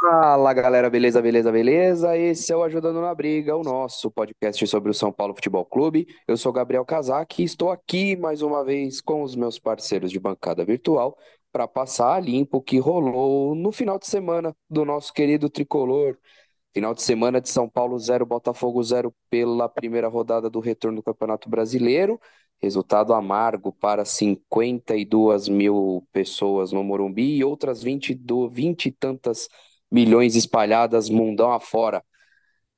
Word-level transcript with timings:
Fala 0.00 0.54
galera, 0.54 0.88
beleza, 0.88 1.20
beleza, 1.20 1.50
beleza? 1.50 2.16
Esse 2.16 2.52
é 2.52 2.56
o 2.56 2.62
Ajudando 2.62 3.00
na 3.00 3.12
Briga, 3.12 3.56
o 3.56 3.64
nosso 3.64 4.08
podcast 4.12 4.64
sobre 4.68 4.92
o 4.92 4.94
São 4.94 5.12
Paulo 5.12 5.34
Futebol 5.34 5.64
Clube. 5.64 6.06
Eu 6.26 6.36
sou 6.36 6.52
Gabriel 6.52 6.84
Casac 6.84 7.42
e 7.42 7.44
estou 7.44 7.68
aqui 7.72 8.16
mais 8.16 8.40
uma 8.40 8.64
vez 8.64 9.00
com 9.00 9.22
os 9.24 9.34
meus 9.34 9.58
parceiros 9.58 10.12
de 10.12 10.20
bancada 10.20 10.64
virtual 10.64 11.18
para 11.50 11.66
passar 11.66 12.14
a 12.14 12.20
limpo 12.20 12.58
o 12.58 12.62
que 12.62 12.78
rolou 12.78 13.56
no 13.56 13.72
final 13.72 13.98
de 13.98 14.06
semana 14.06 14.54
do 14.70 14.84
nosso 14.84 15.12
querido 15.12 15.50
tricolor. 15.50 16.16
Final 16.72 16.94
de 16.94 17.02
semana 17.02 17.40
de 17.40 17.48
São 17.48 17.68
Paulo 17.68 17.98
0, 17.98 18.24
Botafogo 18.24 18.80
0 18.80 19.12
pela 19.28 19.68
primeira 19.68 20.06
rodada 20.06 20.48
do 20.48 20.60
retorno 20.60 20.98
do 20.98 21.02
Campeonato 21.02 21.50
Brasileiro. 21.50 22.20
Resultado 22.60 23.12
amargo 23.12 23.72
para 23.72 24.04
52 24.04 25.48
mil 25.48 26.06
pessoas 26.12 26.70
no 26.70 26.84
Morumbi 26.84 27.36
e 27.36 27.44
outras 27.44 27.82
20, 27.82 28.14
do, 28.14 28.48
20 28.48 28.86
e 28.86 28.92
tantas 28.92 29.48
milhões 29.90 30.36
espalhadas 30.36 31.08
mundão 31.08 31.52
afora. 31.52 32.02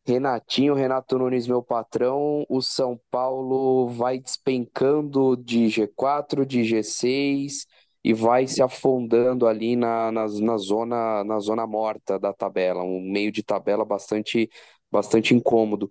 Renatinho, 0.06 0.74
Renato 0.74 1.18
Nunes, 1.18 1.46
meu 1.46 1.62
patrão, 1.62 2.45
o 2.48 2.60
São 2.62 3.01
Paulo 3.10 3.88
vai 3.88 4.18
despencando 4.18 5.37
de 5.37 5.66
G4, 5.68 6.45
de 6.45 6.62
G6 6.62 7.66
e 8.02 8.12
vai 8.15 8.46
se 8.46 8.62
afundando 8.62 9.46
ali 9.46 9.77
na, 9.77 10.10
na, 10.10 10.27
na 10.27 10.56
zona, 10.56 11.23
na 11.24 11.38
zona 11.38 11.66
morta 11.66 12.18
da 12.18 12.32
tabela, 12.32 12.82
um 12.82 13.01
meio 13.01 13.30
de 13.30 13.42
tabela 13.42 13.84
bastante, 13.84 14.51
bastante 14.90 15.34
incômodo. 15.34 15.90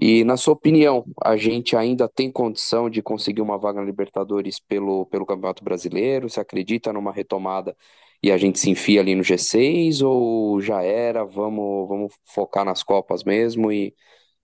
E 0.00 0.24
na 0.24 0.36
sua 0.36 0.54
opinião, 0.54 1.04
a 1.24 1.36
gente 1.36 1.76
ainda 1.76 2.08
tem 2.08 2.30
condição 2.30 2.90
de 2.90 3.02
conseguir 3.02 3.40
uma 3.42 3.58
vaga 3.58 3.80
na 3.80 3.86
Libertadores 3.86 4.60
pelo, 4.60 5.06
pelo 5.06 5.26
Campeonato 5.26 5.64
Brasileiro? 5.64 6.28
Você 6.28 6.40
acredita 6.40 6.92
numa 6.92 7.12
retomada 7.12 7.76
e 8.22 8.32
a 8.32 8.38
gente 8.38 8.58
se 8.58 8.70
enfia 8.70 9.00
ali 9.00 9.14
no 9.14 9.22
G6 9.22 10.02
ou 10.02 10.60
já 10.60 10.82
era, 10.82 11.24
vamos, 11.24 11.88
vamos 11.88 12.14
focar 12.34 12.64
nas 12.64 12.82
Copas 12.82 13.24
mesmo 13.24 13.72
e, 13.72 13.94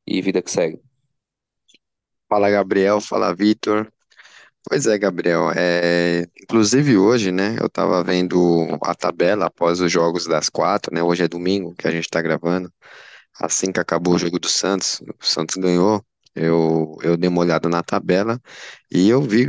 e 0.06 0.22
vida 0.22 0.42
que 0.42 0.50
segue? 0.50 0.80
Fala 2.28 2.50
Gabriel, 2.50 3.00
fala 3.00 3.34
Vitor. 3.34 3.90
Pois 4.68 4.86
é, 4.86 4.98
Gabriel. 4.98 5.50
É... 5.54 6.26
Inclusive 6.42 6.96
hoje, 6.96 7.30
né? 7.30 7.56
Eu 7.60 7.68
tava 7.68 8.02
vendo 8.02 8.66
a 8.82 8.94
tabela 8.94 9.46
após 9.46 9.80
os 9.80 9.92
jogos 9.92 10.26
das 10.26 10.48
quatro, 10.48 10.94
né? 10.94 11.02
Hoje 11.02 11.24
é 11.24 11.28
domingo 11.28 11.74
que 11.74 11.86
a 11.86 11.90
gente 11.90 12.08
tá 12.08 12.22
gravando. 12.22 12.72
Assim 13.40 13.72
que 13.72 13.80
acabou 13.80 14.14
o 14.14 14.18
jogo 14.18 14.38
do 14.38 14.48
Santos, 14.48 15.00
o 15.02 15.26
Santos 15.26 15.56
ganhou. 15.56 16.04
Eu, 16.34 16.96
eu 17.02 17.16
dei 17.16 17.28
uma 17.28 17.40
olhada 17.42 17.68
na 17.68 17.82
tabela 17.82 18.40
e 18.90 19.08
eu 19.08 19.22
vi 19.22 19.46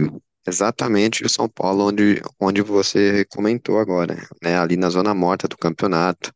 exatamente 0.47 1.23
o 1.25 1.29
São 1.29 1.47
Paulo 1.49 1.85
onde, 1.87 2.21
onde 2.39 2.61
você 2.61 3.25
comentou 3.25 3.79
agora, 3.79 4.15
né? 4.43 4.57
Ali 4.57 4.77
na 4.77 4.89
zona 4.89 5.13
morta 5.13 5.47
do 5.47 5.57
campeonato. 5.57 6.33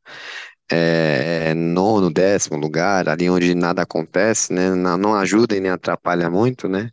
É, 0.72 1.54
nono, 1.56 2.12
décimo 2.14 2.58
lugar, 2.58 3.10
ali 3.10 3.30
onde 3.30 3.56
nada 3.56 3.84
acontece, 3.84 4.54
né? 4.54 4.76
Não, 4.76 4.98
não 4.98 5.16
ajuda 5.16 5.56
e 5.56 5.60
nem 5.62 5.72
atrapalha 5.72 6.30
muito, 6.30 6.68
né? 6.70 6.92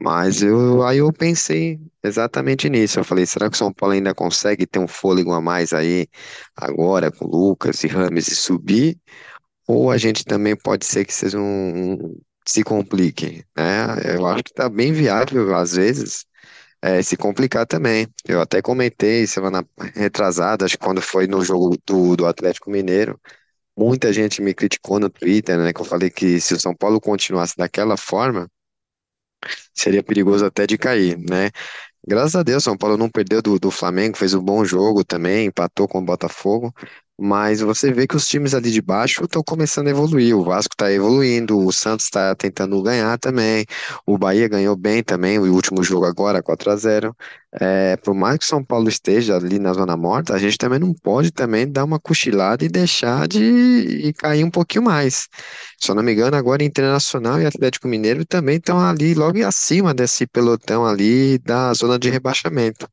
Mas 0.00 0.42
eu, 0.42 0.82
aí 0.84 0.98
eu 0.98 1.12
pensei 1.12 1.80
exatamente 2.02 2.68
nisso. 2.68 2.98
Eu 2.98 3.04
falei, 3.04 3.26
será 3.26 3.48
que 3.48 3.54
o 3.54 3.58
São 3.58 3.72
Paulo 3.72 3.94
ainda 3.94 4.14
consegue 4.14 4.66
ter 4.66 4.78
um 4.80 4.88
fôlego 4.88 5.32
a 5.32 5.40
mais 5.40 5.72
aí 5.72 6.08
agora 6.56 7.10
com 7.12 7.26
Lucas 7.26 7.82
e 7.84 7.88
Rames 7.88 8.28
e 8.28 8.34
subir? 8.36 8.98
Ou 9.68 9.90
a 9.90 9.98
gente 9.98 10.24
também 10.24 10.56
pode 10.56 10.86
ser 10.86 11.04
que 11.04 11.14
seja 11.14 11.38
um, 11.38 11.94
um- 11.94 12.20
se 12.46 12.62
complique, 12.64 13.44
né? 13.56 13.86
Eu 14.16 14.26
acho 14.26 14.44
que 14.44 14.52
tá 14.54 14.68
bem 14.68 14.92
viável 14.92 15.54
às 15.56 15.72
vezes 15.74 16.26
é, 16.82 17.02
se 17.02 17.16
complicar 17.16 17.66
também. 17.66 18.08
Eu 18.26 18.40
até 18.40 18.62
comentei 18.62 19.26
semana 19.26 19.66
retrasada, 19.94 20.64
acho 20.64 20.78
que 20.78 20.84
quando 20.84 21.02
foi 21.02 21.26
no 21.28 21.44
jogo 21.44 21.76
do, 21.86 22.16
do 22.16 22.26
Atlético 22.26 22.70
Mineiro, 22.70 23.20
muita 23.76 24.12
gente 24.12 24.42
me 24.42 24.54
criticou 24.54 25.00
no 25.00 25.10
Twitter, 25.10 25.58
né? 25.58 25.72
Que 25.72 25.80
eu 25.82 25.86
falei 25.86 26.10
que 26.10 26.40
se 26.40 26.54
o 26.54 26.60
São 26.60 26.74
Paulo 26.76 27.00
continuasse 27.00 27.56
daquela 27.56 27.96
forma 27.96 28.48
seria 29.74 30.02
perigoso 30.02 30.44
até 30.46 30.66
de 30.66 30.78
cair, 30.78 31.18
né? 31.18 31.50
Graças 32.06 32.36
a 32.36 32.42
Deus, 32.42 32.64
São 32.64 32.76
Paulo 32.76 32.96
não 32.98 33.10
perdeu 33.10 33.42
do, 33.42 33.58
do 33.58 33.70
Flamengo, 33.70 34.16
fez 34.16 34.34
um 34.34 34.42
bom 34.42 34.64
jogo 34.64 35.04
também, 35.04 35.46
empatou 35.46 35.88
com 35.88 35.98
o 36.00 36.04
Botafogo, 36.04 36.72
mas 37.18 37.60
você 37.60 37.92
vê 37.92 38.06
que 38.06 38.16
os 38.16 38.26
times 38.26 38.54
ali 38.54 38.70
de 38.70 38.82
baixo 38.82 39.24
estão 39.24 39.42
começando 39.42 39.86
a 39.86 39.90
evoluir. 39.90 40.36
O 40.36 40.42
Vasco 40.44 40.74
está 40.74 40.90
evoluindo, 40.92 41.58
o 41.58 41.72
Santos 41.72 42.06
está 42.06 42.34
tentando 42.34 42.80
ganhar 42.82 43.18
também, 43.18 43.64
o 44.06 44.18
Bahia 44.18 44.48
ganhou 44.48 44.76
bem 44.76 45.02
também, 45.02 45.38
o 45.38 45.52
último 45.52 45.82
jogo 45.82 46.04
agora, 46.06 46.42
4 46.42 46.70
a 46.70 46.76
0 46.76 47.16
É, 47.60 47.96
por 47.98 48.14
mais 48.14 48.38
que 48.38 48.44
o 48.44 48.48
São 48.48 48.64
Paulo 48.64 48.88
esteja 48.88 49.36
ali 49.36 49.58
na 49.60 49.72
zona 49.72 49.96
morta, 49.96 50.34
a 50.34 50.38
gente 50.38 50.58
também 50.58 50.78
não 50.78 50.92
pode 50.92 51.30
também 51.30 51.70
dar 51.70 51.84
uma 51.84 52.00
cochilada 52.00 52.64
e 52.64 52.68
deixar 52.68 53.28
de 53.28 53.42
e 53.42 54.12
cair 54.12 54.44
um 54.44 54.50
pouquinho 54.50 54.84
mais. 54.84 55.28
Se 55.80 55.90
eu 55.90 55.94
não 55.94 56.02
me 56.02 56.12
engano, 56.12 56.36
agora 56.36 56.64
Internacional 56.64 57.40
e 57.40 57.46
Atlético 57.46 57.86
Mineiro 57.88 58.24
também 58.24 58.56
estão 58.56 58.80
ali 58.80 59.14
logo 59.14 59.44
acima 59.46 59.94
desse 59.94 60.26
pelotão 60.26 60.84
ali 60.84 61.38
da 61.38 61.72
zona 61.74 61.98
de 61.98 62.10
rebaixamento. 62.10 62.88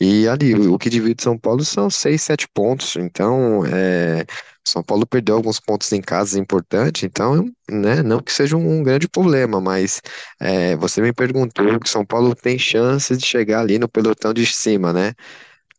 E 0.00 0.26
ali, 0.28 0.54
o 0.54 0.78
que 0.78 0.90
divide 0.90 1.22
São 1.22 1.38
Paulo 1.38 1.64
são 1.64 1.88
seis, 1.88 2.22
sete 2.22 2.48
pontos. 2.48 2.96
Então, 2.96 3.64
é, 3.66 4.24
São 4.66 4.82
Paulo 4.82 5.06
perdeu 5.06 5.36
alguns 5.36 5.60
pontos 5.60 5.92
em 5.92 6.00
casa 6.00 6.38
importantes, 6.38 7.04
então, 7.04 7.50
né, 7.70 8.02
não 8.02 8.20
que 8.20 8.32
seja 8.32 8.56
um, 8.56 8.80
um 8.80 8.82
grande 8.82 9.08
problema, 9.08 9.60
mas 9.60 10.00
é, 10.40 10.76
você 10.76 11.00
me 11.00 11.12
perguntou 11.12 11.78
que 11.80 11.88
São 11.88 12.04
Paulo 12.04 12.34
tem 12.34 12.58
chance 12.58 13.16
de 13.16 13.24
chegar 13.24 13.60
ali 13.60 13.78
no 13.78 13.88
pelotão 13.88 14.32
de 14.34 14.46
cima, 14.46 14.92
né? 14.92 15.12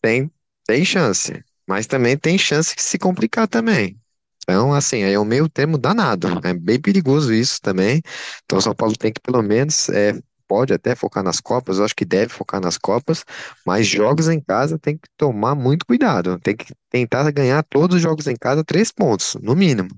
Tem, 0.02 0.32
tem 0.66 0.86
chance, 0.86 1.44
mas 1.68 1.88
também 1.88 2.18
tem 2.18 2.38
chance 2.38 2.76
de 2.76 2.82
se 2.82 2.98
complicar 2.98 3.48
também. 3.48 4.00
Então, 4.44 4.74
assim, 4.74 5.04
aí 5.04 5.14
é 5.14 5.20
um 5.20 5.26
meio 5.26 5.50
termo 5.50 5.78
danado. 5.78 6.28
É 6.44 6.54
bem 6.54 6.80
perigoso 6.80 7.34
isso 7.34 7.60
também. 7.62 8.02
Então, 8.46 8.62
São 8.62 8.76
Paulo 8.76 8.96
tem 8.96 9.12
que, 9.12 9.20
pelo 9.20 9.42
menos, 9.42 9.90
é, 9.90 10.14
pode 10.48 10.74
até 10.74 10.96
focar 10.96 11.24
nas 11.24 11.40
Copas, 11.40 11.78
eu 11.78 11.86
acho 11.86 11.96
que 11.96 12.06
deve 12.06 12.32
focar 12.32 12.62
nas 12.62 12.78
Copas, 12.78 13.26
mas 13.66 13.88
jogos 13.88 14.28
em 14.30 14.40
casa 14.40 14.78
tem 14.80 14.98
que 14.98 15.08
tomar 15.18 15.56
muito 15.56 15.86
cuidado. 15.86 16.40
Tem 16.40 16.56
que 16.56 16.74
tentar 16.90 17.30
ganhar 17.32 17.64
todos 17.64 17.98
os 17.98 18.02
jogos 18.02 18.28
em 18.28 18.36
casa, 18.36 18.64
três 18.64 18.92
pontos, 18.92 19.36
no 19.42 19.56
mínimo. 19.56 19.90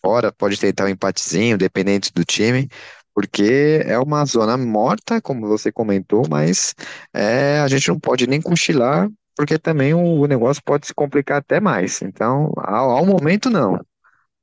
Fora, 0.00 0.32
pode 0.32 0.58
tentar 0.58 0.84
um 0.84 0.88
empatezinho, 0.88 1.58
dependente 1.58 2.12
do 2.12 2.24
time. 2.24 2.68
Porque 3.14 3.82
é 3.84 3.98
uma 3.98 4.24
zona 4.24 4.56
morta, 4.56 5.20
como 5.20 5.48
você 5.48 5.72
comentou, 5.72 6.24
mas 6.30 6.74
é, 7.12 7.58
a 7.58 7.66
gente 7.66 7.88
não 7.88 7.98
pode 7.98 8.28
nem 8.28 8.40
cochilar 8.40 9.08
porque 9.38 9.56
também 9.56 9.94
o, 9.94 10.26
negócio 10.26 10.60
pode 10.64 10.88
se 10.88 10.92
complicar 10.92 11.38
até 11.38 11.60
mais. 11.60 12.02
Então, 12.02 12.52
ao, 12.56 12.90
ao 12.90 13.06
momento, 13.06 13.48
não. 13.48 13.80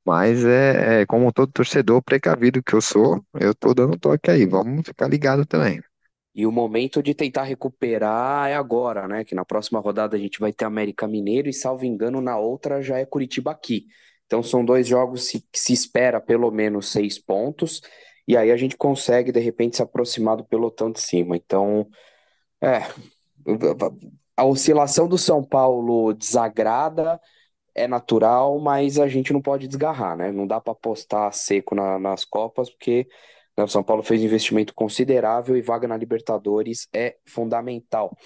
Mas 0.06 0.44
é, 0.44 1.00
é 1.00 1.06
como 1.06 1.32
todo 1.32 1.50
torcedor 1.50 2.00
precavido 2.00 2.62
que 2.62 2.74
eu 2.74 2.80
sou, 2.80 3.20
eu 3.34 3.52
tô 3.52 3.74
dando 3.74 3.98
toque 3.98 4.30
aí. 4.30 4.46
Vamos 4.46 4.86
ficar 4.86 5.08
ligado 5.08 5.44
também. 5.44 5.80
E 6.32 6.46
o 6.46 6.52
momento 6.52 7.02
de 7.02 7.12
tentar 7.12 7.42
recuperar 7.42 8.48
é 8.48 8.54
agora, 8.54 9.08
né? 9.08 9.24
Que 9.24 9.34
na 9.34 9.44
próxima 9.44 9.80
rodada 9.80 10.16
a 10.16 10.20
gente 10.20 10.38
vai 10.38 10.52
ter 10.52 10.64
América 10.64 11.08
Mineiro 11.08 11.48
e, 11.48 11.52
salvo 11.52 11.84
engano, 11.84 12.20
na 12.20 12.38
outra 12.38 12.80
já 12.80 12.98
é 12.98 13.04
Curitiba 13.04 13.50
aqui. 13.50 13.86
Então 14.26 14.42
são 14.42 14.64
dois 14.64 14.86
jogos 14.86 15.30
que 15.30 15.42
se 15.54 15.72
espera 15.72 16.20
pelo 16.20 16.50
menos 16.50 16.92
seis 16.92 17.18
pontos, 17.18 17.80
e 18.28 18.36
aí 18.36 18.50
a 18.50 18.56
gente 18.56 18.76
consegue, 18.76 19.32
de 19.32 19.40
repente, 19.40 19.76
se 19.76 19.82
aproximar 19.82 20.36
do 20.36 20.44
pelotão 20.44 20.90
de 20.90 21.00
cima. 21.00 21.36
Então, 21.36 21.88
é, 22.60 22.82
a 24.36 24.44
oscilação 24.44 25.08
do 25.08 25.16
São 25.16 25.42
Paulo 25.42 26.12
desagrada, 26.12 27.20
é 27.76 27.86
natural, 27.88 28.58
mas 28.60 28.98
a 28.98 29.08
gente 29.08 29.32
não 29.32 29.42
pode 29.42 29.68
desgarrar, 29.68 30.16
né? 30.16 30.32
Não 30.32 30.46
dá 30.46 30.60
para 30.60 30.72
apostar 30.72 31.32
seco 31.32 31.74
na- 31.74 31.98
nas 31.98 32.24
Copas, 32.24 32.70
porque 32.70 33.06
né, 33.56 33.64
o 33.64 33.68
São 33.68 33.82
Paulo 33.84 34.02
fez 34.02 34.22
investimento 34.22 34.74
considerável 34.74 35.56
e 35.56 35.62
vaga 35.62 35.88
na 35.88 35.96
Libertadores 35.96 36.88
é 36.94 37.16
fundamental. 37.26 38.16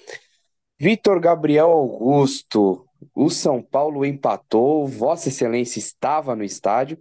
Vitor 0.78 1.20
Gabriel 1.20 1.70
Augusto, 1.70 2.86
o 3.14 3.28
São 3.28 3.62
Paulo 3.62 4.04
empatou, 4.04 4.86
Vossa 4.86 5.28
Excelência 5.28 5.78
estava 5.78 6.34
no 6.34 6.42
estádio. 6.44 6.98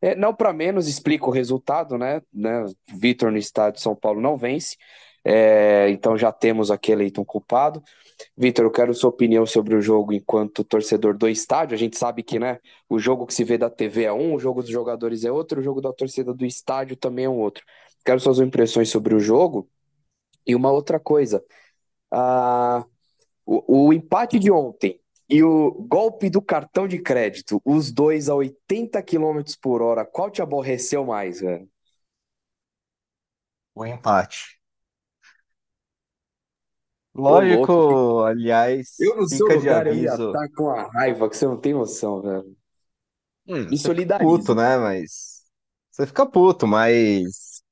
É, 0.00 0.14
não 0.14 0.34
para 0.34 0.52
menos, 0.52 0.88
explica 0.88 1.26
o 1.26 1.30
resultado, 1.30 1.98
né? 1.98 2.22
né? 2.32 2.64
Vitor 2.94 3.30
no 3.32 3.38
estádio 3.38 3.80
São 3.80 3.94
Paulo 3.96 4.20
não 4.20 4.36
vence, 4.36 4.76
É, 5.24 5.88
então 5.90 6.18
já 6.18 6.32
temos 6.32 6.70
aqui 6.70 6.90
eleito 6.92 7.20
um 7.20 7.24
culpado. 7.24 7.82
Vitor, 8.36 8.64
eu 8.64 8.70
quero 8.70 8.94
sua 8.94 9.10
opinião 9.10 9.46
sobre 9.46 9.74
o 9.74 9.80
jogo 9.80 10.12
enquanto 10.12 10.64
torcedor 10.64 11.16
do 11.16 11.28
estádio. 11.28 11.74
A 11.74 11.78
gente 11.78 11.96
sabe 11.98 12.22
que, 12.22 12.38
né, 12.38 12.58
o 12.88 12.98
jogo 12.98 13.26
que 13.26 13.34
se 13.34 13.44
vê 13.44 13.58
da 13.58 13.70
TV 13.70 14.04
é 14.04 14.12
um, 14.12 14.34
o 14.34 14.38
jogo 14.38 14.62
dos 14.62 14.70
jogadores 14.70 15.24
é 15.24 15.32
outro, 15.32 15.60
o 15.60 15.62
jogo 15.62 15.80
da 15.80 15.92
torcida 15.92 16.32
do 16.34 16.44
estádio 16.44 16.96
também 16.96 17.26
é 17.26 17.28
um 17.28 17.38
outro. 17.38 17.64
Quero 18.04 18.20
suas 18.20 18.40
impressões 18.40 18.88
sobre 18.90 19.14
o 19.14 19.20
jogo. 19.20 19.68
E 20.46 20.54
uma 20.54 20.72
outra 20.72 20.98
coisa, 20.98 21.44
ah, 22.10 22.84
o, 23.46 23.86
o 23.88 23.92
empate 23.92 24.38
de 24.38 24.50
ontem 24.50 25.00
e 25.28 25.42
o 25.42 25.72
golpe 25.88 26.28
do 26.28 26.42
cartão 26.42 26.86
de 26.88 26.98
crédito, 26.98 27.60
os 27.64 27.92
dois 27.92 28.28
a 28.28 28.34
80 28.34 29.02
quilômetros 29.02 29.56
por 29.56 29.80
hora, 29.82 30.04
qual 30.04 30.30
te 30.30 30.42
aborreceu 30.42 31.04
mais, 31.06 31.40
velho? 31.40 31.68
O 33.74 33.84
empate. 33.86 34.61
Louco, 37.14 37.82
Lógico, 37.82 38.22
aliás, 38.24 38.88
eu 38.98 39.16
no 39.16 39.28
seu 39.28 39.46
fica 39.46 39.58
de 39.58 39.68
lugar 39.68 39.86
eu 39.86 39.96
ia 39.98 40.14
aviso. 40.14 40.38
estar 40.38 40.48
com 40.56 40.70
a 40.70 40.84
raiva 40.90 41.28
que 41.28 41.36
você 41.36 41.46
não 41.46 41.58
tem 41.60 41.74
noção, 41.74 42.22
velho. 42.22 42.56
Hum, 43.46 43.70
Me 43.70 43.76
você 43.76 43.90
fica 43.90 44.08
puto, 44.18 44.54
né? 44.54 44.76
Mas. 44.78 45.42
Você 45.90 46.06
fica 46.06 46.26
puto, 46.26 46.66
mas. 46.66 47.62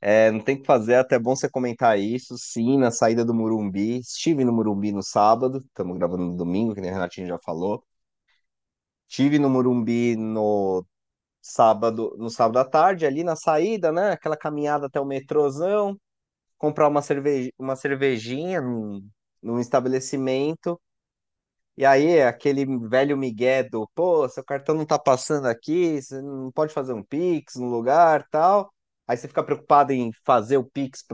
É, 0.00 0.30
não 0.30 0.40
tem 0.40 0.56
o 0.56 0.60
que 0.60 0.66
fazer, 0.66 0.94
é 0.94 0.98
até 0.98 1.18
bom 1.18 1.36
você 1.36 1.48
comentar 1.50 1.98
isso. 1.98 2.36
Sim, 2.38 2.78
na 2.78 2.90
saída 2.90 3.24
do 3.24 3.34
Morumbi. 3.34 3.98
Estive 4.00 4.44
no 4.44 4.52
Morumbi 4.52 4.92
no 4.92 5.02
sábado, 5.02 5.58
estamos 5.58 5.98
gravando 5.98 6.24
no 6.26 6.36
domingo, 6.36 6.74
que 6.74 6.80
nem 6.80 6.90
a 6.90 6.94
Renatinha 6.94 7.26
já 7.28 7.38
falou. 7.40 7.84
Estive 9.08 9.38
no 9.38 9.48
Morumbi 9.50 10.16
no 10.16 10.84
sábado, 11.42 12.14
no 12.18 12.30
sábado 12.30 12.58
à 12.60 12.64
tarde, 12.64 13.06
ali 13.06 13.24
na 13.24 13.36
saída, 13.36 13.92
né? 13.92 14.12
Aquela 14.12 14.36
caminhada 14.36 14.86
até 14.88 15.00
o 15.00 15.06
metrôzão, 15.06 15.98
comprar 16.58 16.88
uma 16.88 17.02
cerveja, 17.02 17.50
uma 17.58 17.76
cervejinha 17.76 18.60
num, 18.60 19.08
num 19.42 19.60
estabelecimento. 19.60 20.80
E 21.76 21.84
aí, 21.86 22.20
aquele 22.22 22.66
velho 22.88 23.16
migué 23.16 23.62
do, 23.62 23.88
pô, 23.94 24.28
seu 24.28 24.44
cartão 24.44 24.74
não 24.74 24.84
tá 24.84 24.98
passando 24.98 25.46
aqui, 25.46 26.02
você 26.02 26.20
não 26.20 26.50
pode 26.50 26.74
fazer 26.74 26.92
um 26.92 27.04
Pix 27.04 27.54
no 27.56 27.66
lugar, 27.68 28.26
tal. 28.30 28.72
Aí 29.06 29.16
você 29.16 29.28
fica 29.28 29.42
preocupado 29.44 29.92
em 29.92 30.10
fazer 30.24 30.56
o 30.56 30.64
Pix, 30.64 31.04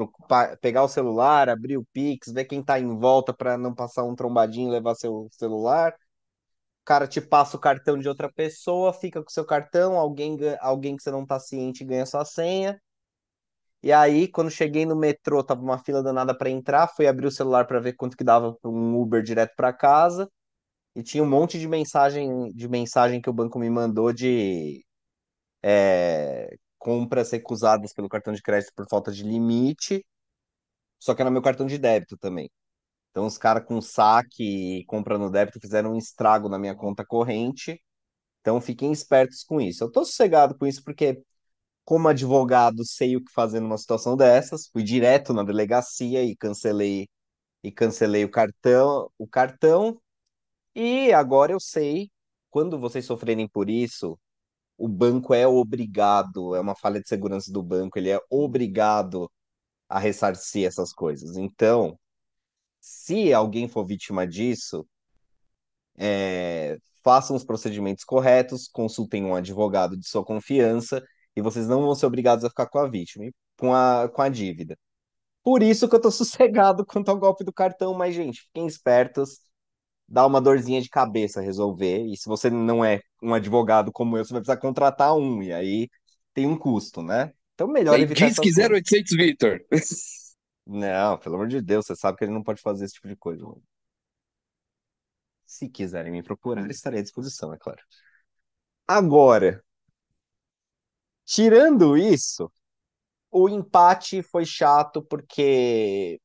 pegar 0.62 0.82
o 0.82 0.88
celular, 0.88 1.48
abrir 1.50 1.76
o 1.76 1.84
Pix, 1.92 2.32
ver 2.32 2.46
quem 2.46 2.62
tá 2.64 2.80
em 2.80 2.98
volta 2.98 3.32
para 3.34 3.58
não 3.58 3.74
passar 3.74 4.04
um 4.04 4.14
trombadinho 4.16 4.68
e 4.68 4.72
levar 4.72 4.94
seu 4.94 5.28
celular. 5.32 5.92
O 6.82 6.84
cara 6.84 7.06
te 7.08 7.20
passa 7.20 7.56
o 7.56 7.60
cartão 7.60 7.98
de 7.98 8.08
outra 8.08 8.32
pessoa, 8.32 8.92
fica 8.92 9.22
com 9.22 9.30
seu 9.30 9.44
cartão, 9.46 9.96
alguém, 9.98 10.38
alguém 10.60 10.96
que 10.96 11.02
você 11.02 11.10
não 11.10 11.26
tá 11.26 11.38
ciente 11.40 11.84
ganha 11.84 12.06
sua 12.06 12.24
senha. 12.24 12.80
E 13.84 13.92
aí, 13.92 14.28
quando 14.28 14.50
cheguei 14.50 14.86
no 14.86 14.96
metrô, 14.96 15.44
tava 15.44 15.62
uma 15.62 15.78
fila 15.78 16.02
danada 16.02 16.36
para 16.36 16.48
entrar, 16.50 16.88
fui 16.88 17.06
abrir 17.06 17.26
o 17.26 17.30
celular 17.30 17.66
para 17.66 17.80
ver 17.80 17.92
quanto 17.94 18.16
que 18.16 18.24
dava 18.24 18.56
um 18.64 18.96
Uber 18.98 19.22
direto 19.22 19.54
para 19.56 19.74
casa. 19.74 20.30
E 20.96 21.02
tinha 21.02 21.22
um 21.24 21.28
monte 21.28 21.58
de 21.58 21.68
mensagem 21.68 22.52
de 22.52 22.68
mensagem 22.68 23.20
que 23.22 23.30
o 23.30 23.32
banco 23.32 23.58
me 23.58 23.70
mandou 23.70 24.12
de 24.12 24.84
é, 25.62 26.56
compras 26.78 27.30
recusadas 27.32 27.92
pelo 27.94 28.08
cartão 28.08 28.34
de 28.34 28.42
crédito 28.42 28.72
por 28.76 28.86
falta 28.88 29.12
de 29.12 29.22
limite, 29.24 30.04
só 30.98 31.14
que 31.14 31.22
era 31.22 31.30
meu 31.30 31.42
cartão 31.42 31.66
de 31.66 31.78
débito 31.78 32.16
também. 32.18 32.50
Então 33.10 33.26
os 33.26 33.38
caras 33.38 33.64
com 33.66 33.80
saque 33.80 34.80
e 34.80 34.84
compra 34.86 35.18
no 35.18 35.30
débito 35.30 35.60
fizeram 35.60 35.92
um 35.94 35.98
estrago 35.98 36.48
na 36.48 36.58
minha 36.58 36.74
conta 36.76 37.04
corrente. 37.06 37.80
Então 38.40 38.60
fiquem 38.60 38.92
espertos 38.92 39.44
com 39.44 39.60
isso. 39.60 39.84
Eu 39.84 39.92
tô 39.92 40.04
sossegado 40.04 40.56
com 40.58 40.66
isso 40.66 40.82
porque, 40.84 41.22
como 41.84 42.08
advogado, 42.08 42.84
sei 42.84 43.16
o 43.16 43.24
que 43.24 43.32
fazer 43.32 43.60
numa 43.60 43.78
situação 43.78 44.16
dessas. 44.16 44.68
Fui 44.68 44.82
direto 44.82 45.32
na 45.34 45.42
delegacia 45.42 46.22
e 46.24 46.36
cancelei 46.36 47.08
e 47.62 47.72
cancelei 47.72 48.24
o 48.24 48.30
cartão, 48.30 49.10
o 49.18 49.26
cartão 49.28 50.00
E 50.74 51.12
agora 51.12 51.52
eu 51.52 51.60
sei, 51.60 52.10
quando 52.50 52.78
vocês 52.78 53.04
sofrerem 53.04 53.48
por 53.48 53.70
isso, 53.70 54.18
o 54.78 54.88
banco 54.88 55.34
é 55.34 55.46
obrigado, 55.46 56.54
é 56.56 56.60
uma 56.60 56.76
falha 56.76 57.00
de 57.00 57.08
segurança 57.08 57.52
do 57.52 57.62
banco, 57.62 57.98
ele 57.98 58.10
é 58.10 58.20
obrigado 58.30 59.30
a 59.88 59.98
ressarcir 60.00 60.66
essas 60.66 60.92
coisas. 60.92 61.36
Então, 61.36 61.98
se 62.80 63.32
alguém 63.34 63.68
for 63.68 63.84
vítima 63.86 64.26
disso, 64.26 64.86
é, 65.96 66.78
façam 67.02 67.36
os 67.36 67.44
procedimentos 67.44 68.04
corretos, 68.04 68.68
consultem 68.68 69.24
um 69.24 69.34
advogado 69.34 69.96
de 69.96 70.08
sua 70.08 70.24
confiança 70.24 71.02
e 71.36 71.42
vocês 71.42 71.68
não 71.68 71.82
vão 71.82 71.94
ser 71.94 72.06
obrigados 72.06 72.44
a 72.44 72.48
ficar 72.48 72.66
com 72.68 72.78
a 72.78 72.88
vítima, 72.88 73.30
com 73.58 73.74
a, 73.74 74.08
com 74.08 74.22
a 74.22 74.28
dívida. 74.28 74.76
Por 75.42 75.62
isso 75.62 75.88
que 75.88 75.94
eu 75.94 76.00
tô 76.00 76.10
sossegado 76.12 76.84
quanto 76.86 77.10
ao 77.10 77.18
golpe 77.18 77.44
do 77.44 77.52
cartão, 77.52 77.94
mas, 77.94 78.14
gente, 78.14 78.42
fiquem 78.42 78.66
espertos 78.66 79.40
dá 80.08 80.26
uma 80.26 80.40
dorzinha 80.40 80.80
de 80.80 80.88
cabeça 80.88 81.40
resolver. 81.40 82.04
E 82.06 82.16
se 82.16 82.28
você 82.28 82.50
não 82.50 82.84
é 82.84 83.00
um 83.22 83.34
advogado 83.34 83.92
como 83.92 84.16
eu, 84.16 84.24
você 84.24 84.32
vai 84.32 84.40
precisar 84.42 84.60
contratar 84.60 85.16
um, 85.16 85.42
e 85.42 85.52
aí 85.52 85.88
tem 86.32 86.46
um 86.46 86.58
custo, 86.58 87.02
né? 87.02 87.32
Então, 87.54 87.68
melhor 87.68 87.94
Aí 87.94 88.02
evitar 88.02 88.26
diz 88.26 88.38
que 88.38 88.48
essas 88.48 88.54
coisas. 88.54 88.70
0800 88.70 89.16
Victor. 89.16 89.60
Não, 90.66 91.18
pelo 91.18 91.34
amor 91.34 91.48
de 91.48 91.60
Deus, 91.60 91.84
você 91.84 91.94
sabe 91.94 92.16
que 92.16 92.24
ele 92.24 92.32
não 92.32 92.42
pode 92.42 92.62
fazer 92.62 92.86
esse 92.86 92.94
tipo 92.94 93.06
de 93.06 93.16
coisa. 93.16 93.44
Se 95.44 95.68
quiserem 95.68 96.10
me 96.10 96.22
procurar, 96.22 96.68
estarei 96.70 97.00
à 97.00 97.02
disposição, 97.02 97.52
é 97.52 97.58
claro. 97.58 97.82
Agora, 98.88 99.62
tirando 101.24 101.96
isso, 101.96 102.50
o 103.32 103.48
empate 103.48 104.22
foi 104.22 104.44
chato 104.46 105.02
porque 105.04 106.20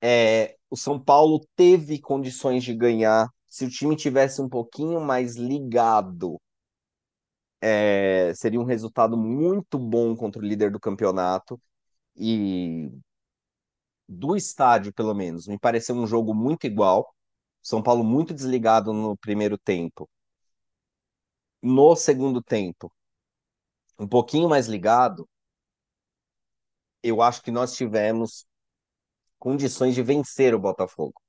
é, 0.00 0.56
o 0.70 0.76
São 0.76 0.98
Paulo 1.02 1.40
teve 1.56 2.00
condições 2.00 2.64
de 2.64 2.74
ganhar. 2.74 3.28
Se 3.48 3.64
o 3.64 3.70
time 3.70 3.96
tivesse 3.96 4.40
um 4.40 4.48
pouquinho 4.48 5.00
mais 5.00 5.36
ligado 5.36 6.38
É, 7.60 8.32
seria 8.34 8.60
um 8.60 8.64
resultado 8.64 9.16
muito 9.16 9.78
bom 9.78 10.16
contra 10.16 10.40
o 10.42 10.44
líder 10.44 10.70
do 10.70 10.80
campeonato 10.80 11.60
e 12.16 12.90
do 14.08 14.36
estádio, 14.36 14.92
pelo 14.92 15.12
menos, 15.14 15.46
me 15.48 15.58
pareceu 15.58 15.94
um 15.96 16.06
jogo 16.06 16.34
muito 16.34 16.66
igual. 16.66 17.14
São 17.62 17.82
Paulo 17.82 18.04
muito 18.04 18.34
desligado 18.34 18.92
no 18.92 19.16
primeiro 19.16 19.56
tempo. 19.58 20.08
No 21.60 21.96
segundo 21.96 22.40
tempo, 22.40 22.92
um 23.98 24.06
pouquinho 24.08 24.48
mais 24.48 24.66
ligado, 24.68 25.28
eu 27.02 27.22
acho 27.22 27.42
que 27.42 27.50
nós 27.50 27.74
tivemos 27.76 28.44
condições 29.38 29.94
de 29.94 30.02
vencer 30.02 30.54
o 30.54 30.60
Botafogo. 30.60 31.20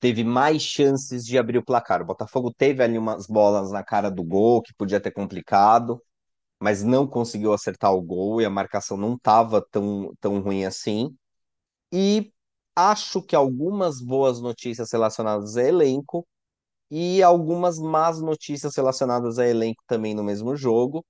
Teve 0.00 0.22
mais 0.22 0.62
chances 0.62 1.24
de 1.24 1.38
abrir 1.38 1.58
o 1.58 1.64
placar. 1.64 2.02
O 2.02 2.04
Botafogo 2.04 2.52
teve 2.52 2.82
ali 2.82 2.98
umas 2.98 3.26
bolas 3.26 3.70
na 3.70 3.82
cara 3.82 4.10
do 4.10 4.22
gol 4.22 4.60
que 4.62 4.74
podia 4.74 5.00
ter 5.00 5.10
complicado, 5.10 6.02
mas 6.60 6.82
não 6.84 7.06
conseguiu 7.06 7.52
acertar 7.52 7.94
o 7.94 8.02
gol 8.02 8.40
e 8.42 8.46
a 8.46 8.50
marcação 8.50 8.96
não 8.96 9.14
estava 9.14 9.62
tão, 9.70 10.12
tão 10.20 10.40
ruim 10.42 10.64
assim. 10.66 11.16
E 11.92 12.32
acho 12.76 13.22
que 13.22 13.36
algumas 13.36 14.00
boas 14.00 14.40
notícias 14.40 14.92
relacionadas 14.92 15.56
a 15.56 15.64
elenco 15.64 16.26
e 16.90 17.22
algumas 17.22 17.78
más 17.78 18.20
notícias 18.20 18.76
relacionadas 18.76 19.38
a 19.38 19.46
elenco 19.48 19.82
também 19.86 20.14
no 20.14 20.24
mesmo 20.24 20.56
jogo. 20.56 21.04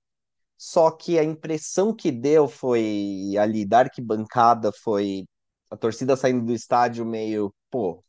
Só 0.57 0.91
que 0.91 1.19
a 1.19 1.23
impressão 1.23 1.93
que 1.95 2.11
deu 2.11 2.47
foi 2.47 3.33
ali 3.39 3.65
da 3.65 3.79
arquibancada 3.79 4.71
foi 4.71 5.25
a 5.71 5.77
torcida 5.77 6.15
saindo 6.15 6.45
do 6.45 6.53
estádio 6.53 7.05
meio, 7.05 7.53
pô, 7.69 8.03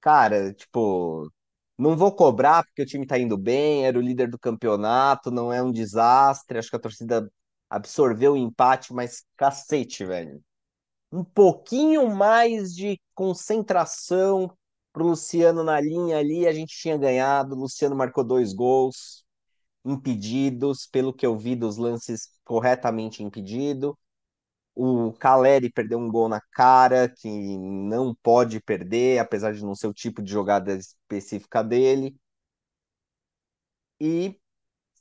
cara, 0.00 0.52
tipo, 0.54 1.30
não 1.78 1.96
vou 1.96 2.14
cobrar 2.14 2.64
porque 2.64 2.82
o 2.82 2.86
time 2.86 3.06
tá 3.06 3.18
indo 3.18 3.36
bem, 3.38 3.86
era 3.86 3.98
o 3.98 4.02
líder 4.02 4.28
do 4.30 4.38
campeonato, 4.38 5.30
não 5.30 5.52
é 5.52 5.62
um 5.62 5.72
desastre. 5.72 6.58
Acho 6.58 6.70
que 6.70 6.76
a 6.76 6.78
torcida 6.80 7.30
absorveu 7.70 8.34
o 8.34 8.36
empate, 8.36 8.92
mas 8.92 9.24
cacete, 9.36 10.04
velho 10.04 10.42
um 11.12 11.24
pouquinho 11.24 12.08
mais 12.14 12.74
de 12.74 13.00
concentração 13.14 14.50
pro 14.92 15.06
Luciano 15.08 15.64
na 15.64 15.80
linha 15.80 16.18
ali, 16.18 16.46
a 16.46 16.52
gente 16.52 16.76
tinha 16.78 16.96
ganhado. 16.98 17.54
O 17.54 17.58
Luciano 17.60 17.96
marcou 17.96 18.24
dois 18.24 18.52
gols 18.54 19.23
impedidos, 19.84 20.86
pelo 20.86 21.12
que 21.12 21.26
eu 21.26 21.36
vi 21.38 21.54
dos 21.56 21.76
lances 21.76 22.30
corretamente 22.44 23.22
impedido. 23.22 23.98
O 24.74 25.12
Caleri 25.14 25.70
perdeu 25.72 25.98
um 25.98 26.10
gol 26.10 26.28
na 26.28 26.40
cara, 26.52 27.08
que 27.08 27.28
não 27.58 28.14
pode 28.22 28.60
perder, 28.62 29.18
apesar 29.20 29.52
de 29.54 29.62
não 29.64 29.74
ser 29.74 29.88
o 29.88 29.94
tipo 29.94 30.22
de 30.22 30.30
jogada 30.32 30.74
específica 30.76 31.62
dele. 31.64 32.16
E 34.00 34.38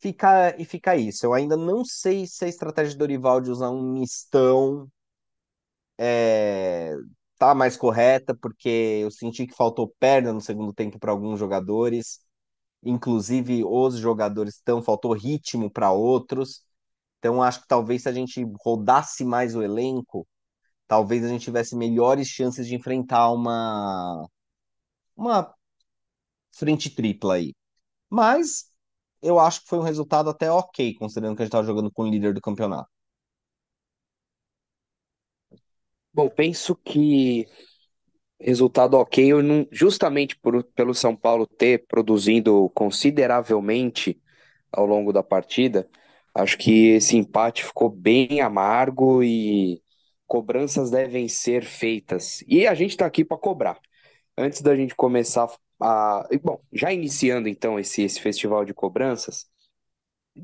fica, 0.02 0.56
e 0.62 0.66
fica 0.66 0.96
isso. 0.98 1.26
Eu 1.26 1.34
ainda 1.34 1.58
não 1.58 1.86
sei 1.86 2.28
se 2.28 2.46
a 2.46 2.48
estratégia 2.50 2.96
do 2.96 3.00
Dorival 3.00 3.42
de 3.42 3.52
usar 3.52 3.70
um 3.72 3.94
mistão 3.94 4.90
é, 5.98 6.96
tá 7.38 7.54
mais 7.56 7.78
correta, 7.78 8.36
porque 8.36 8.70
eu 9.04 9.12
senti 9.12 9.48
que 9.48 9.56
faltou 9.56 9.94
perna 10.00 10.34
no 10.34 10.42
segundo 10.42 10.74
tempo 10.74 11.00
para 11.00 11.12
alguns 11.12 11.40
jogadores, 11.40 12.20
inclusive 12.84 13.64
os 13.66 13.98
jogadores 13.98 14.56
estão, 14.56 14.82
faltou 14.82 15.14
ritmo 15.14 15.70
para 15.72 15.92
outros. 15.92 16.64
Então 17.20 17.42
acho 17.44 17.62
que 17.62 17.68
talvez 17.68 18.04
se 18.04 18.10
a 18.10 18.14
gente 18.14 18.44
rodasse 18.66 19.24
mais 19.26 19.56
o 19.56 19.64
elenco, 19.64 20.28
talvez 20.88 21.24
a 21.26 21.30
gente 21.30 21.44
tivesse 21.46 21.76
melhores 21.76 22.28
chances 22.30 22.68
de 22.68 22.76
enfrentar 22.76 23.32
uma 23.32 24.28
uma 25.16 25.54
frente 26.52 26.90
tripla 26.90 27.36
aí. 27.36 27.54
Mas 28.10 28.66
eu 29.22 29.40
acho 29.40 29.62
que 29.64 29.70
foi 29.70 29.80
um 29.80 29.84
resultado 29.84 30.30
até 30.30 30.52
ok, 30.52 30.96
considerando 30.96 31.36
que 31.38 31.44
a 31.44 31.46
gente 31.46 31.50
estava 31.52 31.68
jogando 31.68 31.92
com 31.92 32.04
o 32.04 32.10
líder 32.10 32.34
do 32.36 32.42
campeonato. 32.42 32.90
Bom, 36.14 36.30
penso 36.30 36.76
que 36.76 37.48
resultado 38.44 38.96
ok, 38.96 39.32
justamente 39.72 40.36
por, 40.38 40.64
pelo 40.64 40.94
São 40.94 41.16
Paulo 41.16 41.48
ter 41.48 41.86
produzindo 41.88 42.70
consideravelmente 42.76 44.22
ao 44.72 44.86
longo 44.86 45.14
da 45.14 45.24
partida, 45.24 45.88
acho 46.34 46.58
que 46.58 46.90
esse 46.90 47.16
empate 47.16 47.64
ficou 47.64 47.90
bem 47.90 48.42
amargo 48.42 49.24
e 49.24 49.82
cobranças 50.28 50.90
devem 50.90 51.28
ser 51.28 51.64
feitas. 51.64 52.44
E 52.48 52.68
a 52.68 52.74
gente 52.74 52.92
está 52.92 53.06
aqui 53.06 53.24
para 53.24 53.38
cobrar. 53.38 53.80
Antes 54.38 54.62
da 54.62 54.76
gente 54.76 54.96
começar 54.96 55.48
a. 55.80 56.28
Bom, 56.42 56.60
já 56.72 56.92
iniciando 56.92 57.48
então 57.48 57.80
esse, 57.80 58.02
esse 58.02 58.20
festival 58.20 58.66
de 58.66 58.74
cobranças, 58.74 59.46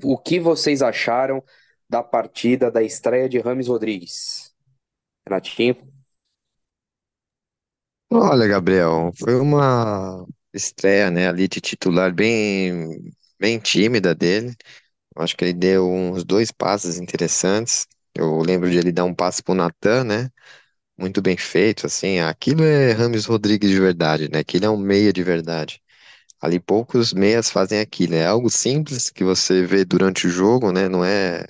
o 0.04 0.18
que 0.18 0.40
vocês 0.40 0.82
acharam 0.82 1.44
da 1.90 2.04
partida 2.04 2.70
da 2.70 2.84
estreia 2.84 3.28
de 3.28 3.40
Rames 3.40 3.68
Rodrigues? 3.68 4.54
Renatinho? 5.28 5.99
Olha, 8.12 8.48
Gabriel, 8.48 9.12
foi 9.18 9.36
uma 9.36 10.26
estreia, 10.54 11.12
né, 11.12 11.28
ali 11.28 11.48
de 11.48 11.62
titular 11.62 12.14
bem, 12.14 13.14
bem 13.40 13.60
tímida 13.60 14.16
dele. 14.16 14.56
Acho 15.18 15.38
que 15.38 15.46
ele 15.46 15.54
deu 15.54 15.90
uns 15.92 16.24
dois 16.24 16.52
passes 16.52 16.98
interessantes. 17.00 17.88
Eu 18.16 18.40
lembro 18.42 18.70
de 18.70 18.78
ele 18.78 18.92
dar 18.92 19.06
um 19.06 19.16
passe 19.16 19.44
pro 19.44 19.56
Natan, 19.56 20.04
né? 20.06 20.30
Muito 20.98 21.22
bem 21.22 21.38
feito, 21.38 21.88
assim. 21.88 22.20
Aquilo 22.20 22.64
é 22.64 22.94
Rames 22.94 23.26
Rodrigues 23.26 23.70
de 23.72 23.80
verdade, 23.80 24.30
né? 24.32 24.40
Aquilo 24.40 24.66
é 24.66 24.70
um 24.72 24.78
meia 24.78 25.14
de 25.14 25.24
verdade. 25.24 25.82
Ali 26.42 26.60
poucos 26.60 27.14
meias 27.14 27.50
fazem 27.52 27.80
aquilo. 27.82 28.16
É 28.16 28.26
algo 28.28 28.50
simples 28.50 29.10
que 29.12 29.24
você 29.24 29.66
vê 29.66 29.86
durante 29.86 30.28
o 30.28 30.32
jogo, 30.32 30.72
né? 30.72 30.90
Não 30.90 31.06
é, 31.06 31.46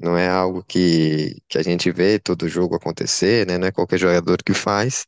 não 0.00 0.16
é 0.16 0.28
algo 0.28 0.64
que, 0.64 1.36
que 1.48 1.58
a 1.58 1.62
gente 1.62 1.90
vê 1.92 2.18
todo 2.18 2.48
jogo 2.48 2.74
acontecer, 2.76 3.46
né? 3.46 3.58
Não 3.58 3.66
é 3.68 3.72
qualquer 3.72 3.98
jogador 3.98 4.42
que 4.42 4.54
faz. 4.54 5.06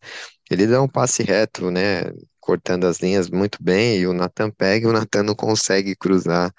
Ele 0.53 0.67
dá 0.67 0.81
um 0.83 0.89
passe 0.89 1.23
reto, 1.23 1.71
né? 1.71 2.03
Cortando 2.41 2.87
as 2.87 2.99
linhas 3.01 3.31
muito 3.31 3.59
bem, 3.63 3.99
e 4.01 4.07
o 4.07 4.13
Nathan 4.13 4.51
pega 4.51 4.87
e 4.87 4.91
o 4.91 4.93
Nathan 4.93 5.23
não 5.23 5.35
consegue 5.35 5.95
cruzar 5.97 6.53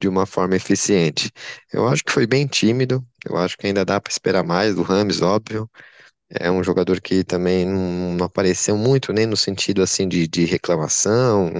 de 0.00 0.08
uma 0.08 0.26
forma 0.26 0.56
eficiente. 0.56 1.30
Eu 1.72 1.88
acho 1.88 2.04
que 2.04 2.12
foi 2.12 2.26
bem 2.26 2.46
tímido, 2.46 3.04
eu 3.26 3.36
acho 3.36 3.56
que 3.56 3.66
ainda 3.66 3.84
dá 3.84 4.00
para 4.00 4.10
esperar 4.12 4.44
mais 4.44 4.74
do 4.74 4.82
Rames, 4.82 5.22
óbvio. 5.22 5.70
É 6.30 6.50
um 6.50 6.62
jogador 6.62 7.00
que 7.00 7.24
também 7.24 7.64
não, 7.66 8.14
não 8.14 8.26
apareceu 8.26 8.76
muito, 8.76 9.12
nem 9.12 9.26
no 9.26 9.36
sentido 9.36 9.82
assim 9.82 10.06
de, 10.08 10.28
de 10.28 10.44
reclamação. 10.44 11.52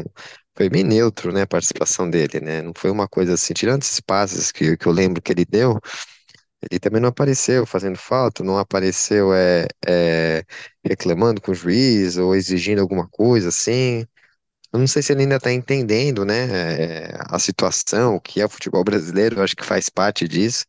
Foi 0.57 0.69
bem 0.69 0.85
neutro, 0.85 1.33
né, 1.33 1.43
a 1.43 1.47
participação 1.47 2.09
dele, 2.11 2.41
né? 2.41 2.61
Não 2.63 2.73
foi 2.77 2.91
uma 2.91 3.09
coisa 3.09 3.35
assim, 3.35 3.55
tirando 3.55 3.83
esses 3.83 4.01
passes 4.01 4.53
que, 4.53 4.77
que 4.77 4.87
eu 4.87 4.93
lembro 4.93 5.23
que 5.23 5.33
ele 5.33 5.45
deu, 5.47 5.79
ele 6.63 6.81
também 6.81 7.01
não 7.01 7.09
apareceu 7.11 7.67
fazendo 7.67 7.97
falta, 7.99 8.43
não 8.45 8.59
apareceu 8.59 9.33
é, 9.35 9.67
é, 9.87 10.45
reclamando 10.85 11.41
com 11.41 11.53
o 11.53 11.55
juiz 11.55 12.17
ou 12.17 12.35
exigindo 12.35 12.81
alguma 12.81 13.09
coisa 13.09 13.49
assim. 13.49 14.07
Eu 14.73 14.81
não 14.81 14.87
sei 14.89 15.03
se 15.03 15.13
ele 15.13 15.23
ainda 15.23 15.37
está 15.37 15.53
entendendo, 15.53 16.25
né, 16.25 17.07
é, 17.11 17.19
a 17.31 17.39
situação, 17.39 18.17
o 18.17 18.21
que 18.23 18.41
é 18.41 18.47
o 18.47 18.49
futebol 18.51 18.85
brasileiro, 18.85 19.37
eu 19.39 19.45
acho 19.45 19.57
que 19.57 19.65
faz 19.65 19.89
parte 19.91 20.29
disso. 20.29 20.67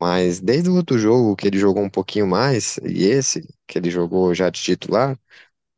Mas 0.00 0.40
desde 0.40 0.68
o 0.70 0.74
outro 0.74 0.98
jogo 0.98 1.36
que 1.36 1.46
ele 1.46 1.58
jogou 1.58 1.82
um 1.84 1.90
pouquinho 1.90 2.26
mais, 2.26 2.78
e 2.84 3.04
esse 3.04 3.42
que 3.66 3.78
ele 3.78 3.90
jogou 3.90 4.34
já 4.34 4.50
de 4.50 4.60
titular, 4.60 5.18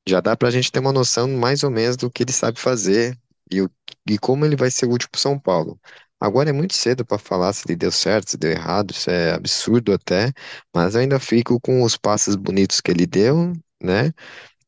já 0.09 0.21
dá 0.21 0.37
pra 0.37 0.51
gente 0.51 0.73
ter 0.73 0.81
uma 0.81 0.93
noção 0.93 1.29
mais 1.31 1.63
ou 1.65 1.71
menos 1.71 1.97
do 1.97 2.11
que 2.11 2.23
ele 2.25 2.33
sabe 2.33 2.61
fazer 2.61 3.19
e, 3.51 3.63
o, 3.63 3.71
e 4.09 4.19
como 4.19 4.45
ele 4.47 4.57
vai 4.57 4.71
ser 4.71 4.87
útil 4.87 5.09
pro 5.11 5.21
São 5.21 5.39
Paulo. 5.39 5.81
Agora 6.25 6.51
é 6.51 6.53
muito 6.53 6.75
cedo 6.75 7.05
para 7.05 7.19
falar 7.19 7.53
se 7.53 7.65
ele 7.67 7.77
deu 7.77 7.93
certo, 7.93 8.31
se 8.31 8.37
deu 8.39 8.51
errado, 8.53 8.93
isso 8.93 9.11
é 9.11 9.33
absurdo 9.33 9.93
até, 9.93 10.33
mas 10.75 10.95
eu 10.95 11.01
ainda 11.03 11.19
fico 11.21 11.61
com 11.61 11.83
os 11.83 11.97
passes 11.97 12.35
bonitos 12.37 12.81
que 12.81 12.91
ele 12.91 13.07
deu, 13.07 13.53
né? 13.83 14.13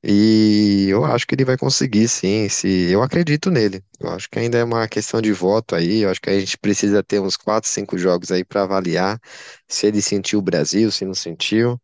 E 0.02 0.86
eu 0.88 1.04
acho 1.04 1.26
que 1.26 1.34
ele 1.34 1.44
vai 1.44 1.56
conseguir, 1.56 2.08
sim. 2.08 2.48
Se 2.48 2.68
eu 2.90 3.02
acredito 3.02 3.50
nele. 3.50 3.82
Eu 3.98 4.10
acho 4.10 4.28
que 4.30 4.38
ainda 4.38 4.58
é 4.58 4.64
uma 4.64 4.86
questão 4.88 5.20
de 5.20 5.32
voto 5.32 5.74
aí. 5.74 6.00
Eu 6.02 6.10
acho 6.10 6.20
que 6.20 6.30
a 6.30 6.38
gente 6.38 6.56
precisa 6.58 7.02
ter 7.02 7.20
uns 7.20 7.36
4, 7.36 7.68
5 7.68 7.98
jogos 7.98 8.30
aí 8.30 8.44
para 8.44 8.62
avaliar 8.62 9.20
se 9.68 9.86
ele 9.86 10.00
sentiu 10.02 10.38
o 10.38 10.42
Brasil, 10.42 10.92
se 10.92 11.04
não 11.04 11.14
sentiu. 11.14 11.80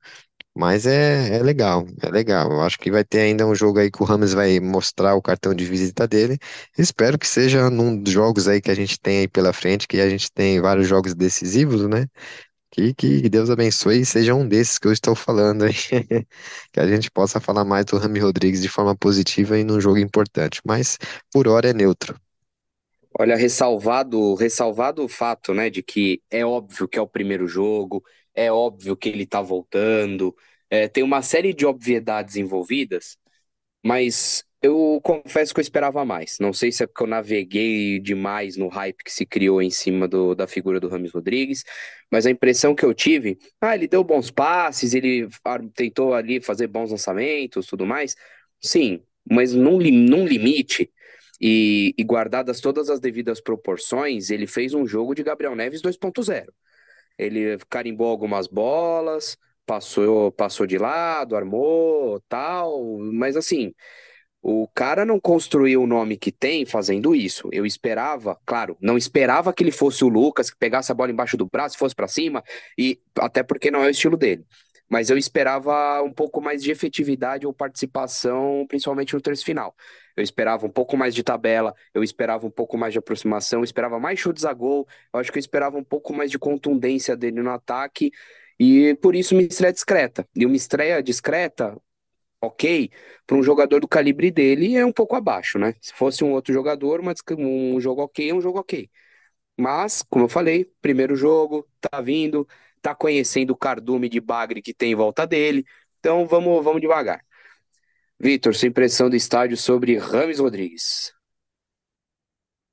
Mas 0.54 0.86
é, 0.86 1.36
é 1.38 1.42
legal, 1.42 1.86
é 2.02 2.10
legal. 2.10 2.50
Eu 2.52 2.60
acho 2.62 2.78
que 2.78 2.90
vai 2.90 3.02
ter 3.04 3.20
ainda 3.20 3.46
um 3.46 3.54
jogo 3.54 3.78
aí 3.78 3.90
que 3.90 4.02
o 4.02 4.04
Ramos 4.06 4.34
vai 4.34 4.60
mostrar 4.60 5.14
o 5.14 5.22
cartão 5.22 5.54
de 5.54 5.64
visita 5.64 6.06
dele. 6.06 6.38
Espero 6.76 7.18
que 7.18 7.26
seja 7.26 7.70
num 7.70 7.96
dos 7.96 8.12
jogos 8.12 8.46
aí 8.48 8.60
que 8.60 8.70
a 8.70 8.74
gente 8.74 9.00
tem 9.00 9.20
aí 9.20 9.28
pela 9.28 9.52
frente, 9.52 9.88
que 9.88 9.98
a 10.00 10.10
gente 10.10 10.30
tem 10.30 10.60
vários 10.60 10.86
jogos 10.86 11.14
decisivos, 11.14 11.88
né? 11.88 12.06
Que, 12.70 12.94
que 12.94 13.28
Deus 13.28 13.50
abençoe 13.50 14.00
e 14.00 14.06
seja 14.06 14.34
um 14.34 14.48
desses 14.48 14.78
que 14.78 14.88
eu 14.88 14.92
estou 14.92 15.14
falando 15.14 15.64
aí. 15.64 15.74
que 16.72 16.80
a 16.80 16.86
gente 16.86 17.10
possa 17.10 17.40
falar 17.40 17.64
mais 17.64 17.84
do 17.86 17.98
Rami 17.98 18.20
Rodrigues 18.20 18.62
de 18.62 18.68
forma 18.68 18.96
positiva 18.96 19.58
e 19.58 19.64
num 19.64 19.80
jogo 19.80 19.98
importante. 19.98 20.60
Mas 20.66 20.98
por 21.32 21.48
hora 21.48 21.70
é 21.70 21.74
neutro. 21.74 22.18
Olha, 23.18 23.36
ressalvado, 23.36 24.34
ressalvado 24.34 25.04
o 25.04 25.08
fato, 25.08 25.52
né, 25.52 25.68
de 25.68 25.82
que 25.82 26.22
é 26.30 26.44
óbvio 26.46 26.88
que 26.88 26.98
é 26.98 27.02
o 27.02 27.06
primeiro 27.06 27.46
jogo, 27.46 28.02
é 28.34 28.50
óbvio 28.52 28.96
que 28.96 29.08
ele 29.08 29.26
tá 29.26 29.40
voltando, 29.42 30.34
é, 30.70 30.88
tem 30.88 31.02
uma 31.04 31.22
série 31.22 31.52
de 31.54 31.66
obviedades 31.66 32.36
envolvidas, 32.36 33.16
mas 33.84 34.44
eu 34.62 35.00
confesso 35.02 35.52
que 35.52 35.60
eu 35.60 35.62
esperava 35.62 36.04
mais. 36.04 36.38
Não 36.40 36.52
sei 36.52 36.70
se 36.72 36.84
é 36.84 36.86
porque 36.86 37.02
eu 37.02 37.06
naveguei 37.08 37.98
demais 37.98 38.56
no 38.56 38.68
hype 38.68 39.02
que 39.04 39.12
se 39.12 39.26
criou 39.26 39.60
em 39.60 39.70
cima 39.70 40.06
do, 40.08 40.34
da 40.34 40.46
figura 40.46 40.78
do 40.80 40.88
Rames 40.88 41.12
Rodrigues, 41.12 41.64
mas 42.10 42.26
a 42.26 42.30
impressão 42.30 42.74
que 42.74 42.84
eu 42.84 42.94
tive, 42.94 43.38
ah, 43.60 43.74
ele 43.74 43.88
deu 43.88 44.04
bons 44.04 44.30
passes, 44.30 44.94
ele 44.94 45.28
tentou 45.74 46.14
ali 46.14 46.40
fazer 46.40 46.68
bons 46.68 46.90
lançamentos, 46.92 47.66
tudo 47.66 47.84
mais. 47.86 48.14
Sim, 48.60 49.02
mas 49.28 49.52
num, 49.54 49.78
num 49.78 50.26
limite 50.26 50.90
e, 51.40 51.94
e 51.98 52.04
guardadas 52.04 52.60
todas 52.60 52.88
as 52.88 53.00
devidas 53.00 53.40
proporções, 53.40 54.30
ele 54.30 54.46
fez 54.46 54.74
um 54.74 54.86
jogo 54.86 55.14
de 55.14 55.22
Gabriel 55.24 55.56
Neves 55.56 55.82
2.0. 55.82 56.52
Ele 57.18 57.58
carimbou 57.68 58.08
algumas 58.08 58.46
bolas, 58.46 59.36
passou, 59.66 60.32
passou 60.32 60.66
de 60.66 60.78
lado, 60.78 61.36
armou, 61.36 62.20
tal, 62.28 62.98
mas 62.98 63.36
assim, 63.36 63.72
o 64.42 64.66
cara 64.68 65.04
não 65.04 65.20
construiu 65.20 65.82
o 65.82 65.86
nome 65.86 66.16
que 66.16 66.32
tem 66.32 66.66
fazendo 66.66 67.14
isso. 67.14 67.48
Eu 67.52 67.64
esperava, 67.64 68.38
claro, 68.44 68.76
não 68.80 68.98
esperava 68.98 69.52
que 69.52 69.62
ele 69.62 69.70
fosse 69.70 70.04
o 70.04 70.08
Lucas, 70.08 70.50
que 70.50 70.56
pegasse 70.58 70.90
a 70.90 70.94
bola 70.94 71.12
embaixo 71.12 71.36
do 71.36 71.46
braço, 71.46 71.78
fosse 71.78 71.94
para 71.94 72.08
cima, 72.08 72.42
e 72.76 73.00
até 73.18 73.42
porque 73.42 73.70
não 73.70 73.82
é 73.84 73.86
o 73.86 73.90
estilo 73.90 74.16
dele. 74.16 74.44
Mas 74.88 75.10
eu 75.10 75.16
esperava 75.16 76.02
um 76.02 76.12
pouco 76.12 76.40
mais 76.40 76.62
de 76.62 76.70
efetividade 76.70 77.46
ou 77.46 77.52
participação, 77.52 78.66
principalmente 78.68 79.14
no 79.14 79.20
terço 79.20 79.44
final. 79.44 79.74
Eu 80.16 80.22
esperava 80.22 80.66
um 80.66 80.70
pouco 80.70 80.96
mais 80.96 81.14
de 81.14 81.22
tabela, 81.22 81.74
eu 81.94 82.02
esperava 82.02 82.46
um 82.46 82.50
pouco 82.50 82.76
mais 82.76 82.92
de 82.92 82.98
aproximação, 82.98 83.60
eu 83.60 83.64
esperava 83.64 83.98
mais 83.98 84.18
chutes 84.18 84.44
a 84.44 84.52
gol, 84.52 84.86
eu 85.12 85.20
acho 85.20 85.32
que 85.32 85.38
eu 85.38 85.40
esperava 85.40 85.76
um 85.76 85.84
pouco 85.84 86.12
mais 86.12 86.30
de 86.30 86.38
contundência 86.38 87.16
dele 87.16 87.42
no 87.42 87.50
ataque, 87.50 88.10
e 88.58 88.94
por 89.02 89.14
isso 89.14 89.34
uma 89.34 89.42
estreia 89.42 89.72
discreta. 89.72 90.26
E 90.34 90.46
uma 90.46 90.56
estreia 90.56 91.02
discreta, 91.02 91.76
ok, 92.40 92.90
para 93.26 93.36
um 93.36 93.42
jogador 93.42 93.80
do 93.80 93.88
calibre 93.88 94.30
dele 94.30 94.76
é 94.76 94.84
um 94.84 94.92
pouco 94.92 95.16
abaixo, 95.16 95.58
né? 95.58 95.74
Se 95.80 95.92
fosse 95.94 96.24
um 96.24 96.32
outro 96.32 96.52
jogador, 96.52 97.00
um 97.38 97.80
jogo 97.80 98.02
ok 98.02 98.30
é 98.30 98.34
um 98.34 98.40
jogo 98.40 98.58
ok. 98.60 98.90
Mas, 99.58 100.02
como 100.08 100.24
eu 100.24 100.28
falei, 100.28 100.64
primeiro 100.80 101.14
jogo, 101.16 101.68
tá 101.80 102.00
vindo, 102.00 102.46
tá 102.80 102.94
conhecendo 102.94 103.52
o 103.52 103.56
cardume 103.56 104.08
de 104.08 104.20
bagre 104.20 104.62
que 104.62 104.74
tem 104.74 104.92
em 104.92 104.94
volta 104.94 105.26
dele, 105.26 105.64
então 106.00 106.26
vamos, 106.26 106.64
vamos 106.64 106.80
devagar. 106.80 107.24
Vitor, 108.22 108.54
sua 108.54 108.68
impressão 108.68 109.10
do 109.10 109.16
estádio 109.16 109.56
sobre 109.56 109.98
Rames 109.98 110.38
Rodrigues. 110.38 111.12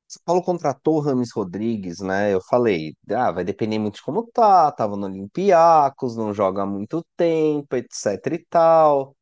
São 0.08 0.22
Paulo 0.24 0.44
contratou 0.44 0.98
o 0.98 1.00
Rames 1.00 1.32
Rodrigues, 1.32 2.00
né? 2.00 2.34
Eu 2.34 2.42
falei, 2.42 2.96
ah, 3.12 3.32
vai 3.32 3.44
depender 3.44 3.80
muito 3.80 3.96
de 3.96 4.02
como 4.04 4.28
tá, 4.32 4.72
tava 4.72 4.96
no 4.96 5.06
Olympiacos, 5.08 6.16
não 6.16 6.34
joga 6.34 6.64
há 6.64 6.66
muito 6.66 7.04
tempo, 7.18 7.76
etc 7.76 8.34
e 8.34 8.46
tal 8.50 9.16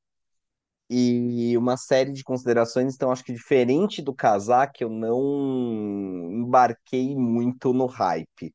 e 0.90 1.58
uma 1.58 1.78
série 1.78 2.12
de 2.14 2.24
considerações. 2.24 2.96
Então, 2.96 3.12
acho 3.12 3.24
que 3.24 3.34
diferente 3.34 4.02
do 4.02 4.14
casaco, 4.14 4.76
eu 4.80 4.90
não 4.90 6.30
embarquei 6.32 7.16
muito 7.16 7.74
no 7.74 7.86
hype 7.88 8.54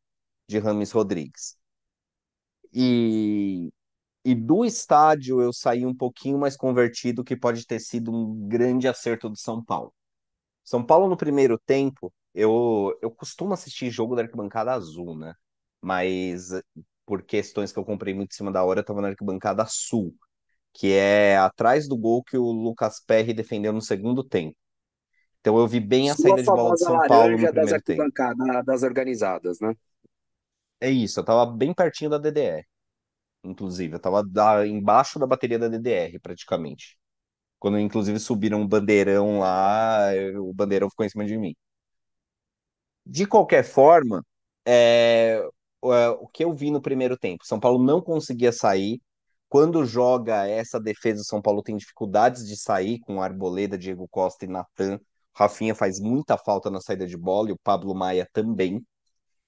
de 0.49 0.59
Rames 0.59 0.93
Rodrigues. 0.93 1.57
E, 2.73 3.71
e 4.25 4.35
do 4.35 4.65
estádio 4.65 5.41
eu 5.41 5.53
saí 5.53 5.85
um 5.87 5.95
pouquinho 5.95 6.39
mais 6.39 6.57
convertido, 6.57 7.25
que 7.25 7.37
pode 7.37 7.67
ter 7.67 7.81
sido 7.81 8.13
um 8.13 8.49
grande 8.49 8.89
acerto 8.89 9.29
do 9.29 9.37
São 9.37 9.65
Paulo. 9.65 9.93
São 10.65 10.85
Paulo, 10.85 11.09
no 11.09 11.17
primeiro 11.17 11.59
tempo, 11.59 12.13
eu, 12.35 12.97
eu 13.03 13.11
costumo 13.11 13.55
assistir 13.55 13.91
jogo 13.91 14.17
da 14.17 14.23
arquibancada 14.23 14.73
azul, 14.73 15.17
né? 15.17 15.35
Mas 15.81 16.51
por 17.05 17.23
questões 17.23 17.73
que 17.73 17.79
eu 17.79 17.85
comprei 17.85 18.15
muito 18.15 18.33
em 18.33 18.37
cima 18.37 18.53
da 18.53 18.65
hora, 18.65 18.81
eu 18.81 18.85
tava 18.85 19.01
na 19.01 19.09
arquibancada 19.09 19.67
sul 19.69 20.15
que 20.73 20.93
é 20.93 21.37
atrás 21.37 21.87
do 21.87 21.97
gol 21.97 22.23
que 22.25 22.37
o 22.37 22.51
Lucas 22.51 23.01
Perry 23.01 23.35
defendeu 23.35 23.73
no 23.73 23.83
segundo 23.83 24.25
tempo. 24.25 24.57
Então 25.41 25.59
eu 25.59 25.67
vi 25.67 25.81
bem 25.81 26.11
a 26.11 26.15
Sua 26.15 26.31
saída 26.31 26.43
de 26.43 26.49
bola 26.49 26.75
de 26.75 26.81
São 26.81 26.99
Paulo 27.07 27.33
no 27.33 27.43
das 27.43 27.53
primeiro 27.53 27.83
tempo. 27.83 28.65
das 28.65 28.83
organizadas, 28.83 29.61
né? 29.61 29.75
É 30.81 30.91
isso, 30.91 31.21
eu 31.21 31.25
tava 31.25 31.47
bem 31.47 31.73
pertinho 31.73 32.11
da 32.11 32.19
DDR, 32.19 32.67
inclusive. 33.45 33.95
Eu 33.97 34.01
tava 34.01 34.23
da, 34.25 34.67
embaixo 34.67 35.19
da 35.19 35.27
bateria 35.27 35.59
da 35.59 35.69
DDR, 35.69 36.19
praticamente. 36.21 36.99
Quando, 37.59 37.79
inclusive, 37.79 38.19
subiram 38.21 38.61
um 38.63 38.69
bandeirão 38.69 39.41
lá, 39.41 40.11
o 40.41 40.53
bandeirão 40.55 40.91
ficou 40.91 41.07
em 41.07 41.11
cima 41.11 41.25
de 41.27 41.39
mim. 41.39 41.55
De 43.05 43.27
qualquer 43.27 43.65
forma, 43.65 44.25
é, 44.67 45.43
o 45.83 46.29
que 46.29 46.45
eu 46.45 46.53
vi 46.55 46.71
no 46.71 46.81
primeiro 46.81 47.17
tempo, 47.19 47.45
São 47.47 47.59
Paulo 47.61 47.83
não 47.85 48.01
conseguia 48.01 48.53
sair, 48.53 49.01
quando 49.49 49.85
joga 49.85 50.47
essa 50.49 50.81
defesa, 50.81 51.21
o 51.21 51.25
São 51.25 51.43
Paulo 51.43 51.63
tem 51.63 51.77
dificuldades 51.77 52.47
de 52.47 52.57
sair 52.57 52.99
com 53.01 53.21
Arboleda, 53.21 53.77
Diego 53.77 54.09
Costa 54.09 54.47
e 54.47 54.49
Natan. 54.49 54.99
Rafinha 55.35 55.75
faz 55.75 56.01
muita 56.01 56.39
falta 56.39 56.71
na 56.71 56.81
saída 56.81 57.07
de 57.07 57.17
bola 57.19 57.51
e 57.51 57.53
o 57.53 57.59
Pablo 57.63 57.95
Maia 57.95 58.27
também. 58.33 58.83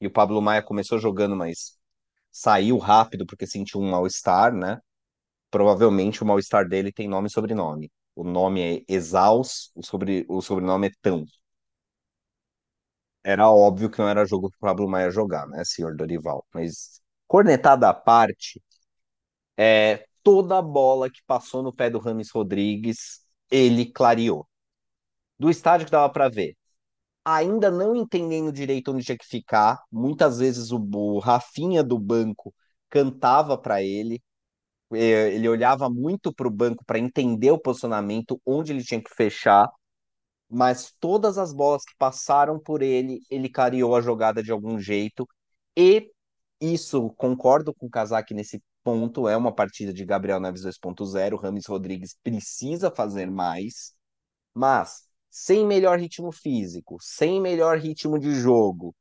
E 0.00 0.06
o 0.06 0.10
Pablo 0.10 0.42
Maia 0.42 0.62
começou 0.62 0.98
jogando, 0.98 1.36
mas 1.36 1.78
saiu 2.34 2.78
rápido 2.78 3.24
porque 3.26 3.46
sentiu 3.46 3.80
um 3.80 3.90
mal-estar, 3.90 4.52
né? 4.52 4.80
Provavelmente 5.50 6.22
o 6.22 6.26
mal-estar 6.26 6.68
dele 6.68 6.92
tem 6.92 7.08
nome 7.08 7.28
e 7.28 7.32
sobrenome. 7.32 7.92
O 8.16 8.24
nome 8.24 8.60
é 8.78 8.84
Exaus, 8.88 9.70
o, 9.74 9.82
sobre, 9.84 10.26
o 10.28 10.42
sobrenome 10.42 10.88
é 10.88 10.92
Tão. 11.02 11.24
Era 13.22 13.50
óbvio 13.50 13.90
que 13.90 13.98
não 13.98 14.08
era 14.08 14.24
jogo 14.26 14.50
para 14.50 14.56
o 14.58 14.60
Pablo 14.60 14.88
Maia 14.88 15.10
jogar, 15.10 15.46
né, 15.48 15.62
senhor 15.64 15.96
Dorival? 15.96 16.44
Mas 16.52 17.00
cornetada 17.26 17.88
à 17.88 17.94
parte, 17.94 18.62
é, 19.56 20.06
toda 20.22 20.58
a 20.58 20.62
bola 20.62 21.10
que 21.10 21.22
passou 21.26 21.62
no 21.62 21.74
pé 21.74 21.90
do 21.90 21.98
Rames 21.98 22.30
Rodrigues, 22.30 23.20
ele 23.50 23.86
clareou. 23.86 24.48
Do 25.38 25.50
estádio 25.50 25.86
que 25.86 25.92
dava 25.92 26.12
para 26.12 26.28
ver, 26.28 26.56
ainda 27.24 27.70
não 27.70 27.96
entendendo 27.96 28.52
direito 28.52 28.92
onde 28.92 29.04
tinha 29.04 29.18
que 29.18 29.26
ficar, 29.26 29.82
muitas 29.90 30.38
vezes 30.38 30.70
o, 30.72 30.78
o 30.92 31.18
Rafinha 31.18 31.82
do 31.82 31.98
banco 31.98 32.54
cantava 32.90 33.56
para 33.58 33.82
ele, 33.82 34.22
é, 34.92 35.34
ele 35.34 35.48
olhava 35.48 35.90
muito 35.90 36.32
para 36.34 36.48
o 36.48 36.50
banco 36.50 36.84
para 36.86 36.98
entender 36.98 37.50
o 37.50 37.58
posicionamento, 37.58 38.40
onde 38.46 38.72
ele 38.72 38.84
tinha 38.84 39.02
que 39.02 39.14
fechar, 39.14 39.68
mas 40.48 40.92
todas 41.00 41.38
as 41.38 41.52
bolas 41.52 41.84
que 41.84 41.94
passaram 41.98 42.58
por 42.58 42.82
ele, 42.82 43.20
ele 43.30 43.48
clareou 43.48 43.96
a 43.96 44.00
jogada 44.00 44.42
de 44.42 44.52
algum 44.52 44.78
jeito, 44.78 45.26
e 45.76 46.10
isso, 46.60 47.10
concordo 47.12 47.74
com 47.74 47.86
o 47.86 47.90
Kazak 47.90 48.32
nesse 48.34 48.62
ponto, 48.82 49.28
é 49.28 49.36
uma 49.36 49.54
partida 49.54 49.92
de 49.92 50.04
Gabriel 50.04 50.40
Neves 50.40 50.62
2.0, 50.62 51.36
Rames 51.36 51.66
Rodrigues 51.66 52.16
precisa 52.22 52.90
fazer 52.90 53.30
mais, 53.30 53.94
mas 54.54 55.08
sem 55.34 55.66
melhor 55.66 55.98
ritmo 55.98 56.30
físico, 56.30 56.96
sem 57.00 57.40
melhor 57.40 57.76
ritmo 57.76 58.20
de 58.20 58.32
jogo 58.36 58.94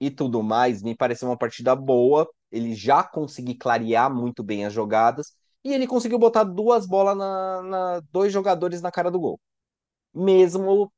e 0.00 0.10
tudo 0.10 0.42
mais, 0.42 0.82
me 0.82 0.96
pareceu 0.96 1.28
uma 1.28 1.38
partida 1.38 1.76
boa, 1.76 2.28
ele 2.50 2.74
já 2.74 3.04
conseguiu 3.04 3.56
clarear 3.56 4.12
muito 4.12 4.42
bem 4.42 4.66
as 4.66 4.72
jogadas, 4.72 5.32
e 5.62 5.72
ele 5.72 5.86
conseguiu 5.86 6.18
botar 6.18 6.42
duas 6.42 6.86
bolas 6.86 7.16
na, 7.16 7.62
na 7.62 8.00
dois 8.10 8.32
jogadores 8.32 8.82
na 8.82 8.90
cara 8.90 9.12
do 9.12 9.20
gol. 9.20 9.40
Mesmo 10.14 10.92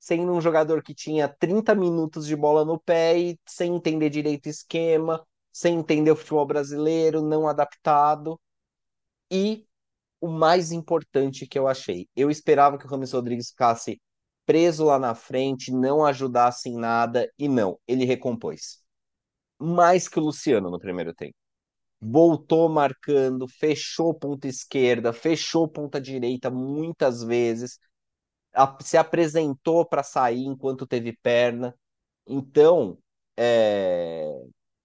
sendo 0.00 0.32
um 0.32 0.40
jogador 0.40 0.82
que 0.82 0.94
tinha 0.94 1.28
30 1.28 1.74
minutos 1.74 2.26
de 2.26 2.34
bola 2.34 2.64
no 2.64 2.80
pé 2.80 3.18
e 3.18 3.38
sem 3.46 3.76
entender 3.76 4.08
direito 4.10 4.46
o 4.46 4.50
esquema, 4.50 5.26
sem 5.52 5.76
entender 5.78 6.10
o 6.10 6.16
futebol 6.16 6.46
brasileiro, 6.46 7.20
não 7.22 7.46
adaptado. 7.46 8.40
E 9.30 9.66
o 10.20 10.28
mais 10.28 10.72
importante 10.72 11.46
que 11.46 11.58
eu 11.58 11.68
achei, 11.68 12.08
eu 12.16 12.30
esperava 12.30 12.78
que 12.78 12.86
o 12.86 12.88
Rames 12.88 13.12
Rodrigues 13.12 13.50
ficasse 13.50 14.00
preso 14.46 14.84
lá 14.84 14.98
na 14.98 15.14
frente, 15.14 15.72
não 15.72 16.04
ajudasse 16.04 16.68
em 16.68 16.76
nada, 16.76 17.30
e 17.38 17.48
não, 17.48 17.78
ele 17.86 18.04
recompôs. 18.04 18.82
Mais 19.58 20.08
que 20.08 20.18
o 20.18 20.22
Luciano 20.22 20.70
no 20.70 20.78
primeiro 20.78 21.14
tempo. 21.14 21.34
Voltou 22.00 22.68
marcando, 22.68 23.48
fechou 23.48 24.14
ponta 24.14 24.48
esquerda, 24.48 25.12
fechou 25.12 25.68
ponta 25.68 26.00
direita 26.00 26.50
muitas 26.50 27.22
vezes, 27.22 27.78
se 28.80 28.96
apresentou 28.96 29.86
para 29.86 30.02
sair 30.02 30.44
enquanto 30.44 30.86
teve 30.86 31.16
perna. 31.22 31.74
Então, 32.26 32.98
é, 33.36 34.30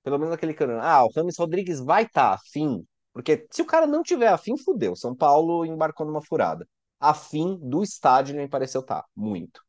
pelo 0.04 0.20
menos 0.20 0.34
aquele 0.34 0.54
cara, 0.54 0.82
ah, 0.82 1.06
o 1.06 1.12
Rames 1.16 1.38
Rodrigues 1.38 1.80
vai 1.80 2.04
estar 2.04 2.30
tá 2.30 2.36
afim, 2.36 2.86
porque 3.14 3.48
se 3.52 3.62
o 3.62 3.66
cara 3.66 3.88
não 3.88 4.04
tiver 4.04 4.28
afim, 4.30 4.58
fudeu. 4.58 4.96
São 4.96 5.16
Paulo 5.16 5.66
embarcou 5.66 6.06
numa 6.06 6.22
furada. 6.22 6.68
Afim 7.00 7.58
do 7.62 7.84
estádio 7.84 8.36
me 8.36 8.48
pareceu 8.48 8.82
estar, 8.82 9.02
tá, 9.04 9.08
muito. 9.16 9.62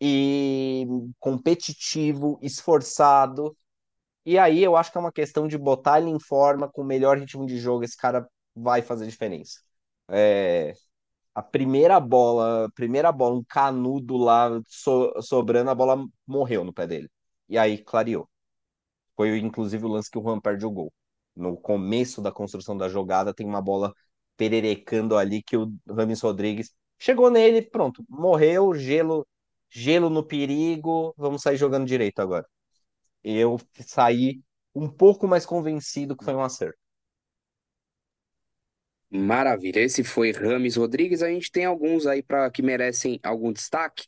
E 0.00 0.86
competitivo, 1.18 2.38
esforçado. 2.42 3.56
E 4.24 4.38
aí 4.38 4.62
eu 4.62 4.76
acho 4.76 4.92
que 4.92 4.98
é 4.98 5.00
uma 5.00 5.12
questão 5.12 5.48
de 5.48 5.58
botar 5.58 6.00
ele 6.00 6.10
em 6.10 6.20
forma, 6.20 6.68
com 6.70 6.82
o 6.82 6.84
melhor 6.84 7.18
ritmo 7.18 7.46
de 7.46 7.58
jogo, 7.58 7.84
esse 7.84 7.96
cara 7.96 8.28
vai 8.54 8.82
fazer 8.82 9.06
diferença. 9.06 9.60
É, 10.08 10.74
a 11.34 11.42
primeira 11.42 12.00
bola, 12.00 12.66
a 12.66 12.70
primeira 12.72 13.12
bola, 13.12 13.36
um 13.36 13.44
canudo 13.44 14.16
lá 14.16 14.50
so, 14.68 15.12
sobrando, 15.22 15.70
a 15.70 15.74
bola 15.74 16.04
morreu 16.26 16.64
no 16.64 16.72
pé 16.72 16.86
dele. 16.86 17.10
E 17.48 17.58
aí 17.58 17.78
clareou. 17.78 18.28
Foi 19.16 19.38
inclusive 19.38 19.84
o 19.84 19.88
lance 19.88 20.10
que 20.10 20.18
o 20.18 20.22
Juan 20.22 20.40
perde 20.40 20.66
o 20.66 20.70
gol. 20.70 20.92
No 21.36 21.56
começo 21.56 22.22
da 22.22 22.32
construção 22.32 22.76
da 22.76 22.88
jogada, 22.88 23.34
tem 23.34 23.46
uma 23.46 23.62
bola 23.62 23.94
pererecando 24.38 25.18
ali 25.18 25.42
que 25.42 25.56
o 25.58 25.70
Rames 25.88 26.22
Rodrigues 26.22 26.72
chegou 26.98 27.30
nele, 27.30 27.62
pronto, 27.62 28.04
morreu, 28.08 28.74
gelo, 28.74 29.26
gelo 29.70 30.08
no 30.08 30.24
perigo, 30.24 31.12
vamos 31.18 31.42
sair 31.42 31.58
jogando 31.58 31.86
direito 31.86 32.20
agora. 32.20 32.46
Eu 33.24 33.58
saí 33.86 34.42
um 34.74 34.88
pouco 34.88 35.28
mais 35.28 35.46
convencido 35.46 36.16
que 36.16 36.24
foi 36.24 36.34
um 36.34 36.42
acerto. 36.42 36.78
Maravilha, 39.10 39.80
esse 39.80 40.04
foi 40.04 40.32
Rames 40.32 40.76
Rodrigues. 40.76 41.22
A 41.22 41.28
gente 41.30 41.50
tem 41.50 41.64
alguns 41.64 42.06
aí 42.06 42.22
para 42.22 42.50
que 42.50 42.62
merecem 42.62 43.18
algum 43.22 43.52
destaque. 43.52 44.04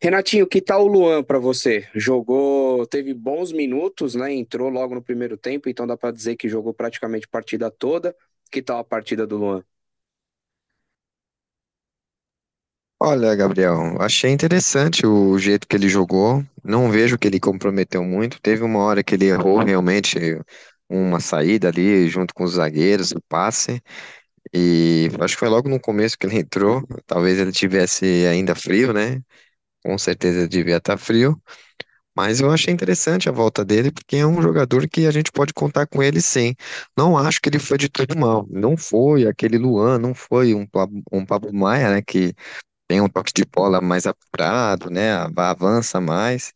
Renatinho, 0.00 0.46
que 0.46 0.60
tal 0.60 0.84
o 0.84 0.86
Luan 0.86 1.22
para 1.24 1.38
você? 1.38 1.88
Jogou, 1.94 2.86
teve 2.86 3.14
bons 3.14 3.52
minutos, 3.52 4.14
né? 4.14 4.32
Entrou 4.32 4.68
logo 4.68 4.94
no 4.94 5.02
primeiro 5.02 5.36
tempo, 5.36 5.68
então 5.68 5.86
dá 5.86 5.96
para 5.96 6.12
dizer 6.12 6.36
que 6.36 6.48
jogou 6.48 6.74
praticamente 6.74 7.26
partida 7.26 7.70
toda. 7.70 8.14
Que 8.54 8.62
tal 8.68 8.78
a 8.80 8.84
partida 8.94 9.26
do 9.26 9.36
Luan? 9.42 9.62
Olha, 13.00 13.34
Gabriel, 13.34 14.00
achei 14.00 14.30
interessante 14.30 15.06
o 15.06 15.38
jeito 15.38 15.66
que 15.68 15.76
ele 15.76 15.88
jogou. 15.88 16.42
Não 16.62 16.90
vejo 16.90 17.18
que 17.18 17.26
ele 17.28 17.38
comprometeu 17.40 18.02
muito. 18.04 18.40
Teve 18.40 18.62
uma 18.62 18.78
hora 18.80 19.02
que 19.04 19.14
ele 19.14 19.26
errou 19.26 19.58
realmente 19.62 20.18
uma 20.88 21.20
saída 21.20 21.68
ali 21.68 22.08
junto 22.08 22.32
com 22.34 22.44
os 22.44 22.52
zagueiros, 22.54 23.10
o 23.12 23.20
passe. 23.28 23.82
E 24.54 25.10
acho 25.20 25.34
que 25.34 25.40
foi 25.40 25.48
logo 25.50 25.68
no 25.68 25.80
começo 25.80 26.18
que 26.18 26.26
ele 26.26 26.38
entrou. 26.40 26.82
Talvez 27.06 27.38
ele 27.38 27.52
tivesse 27.52 28.06
ainda 28.26 28.54
frio, 28.54 28.92
né? 28.92 29.22
com 29.84 29.98
certeza 29.98 30.48
devia 30.48 30.78
estar 30.78 30.98
frio, 30.98 31.40
mas 32.16 32.40
eu 32.40 32.50
achei 32.50 32.72
interessante 32.72 33.28
a 33.28 33.32
volta 33.32 33.64
dele, 33.64 33.90
porque 33.92 34.16
é 34.16 34.26
um 34.26 34.40
jogador 34.42 34.88
que 34.88 35.06
a 35.06 35.10
gente 35.10 35.32
pode 35.32 35.52
contar 35.52 35.86
com 35.86 36.02
ele 36.02 36.20
sim. 36.20 36.54
Não 36.96 37.16
acho 37.18 37.40
que 37.40 37.48
ele 37.48 37.58
foi 37.58 37.78
de 37.78 37.88
todo 37.88 38.16
mal. 38.18 38.46
Não 38.50 38.76
foi 38.76 39.26
aquele 39.26 39.58
Luan, 39.58 39.98
não 39.98 40.14
foi 40.14 40.54
um, 40.54 40.66
um 41.12 41.24
Pablo 41.26 41.52
Maia, 41.52 41.90
né, 41.96 42.02
que 42.02 42.34
tem 42.88 43.00
um 43.00 43.08
toque 43.08 43.32
de 43.34 43.44
bola 43.44 43.80
mais 43.80 44.06
apurado, 44.06 44.90
né, 44.90 45.12
avança 45.36 46.00
mais. 46.00 46.52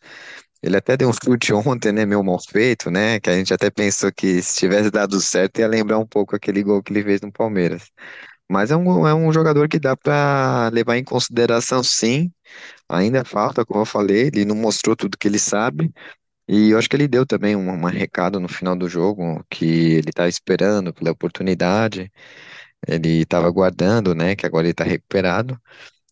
Ele 0.63 0.77
até 0.77 0.97
deu 0.97 1.09
um 1.09 1.13
chute 1.13 1.53
ontem, 1.55 1.93
né, 1.93 2.05
meio 2.07 2.23
mal 2.25 2.39
feito, 2.41 2.91
né, 2.91 3.21
que 3.21 3.31
a 3.31 3.37
gente 3.37 3.55
até 3.55 3.71
pensou 3.71 4.13
que 4.13 4.43
se 4.43 4.57
tivesse 4.57 4.91
dado 4.91 5.21
certo 5.21 5.59
ia 5.61 5.69
lembrar 5.69 5.99
um 5.99 6.07
pouco 6.07 6.35
aquele 6.37 6.63
gol 6.63 6.83
que 6.83 6.93
ele 6.93 7.05
fez 7.05 7.21
no 7.21 7.33
Palmeiras. 7.33 7.91
Mas 8.51 8.71
é 8.71 8.77
um, 8.77 9.07
é 9.07 9.15
um 9.15 9.33
jogador 9.33 9.69
que 9.69 9.79
dá 9.79 9.97
para 9.97 10.71
levar 10.73 10.97
em 10.97 11.05
consideração, 11.05 11.83
sim. 11.85 12.33
Ainda 12.89 13.25
falta, 13.25 13.65
como 13.67 13.83
eu 13.83 13.87
falei, 13.87 14.29
ele 14.29 14.45
não 14.45 14.57
mostrou 14.57 14.97
tudo 14.97 15.19
que 15.19 15.29
ele 15.29 15.39
sabe. 15.39 15.93
E 16.49 16.71
eu 16.71 16.79
acho 16.79 16.89
que 16.91 16.97
ele 16.97 17.09
deu 17.09 17.27
também 17.27 17.57
um, 17.57 17.71
um 17.71 17.87
recado 17.87 18.41
no 18.41 18.49
final 18.49 18.77
do 18.77 18.89
jogo 18.89 19.45
que 19.51 19.65
ele 19.67 20.11
estava 20.11 20.29
esperando 20.29 20.93
pela 20.95 21.13
oportunidade, 21.13 22.13
ele 22.87 23.23
estava 23.23 23.47
aguardando, 23.47 24.15
né? 24.15 24.37
Que 24.37 24.47
agora 24.47 24.67
ele 24.67 24.73
está 24.73 24.85
recuperado. 24.85 25.61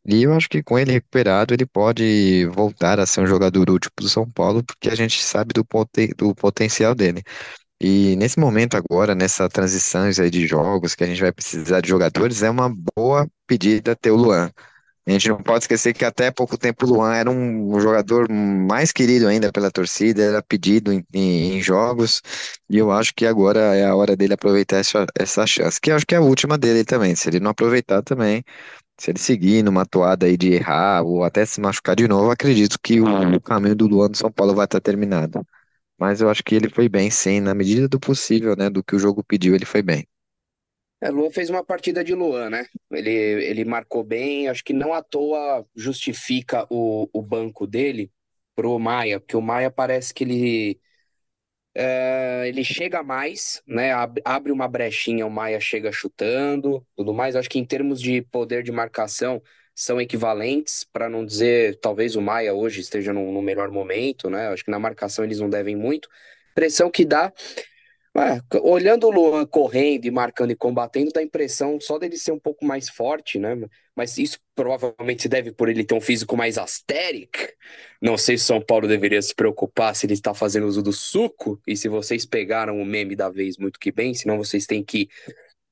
E 0.07 0.23
eu 0.25 0.35
acho 0.35 0.49
que 0.49 0.63
com 0.63 0.79
ele 0.79 0.93
recuperado, 0.93 1.55
ele 1.55 1.67
pode 1.67 2.47
voltar 2.49 3.01
a 3.01 3.07
ser 3.07 3.23
um 3.23 3.27
jogador 3.27 3.71
útil 3.71 3.91
para 3.95 4.07
o 4.07 4.09
São 4.09 4.31
Paulo, 4.31 4.65
porque 4.65 4.89
a 4.91 4.95
gente 4.97 5.23
sabe 5.23 5.53
do, 5.55 5.65
poten 5.65 6.11
do 6.17 6.35
potencial 6.35 6.95
dele. 6.95 7.23
E 7.81 8.17
nesse 8.17 8.39
momento 8.39 8.77
agora, 8.77 9.15
nessa 9.15 9.49
transições 9.49 10.19
aí 10.19 10.31
de 10.31 10.47
jogos, 10.47 10.95
que 10.95 11.05
a 11.05 11.07
gente 11.07 11.21
vai 11.21 11.33
precisar 11.33 11.81
de 11.83 11.89
jogadores, 11.89 12.43
é 12.43 12.51
uma 12.51 12.73
boa 12.97 13.29
pedida 13.47 13.95
ter 13.95 14.11
o 14.11 14.17
Luan. 14.17 14.51
A 15.07 15.13
gente 15.13 15.29
não 15.29 15.39
pode 15.43 15.65
esquecer 15.65 15.95
que 15.95 16.05
até 16.05 16.31
pouco 16.31 16.59
tempo 16.59 16.87
o 16.87 16.89
Luan 16.91 17.15
era 17.15 17.31
um 17.31 17.79
jogador 17.81 18.29
mais 18.31 18.93
querido 18.93 19.29
ainda 19.29 19.53
pela 19.53 19.71
torcida, 19.71 20.23
era 20.23 20.43
pedido 20.43 20.93
em, 20.93 21.05
em, 21.15 21.57
em 21.59 21.63
jogos, 21.63 22.23
e 22.71 22.79
eu 22.79 22.91
acho 22.93 23.15
que 23.15 23.27
agora 23.27 23.61
é 23.77 23.85
a 23.87 23.97
hora 23.97 24.17
dele 24.17 24.35
aproveitar 24.35 24.79
essa, 24.79 25.07
essa 25.19 25.47
chance, 25.47 25.81
que 25.81 25.91
eu 25.91 25.97
acho 25.97 26.07
que 26.07 26.15
é 26.15 26.19
a 26.19 26.23
última 26.23 26.59
dele 26.59 26.85
também. 26.85 27.15
Se 27.17 27.29
ele 27.29 27.41
não 27.41 27.53
aproveitar 27.53 28.03
também, 28.03 28.45
se 28.99 29.11
ele 29.11 29.19
seguir 29.19 29.63
numa 29.65 29.87
toada 29.87 30.27
aí 30.27 30.37
de 30.37 30.53
errar 30.53 31.03
ou 31.05 31.25
até 31.25 31.45
se 31.47 31.61
machucar 31.61 31.97
de 31.97 32.09
novo, 32.09 32.31
acredito 32.31 32.79
que 32.83 33.01
o, 33.01 33.37
o 33.37 33.41
caminho 33.41 33.77
do 33.77 33.87
Luan 33.89 34.11
do 34.11 34.17
São 34.17 34.33
Paulo 34.33 34.55
vai 34.55 34.67
estar 34.67 34.81
terminado. 34.81 35.47
Mas 35.99 36.21
eu 36.23 36.31
acho 36.31 36.43
que 36.43 36.55
ele 36.55 36.71
foi 36.71 36.89
bem, 36.89 37.11
sim, 37.11 37.41
na 37.41 37.55
medida 37.55 37.87
do 37.89 38.01
possível, 38.01 38.57
né? 38.57 38.71
Do 38.71 38.83
que 38.83 38.97
o 38.97 38.99
jogo 38.99 39.23
pediu, 39.25 39.55
ele 39.55 39.67
foi 39.67 39.83
bem. 39.83 40.07
É, 41.01 41.11
Luan 41.11 41.31
fez 41.31 41.51
uma 41.51 41.63
partida 41.65 42.03
de 42.03 42.15
Luan, 42.15 42.49
né? 42.51 42.67
Ele, 42.91 43.11
ele 43.11 43.65
marcou 43.65 44.03
bem, 44.03 44.49
acho 44.49 44.65
que 44.65 44.73
não 44.73 44.95
à 44.95 45.03
toa 45.03 45.67
justifica 45.75 46.67
o, 46.71 47.09
o 47.13 47.23
banco 47.23 47.67
dele 47.67 48.11
pro 48.55 48.79
Maia, 48.79 49.21
porque 49.21 49.37
o 49.37 49.43
Maia 49.43 49.71
parece 49.71 50.15
que 50.15 50.25
ele 50.25 50.81
É, 51.75 52.49
ele 52.49 52.65
chega 52.65 53.03
mais, 53.03 53.63
né? 53.67 53.93
ab- 53.93 54.21
Abre 54.25 54.51
uma 54.53 54.67
brechinha, 54.69 55.27
o 55.27 55.31
Maia 55.31 55.61
chega 55.61 55.93
chutando, 55.93 56.87
tudo 56.97 57.13
mais. 57.13 57.37
Acho 57.37 57.51
que 57.51 57.59
em 57.59 57.65
termos 57.67 58.01
de 58.01 58.23
poder 58.23 58.63
de 58.63 58.73
marcação 58.73 59.43
são 59.79 60.01
equivalentes, 60.01 60.85
para 60.91 61.07
não 61.07 61.23
dizer, 61.23 61.79
talvez 61.81 62.17
o 62.17 62.23
Maia 62.23 62.55
hoje 62.55 62.81
esteja 62.81 63.13
no, 63.13 63.31
no 63.31 63.43
melhor 63.43 63.71
momento, 63.71 64.31
né? 64.31 64.49
Acho 64.49 64.65
que 64.65 64.71
na 64.71 64.79
marcação 64.79 65.23
eles 65.23 65.39
não 65.39 65.51
devem 65.51 65.77
muito. 65.77 66.09
Pressão 66.55 66.91
que 66.91 67.05
dá. 67.05 67.31
Olhando 68.63 69.07
o 69.07 69.11
Luan 69.11 69.45
correndo 69.45 70.07
e 70.07 70.11
marcando 70.11 70.51
e 70.51 70.57
combatendo, 70.57 71.13
dá 71.13 71.21
a 71.21 71.23
impressão 71.23 71.79
só 71.79 71.99
dele 71.99 72.17
ser 72.17 72.33
um 72.33 72.39
pouco 72.39 72.65
mais 72.65 72.89
forte, 72.89 73.39
né? 73.39 73.55
Mas 73.95 74.17
isso 74.17 74.39
provavelmente 74.55 75.21
se 75.21 75.29
deve 75.29 75.53
por 75.53 75.69
ele 75.69 75.85
ter 75.85 75.95
um 75.95 76.01
físico 76.01 76.35
mais 76.39 76.57
asteric. 76.57 77.53
Não 78.01 78.17
sei 78.17 78.39
se 78.39 78.45
São 78.45 78.63
Paulo 78.63 78.89
deveria 78.89 79.21
se 79.21 79.35
preocupar 79.35 79.95
se 79.95 80.07
ele 80.07 80.15
está 80.15 80.33
fazendo 80.33 80.67
uso 80.67 80.83
do 80.83 80.93
suco 80.95 81.61
e 81.67 81.77
se 81.77 81.87
vocês 81.87 82.25
pegaram 82.25 82.81
o 82.81 82.87
meme 82.87 83.15
da 83.15 83.29
vez 83.29 83.59
muito 83.59 83.79
que 83.79 83.93
bem, 83.93 84.15
senão 84.15 84.39
vocês 84.39 84.65
têm 84.65 84.83
que 84.83 85.11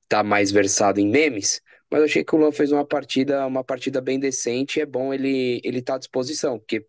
estar 0.02 0.22
mais 0.22 0.52
versado 0.52 1.00
em 1.00 1.08
memes. 1.08 1.62
Mas 1.90 2.02
achei 2.02 2.24
que 2.24 2.34
o 2.34 2.38
Luan 2.38 2.52
fez 2.52 2.72
uma 2.72 2.84
partida, 2.86 3.46
uma 3.46 3.64
partida 3.64 4.00
bem 4.00 4.18
decente 4.18 4.80
é 4.80 4.86
bom 4.86 5.12
ele 5.14 5.60
ele 5.64 5.78
estar 5.78 5.96
à 5.96 5.98
disposição, 5.98 6.58
porque 6.58 6.86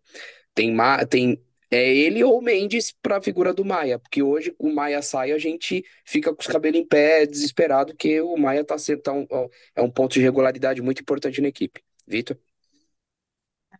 tem, 0.54 0.74
tem 1.08 1.42
é 1.70 1.94
ele 1.94 2.22
ou 2.24 2.38
o 2.38 2.42
Mendes 2.42 2.92
para 3.02 3.18
a 3.18 3.22
figura 3.22 3.52
do 3.52 3.64
Maia, 3.64 3.98
porque 3.98 4.22
hoje 4.22 4.54
o 4.58 4.70
Maia 4.72 5.02
sai, 5.02 5.32
a 5.32 5.38
gente 5.38 5.84
fica 6.04 6.34
com 6.34 6.40
os 6.40 6.46
cabelos 6.46 6.78
em 6.80 6.84
pé, 6.86 7.26
desesperado, 7.26 7.92
porque 7.92 8.20
o 8.20 8.36
Maia 8.36 8.64
tá 8.64 8.78
sendo 8.78 9.02
tá 9.02 9.12
um, 9.12 9.26
é 9.74 9.82
um 9.82 9.90
ponto 9.90 10.14
de 10.14 10.20
regularidade 10.20 10.80
muito 10.82 11.02
importante 11.02 11.40
na 11.40 11.48
equipe. 11.48 11.82
Vitor? 12.06 12.38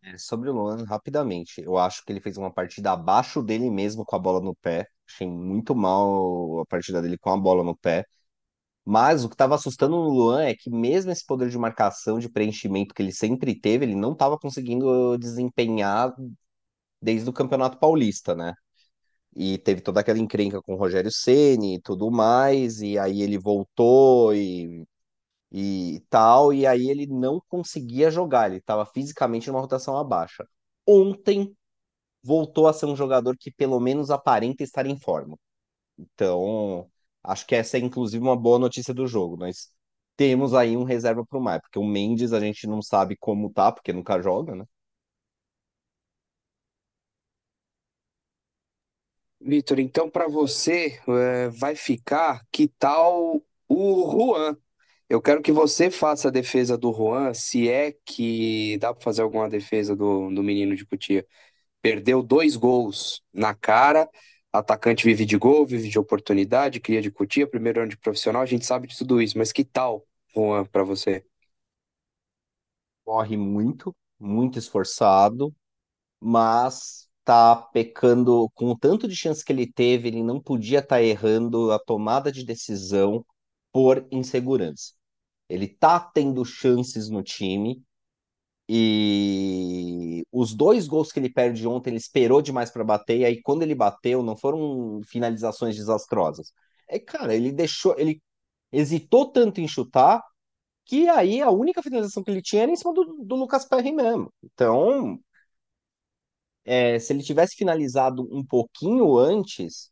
É, 0.02 0.16
Sobre 0.18 0.50
o 0.50 0.52
Luan, 0.52 0.84
rapidamente, 0.84 1.60
eu 1.62 1.76
acho 1.78 2.04
que 2.04 2.12
ele 2.12 2.20
fez 2.20 2.36
uma 2.36 2.52
partida 2.52 2.92
abaixo 2.92 3.42
dele 3.42 3.70
mesmo 3.70 4.04
com 4.04 4.16
a 4.16 4.18
bola 4.18 4.40
no 4.40 4.54
pé. 4.54 4.86
Achei 5.08 5.26
muito 5.26 5.74
mal 5.74 6.60
a 6.60 6.66
partida 6.66 7.00
dele 7.02 7.18
com 7.18 7.30
a 7.30 7.36
bola 7.36 7.62
no 7.64 7.76
pé. 7.76 8.04
Mas 8.86 9.24
o 9.24 9.28
que 9.28 9.34
estava 9.34 9.56
assustando 9.56 9.96
no 9.96 10.10
Luan 10.10 10.44
é 10.44 10.54
que, 10.56 10.70
mesmo 10.70 11.12
esse 11.12 11.26
poder 11.26 11.50
de 11.50 11.58
marcação, 11.58 12.20
de 12.20 12.28
preenchimento 12.30 12.94
que 12.94 13.02
ele 13.02 13.12
sempre 13.12 13.58
teve, 13.58 13.84
ele 13.86 13.96
não 13.96 14.12
estava 14.12 14.38
conseguindo 14.38 15.18
desempenhar 15.18 16.14
desde 17.00 17.28
o 17.30 17.32
Campeonato 17.32 17.78
Paulista, 17.78 18.34
né? 18.34 18.54
E 19.34 19.58
teve 19.58 19.80
toda 19.82 20.00
aquela 20.00 20.18
encrenca 20.18 20.62
com 20.62 20.74
o 20.74 20.78
Rogério 20.78 21.10
Ceni 21.12 21.76
e 21.76 21.80
tudo 21.82 22.10
mais, 22.10 22.80
e 22.80 22.98
aí 22.98 23.22
ele 23.22 23.38
voltou 23.38 24.34
e, 24.34 24.86
e 25.52 26.02
tal, 26.10 26.52
e 26.52 26.66
aí 26.66 26.90
ele 26.90 27.06
não 27.06 27.40
conseguia 27.48 28.10
jogar, 28.10 28.48
ele 28.48 28.58
estava 28.58 28.86
fisicamente 28.86 29.48
numa 29.48 29.60
rotação 29.60 29.96
abaixo. 29.98 30.44
Ontem 30.86 31.56
voltou 32.22 32.68
a 32.68 32.72
ser 32.72 32.86
um 32.86 32.96
jogador 32.96 33.36
que 33.38 33.50
pelo 33.50 33.80
menos 33.80 34.10
aparenta 34.10 34.62
estar 34.64 34.86
em 34.86 34.98
forma. 34.98 35.38
Então, 35.98 36.90
acho 37.26 37.46
que 37.46 37.54
essa 37.54 37.76
é 37.78 37.80
inclusive 37.80 38.22
uma 38.22 38.36
boa 38.36 38.58
notícia 38.58 38.94
do 38.94 39.06
jogo. 39.06 39.36
Nós 39.36 39.70
temos 40.16 40.54
aí 40.54 40.76
um 40.76 40.84
reserva 40.84 41.24
para 41.26 41.38
o 41.38 41.42
Maia, 41.42 41.60
porque 41.60 41.78
o 41.78 41.84
Mendes 41.86 42.32
a 42.32 42.40
gente 42.40 42.66
não 42.66 42.82
sabe 42.82 43.16
como 43.18 43.50
tá, 43.52 43.72
porque 43.72 43.92
nunca 43.92 44.20
joga, 44.22 44.54
né? 44.56 44.64
Vitor, 49.40 49.78
então 49.78 50.08
para 50.10 50.26
você 50.28 50.98
é, 51.08 51.48
vai 51.50 51.76
ficar 51.76 52.42
que 52.50 52.68
tal 52.68 53.42
o 53.68 54.10
Juan? 54.10 54.56
Eu 55.08 55.22
quero 55.22 55.42
que 55.42 55.52
você 55.52 55.90
faça 55.90 56.28
a 56.28 56.30
defesa 56.30 56.76
do 56.78 56.92
Juan, 56.92 57.32
se 57.34 57.68
é 57.70 57.92
que 58.04 58.76
dá 58.78 58.92
para 58.94 59.02
fazer 59.04 59.22
alguma 59.22 59.48
defesa 59.48 59.94
do, 59.94 60.30
do 60.34 60.42
menino 60.42 60.74
de 60.74 60.84
Cotia. 60.86 61.24
Perdeu 61.82 62.22
dois 62.22 62.56
gols 62.56 63.22
na 63.34 63.54
cara. 63.54 64.08
Atacante 64.58 65.04
vive 65.04 65.24
de 65.26 65.36
gol, 65.38 65.66
vive 65.66 65.88
de 65.88 65.98
oportunidade, 65.98 66.80
cria 66.80 67.02
de 67.02 67.10
Cotia, 67.10 67.46
primeiro 67.46 67.80
ano 67.80 67.90
de 67.90 67.96
profissional, 67.98 68.42
a 68.42 68.46
gente 68.46 68.66
sabe 68.66 68.86
de 68.88 68.96
tudo 68.96 69.20
isso, 69.22 69.38
mas 69.38 69.52
que 69.52 69.64
tal, 69.64 70.06
Juan, 70.34 70.64
para 70.66 70.82
você? 70.84 71.24
Corre 73.04 73.36
muito, 73.36 73.94
muito 74.18 74.58
esforçado, 74.58 75.54
mas 76.20 77.08
tá 77.24 77.56
pecando 77.56 78.50
com 78.54 78.66
o 78.70 78.78
tanto 78.78 79.08
de 79.08 79.16
chance 79.16 79.44
que 79.44 79.52
ele 79.52 79.70
teve, 79.72 80.08
ele 80.08 80.22
não 80.24 80.40
podia 80.40 80.80
estar 80.80 81.02
errando 81.02 81.72
a 81.72 81.78
tomada 81.78 82.32
de 82.32 82.44
decisão 82.44 83.24
por 83.72 84.06
insegurança. 84.10 84.94
Ele 85.48 85.68
tá 85.68 86.00
tendo 86.00 86.44
chances 86.44 87.10
no 87.10 87.22
time 87.22 87.82
e 88.68 90.24
os 90.32 90.54
dois 90.54 90.86
gols 90.88 91.12
que 91.12 91.20
ele 91.20 91.30
perde 91.32 91.66
ontem, 91.66 91.90
ele 91.90 91.96
esperou 91.98 92.42
demais 92.42 92.70
para 92.70 92.84
bater, 92.84 93.18
e 93.20 93.24
aí 93.24 93.42
quando 93.42 93.62
ele 93.62 93.74
bateu, 93.74 94.22
não 94.22 94.36
foram 94.36 95.00
finalizações 95.06 95.76
desastrosas. 95.76 96.52
É, 96.88 96.98
cara, 96.98 97.34
ele 97.34 97.52
deixou, 97.52 97.94
ele 97.98 98.20
hesitou 98.72 99.30
tanto 99.32 99.60
em 99.60 99.68
chutar 99.68 100.22
que 100.86 101.08
aí 101.08 101.42
a 101.42 101.50
única 101.50 101.82
finalização 101.82 102.22
que 102.24 102.30
ele 102.30 102.42
tinha 102.42 102.62
era 102.64 102.72
em 102.72 102.76
cima 102.76 102.92
do, 102.94 103.04
do 103.24 103.36
Lucas 103.36 103.64
Perry 103.66 103.92
mesmo. 103.92 104.32
Então, 104.42 105.20
é, 106.64 106.98
se 106.98 107.12
ele 107.12 107.22
tivesse 107.22 107.56
finalizado 107.56 108.26
um 108.30 108.44
pouquinho 108.44 109.16
antes, 109.18 109.90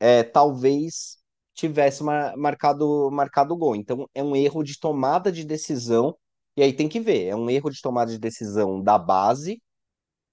é, 0.00 0.22
talvez 0.22 1.18
tivesse 1.54 2.02
mar- 2.04 2.36
marcado 2.36 3.10
marcado 3.12 3.54
o 3.54 3.56
gol. 3.56 3.76
Então 3.76 4.08
é 4.14 4.22
um 4.22 4.36
erro 4.36 4.62
de 4.62 4.78
tomada 4.78 5.32
de 5.32 5.44
decisão. 5.44 6.16
E 6.58 6.62
aí 6.62 6.72
tem 6.72 6.88
que 6.88 6.98
ver, 6.98 7.26
é 7.26 7.36
um 7.36 7.48
erro 7.48 7.70
de 7.70 7.80
tomada 7.80 8.10
de 8.10 8.18
decisão 8.18 8.82
da 8.82 8.98
base 8.98 9.62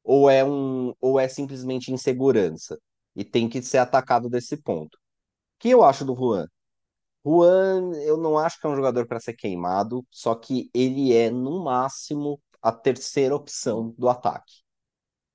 ou 0.03 0.29
é 0.29 0.43
um 0.45 0.93
ou 1.01 1.19
é 1.19 1.27
simplesmente 1.27 1.91
insegurança 1.93 2.79
e 3.15 3.23
tem 3.25 3.49
que 3.49 3.61
ser 3.61 3.79
atacado 3.79 4.29
desse 4.29 4.57
ponto. 4.57 4.95
O 4.95 4.99
que 5.59 5.69
eu 5.69 5.83
acho 5.83 6.05
do 6.05 6.15
Juan? 6.15 6.47
Juan, 7.25 7.93
eu 8.03 8.17
não 8.17 8.37
acho 8.39 8.59
que 8.59 8.67
é 8.67 8.69
um 8.69 8.75
jogador 8.75 9.07
para 9.07 9.19
ser 9.19 9.33
queimado, 9.35 10.05
só 10.11 10.35
que 10.35 10.69
ele 10.73 11.13
é 11.13 11.29
no 11.31 11.63
máximo 11.63 12.41
a 12.61 12.71
terceira 12.71 13.35
opção 13.35 13.95
do 13.97 14.09
ataque. 14.09 14.63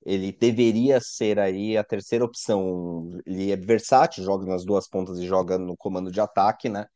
Ele 0.05 0.33
deveria 0.33 1.01
ser 1.01 1.39
aí 1.39 1.77
a 1.77 1.85
terceira 1.85 2.25
opção. 2.25 3.21
Ele 3.27 3.53
é 3.53 3.57
versátil, 3.57 4.25
joga 4.25 4.47
nas 4.47 4.65
duas 4.65 4.89
pontas 4.89 5.19
e 5.19 5.27
joga 5.27 5.59
no 5.59 5.77
comando 5.77 6.11
de 6.13 6.21
ataque, 6.21 6.69
né? 6.69 6.87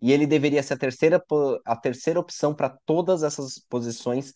E 0.00 0.12
ele 0.12 0.26
deveria 0.26 0.62
ser 0.62 0.74
a 0.74 0.78
terceira, 0.78 1.24
a 1.64 1.76
terceira 1.76 2.20
opção 2.20 2.54
para 2.54 2.70
todas 2.84 3.22
essas 3.22 3.58
posições 3.68 4.32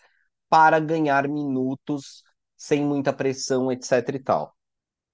para 0.49 0.81
ganhar 0.81 1.29
minutos 1.29 2.23
sem 2.57 2.85
muita 2.85 3.13
pressão, 3.13 3.71
etc 3.73 4.09
e 4.15 4.19
tal. 4.21 4.57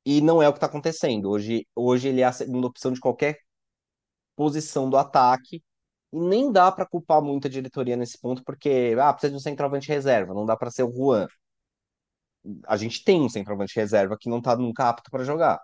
E 0.04 0.20
não 0.20 0.42
é 0.42 0.48
o 0.48 0.52
que 0.52 0.58
está 0.58 0.66
acontecendo. 0.66 1.30
Hoje, 1.30 1.66
hoje 1.74 2.08
ele 2.08 2.20
é 2.22 2.24
a 2.24 2.32
segunda 2.32 2.66
opção 2.68 2.92
de 2.92 3.00
qualquer 3.00 3.38
posição 4.36 4.88
do 4.90 4.96
ataque. 4.96 5.62
E 6.12 6.18
nem 6.20 6.52
dá 6.52 6.70
para 6.72 6.86
culpar 6.86 7.22
muito 7.22 7.46
a 7.48 7.50
diretoria 7.50 7.96
nesse 7.96 8.18
ponto, 8.20 8.42
porque 8.44 8.96
ah, 9.00 9.12
precisa 9.12 9.30
de 9.32 9.36
um 9.36 9.40
centroavante 9.40 9.88
reserva, 9.88 10.34
não 10.34 10.46
dá 10.46 10.56
para 10.56 10.70
ser 10.70 10.84
o 10.84 10.92
Juan. 10.92 11.26
A 12.66 12.76
gente 12.76 13.02
tem 13.04 13.20
um 13.22 13.28
centroavante 13.28 13.74
reserva 13.76 14.16
que 14.18 14.28
não 14.28 14.38
está 14.38 14.56
nunca 14.56 14.88
apto 14.88 15.10
para 15.10 15.24
jogar. 15.24 15.60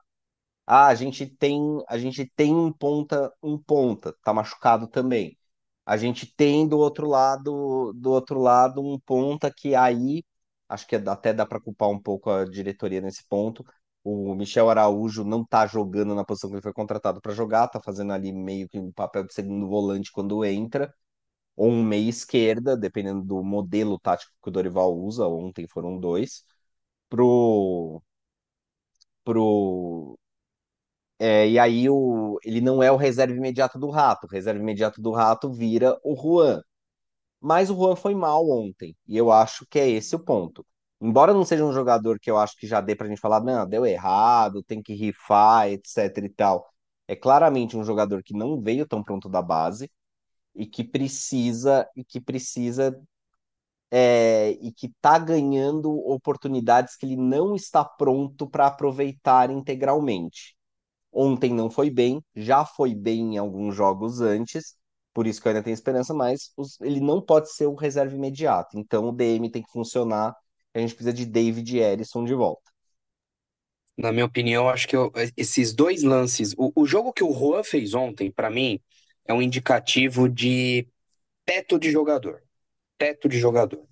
Ah, 0.66 0.86
a 0.88 0.94
gente 0.94 1.26
tem, 1.26 1.60
a 1.88 1.98
gente 1.98 2.24
tem 2.36 2.54
um 2.54 2.72
ponta, 2.72 3.32
um 3.42 3.58
ponta, 3.58 4.14
tá 4.24 4.32
machucado 4.32 4.86
também. 4.88 5.36
A 5.84 5.96
gente 5.96 6.26
tem 6.36 6.66
do 6.68 6.78
outro 6.78 7.08
lado, 7.08 7.92
do 7.94 8.10
outro 8.12 8.38
lado 8.40 8.80
um 8.80 8.98
ponta 9.00 9.52
que 9.54 9.74
aí 9.74 10.24
acho 10.68 10.86
que 10.86 10.96
até 10.96 11.32
dá 11.32 11.44
para 11.44 11.60
culpar 11.60 11.88
um 11.90 12.00
pouco 12.00 12.30
a 12.30 12.44
diretoria 12.44 13.00
nesse 13.00 13.24
ponto. 13.28 13.64
O 14.04 14.34
Michel 14.34 14.70
Araújo 14.70 15.24
não 15.24 15.44
tá 15.44 15.66
jogando 15.66 16.14
na 16.14 16.24
posição 16.24 16.48
que 16.50 16.56
ele 16.56 16.62
foi 16.62 16.72
contratado 16.72 17.20
para 17.20 17.32
jogar, 17.34 17.68
tá 17.68 17.80
fazendo 17.80 18.12
ali 18.12 18.32
meio 18.32 18.68
que 18.68 18.78
um 18.78 18.92
papel 18.92 19.24
de 19.24 19.32
segundo 19.34 19.68
volante 19.68 20.10
quando 20.12 20.44
entra, 20.44 20.92
ou 21.56 21.70
um 21.70 21.82
meia 21.84 22.08
esquerda, 22.10 22.76
dependendo 22.76 23.22
do 23.24 23.42
modelo 23.44 23.98
tático 24.00 24.32
que 24.42 24.48
o 24.50 24.52
Dorival 24.52 24.96
usa. 24.98 25.26
Ontem 25.28 25.66
foram 25.68 25.98
dois. 25.98 26.44
Pro, 27.10 28.02
pro 29.24 29.91
É, 31.24 31.48
e 31.48 31.56
aí 31.58 31.88
o, 31.88 32.38
ele 32.44 32.60
não 32.60 32.82
é 32.82 32.90
o 32.90 32.96
reserva 32.96 33.32
imediato 33.34 33.78
do 33.78 33.90
Rato. 33.90 34.26
O 34.26 34.30
reserva 34.30 34.60
imediato 34.60 35.00
do 35.00 35.12
Rato 35.12 35.52
vira 35.52 35.96
o 36.04 36.16
Juan. 36.16 36.60
Mas 37.40 37.70
o 37.70 37.76
Juan 37.76 37.96
foi 37.96 38.14
mal 38.14 38.48
ontem. 38.50 38.96
E 39.06 39.16
eu 39.16 39.32
acho 39.32 39.66
que 39.68 39.78
é 39.78 39.88
esse 39.88 40.16
o 40.16 40.20
ponto. 40.20 40.66
Embora 41.00 41.34
não 41.34 41.44
seja 41.44 41.64
um 41.64 41.72
jogador 41.72 42.18
que 42.20 42.30
eu 42.30 42.38
acho 42.38 42.56
que 42.56 42.66
já 42.66 42.80
dê 42.80 42.96
pra 42.96 43.08
gente 43.08 43.20
falar, 43.20 43.42
não, 43.42 43.68
deu 43.68 43.86
errado, 43.86 44.62
tem 44.64 44.82
que 44.82 44.94
rifar, 44.94 45.68
etc 45.70 46.18
e 46.24 46.28
tal. 46.30 46.68
É 47.08 47.16
claramente 47.16 47.76
um 47.76 47.84
jogador 47.84 48.22
que 48.22 48.34
não 48.34 48.60
veio 48.60 48.86
tão 48.86 49.02
pronto 49.02 49.28
da 49.28 49.42
base 49.42 49.90
e 50.54 50.66
que 50.66 50.84
precisa 50.84 51.88
e 51.96 52.04
que 52.04 52.20
precisa 52.20 52.98
é, 53.90 54.52
e 54.60 54.72
que 54.72 54.88
tá 55.00 55.18
ganhando 55.18 55.90
oportunidades 56.08 56.96
que 56.96 57.06
ele 57.06 57.16
não 57.16 57.54
está 57.54 57.84
pronto 57.84 58.48
para 58.48 58.66
aproveitar 58.66 59.50
integralmente. 59.50 60.56
Ontem 61.12 61.52
não 61.54 61.70
foi 61.70 61.90
bem, 61.90 62.22
já 62.34 62.64
foi 62.64 62.94
bem 62.94 63.34
em 63.34 63.38
alguns 63.38 63.74
jogos 63.76 64.20
antes, 64.20 64.76
por 65.14 65.26
isso 65.26 65.40
que 65.42 65.48
eu 65.48 65.52
ainda 65.52 65.62
tenho 65.62 65.74
esperança, 65.74 66.14
mas 66.14 66.52
os- 66.56 66.80
ele 66.80 67.00
não 67.00 67.20
pode 67.20 67.52
ser 67.52 67.66
o 67.66 67.74
reserva 67.74 68.14
imediato. 68.16 68.78
Então 68.78 69.06
o 69.08 69.12
DM 69.12 69.50
tem 69.50 69.62
que 69.62 69.70
funcionar. 69.72 70.34
A 70.74 70.78
gente 70.80 70.94
precisa 70.94 71.12
de 71.12 71.26
David 71.26 71.76
Ellison 71.78 72.24
de 72.24 72.34
volta. 72.34 72.70
Na 73.96 74.10
minha 74.12 74.24
opinião, 74.24 74.68
acho 74.68 74.88
que 74.88 74.96
eu- 74.96 75.12
esses 75.36 75.74
dois 75.74 76.02
lances, 76.02 76.54
o, 76.56 76.72
o 76.74 76.86
jogo 76.86 77.12
que 77.12 77.22
o 77.24 77.32
Juan 77.32 77.62
fez 77.62 77.94
ontem, 77.94 78.30
pra 78.30 78.50
mim, 78.50 78.80
é 79.26 79.34
um 79.34 79.42
indicativo 79.42 80.28
de 80.28 80.88
teto 81.46 81.78
de 81.78 81.90
jogador. 81.92 82.42
Teto 82.98 83.28
de 83.28 83.38
jogador. 83.38 83.86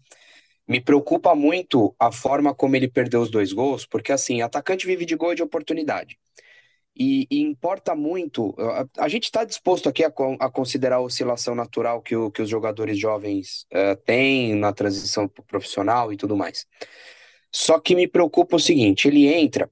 Me 0.68 0.80
preocupa 0.80 1.34
muito 1.34 1.94
a 1.98 2.12
forma 2.12 2.54
como 2.54 2.76
ele 2.76 2.88
perdeu 2.88 3.22
os 3.22 3.30
dois 3.30 3.52
gols, 3.52 3.86
porque 3.86 4.12
assim, 4.12 4.42
atacante 4.42 4.86
vive 4.86 5.06
de 5.06 5.16
gol 5.16 5.34
de 5.34 5.42
oportunidade. 5.42 6.18
E, 7.00 7.26
e 7.30 7.40
importa 7.40 7.94
muito. 7.94 8.54
A, 8.58 9.04
a 9.06 9.08
gente 9.08 9.24
está 9.24 9.44
disposto 9.44 9.88
aqui 9.88 10.04
a, 10.04 10.12
a 10.40 10.50
considerar 10.50 10.96
a 10.96 11.00
oscilação 11.00 11.54
natural 11.54 12.02
que, 12.02 12.14
o- 12.14 12.30
que 12.30 12.42
os 12.42 12.48
jogadores 12.50 12.98
jovens 12.98 13.66
eh, 13.70 13.94
têm 13.96 14.54
na 14.54 14.72
transição 14.72 15.26
pro 15.26 15.42
profissional 15.44 16.12
e 16.12 16.16
tudo 16.18 16.36
mais. 16.36 16.66
Só 17.52 17.80
que 17.80 17.94
me 17.96 18.08
preocupa 18.08 18.56
o 18.56 18.60
seguinte: 18.60 19.08
ele 19.08 19.26
entra 19.26 19.70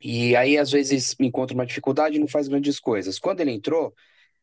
e 0.00 0.36
aí 0.36 0.58
às 0.58 0.70
vezes 0.72 1.16
encontra 1.20 1.54
uma 1.54 1.66
dificuldade 1.66 2.16
e 2.16 2.18
não 2.20 2.28
faz 2.28 2.48
grandes 2.48 2.78
coisas. 2.80 3.18
Quando 3.18 3.40
ele 3.40 3.52
entrou, 3.52 3.94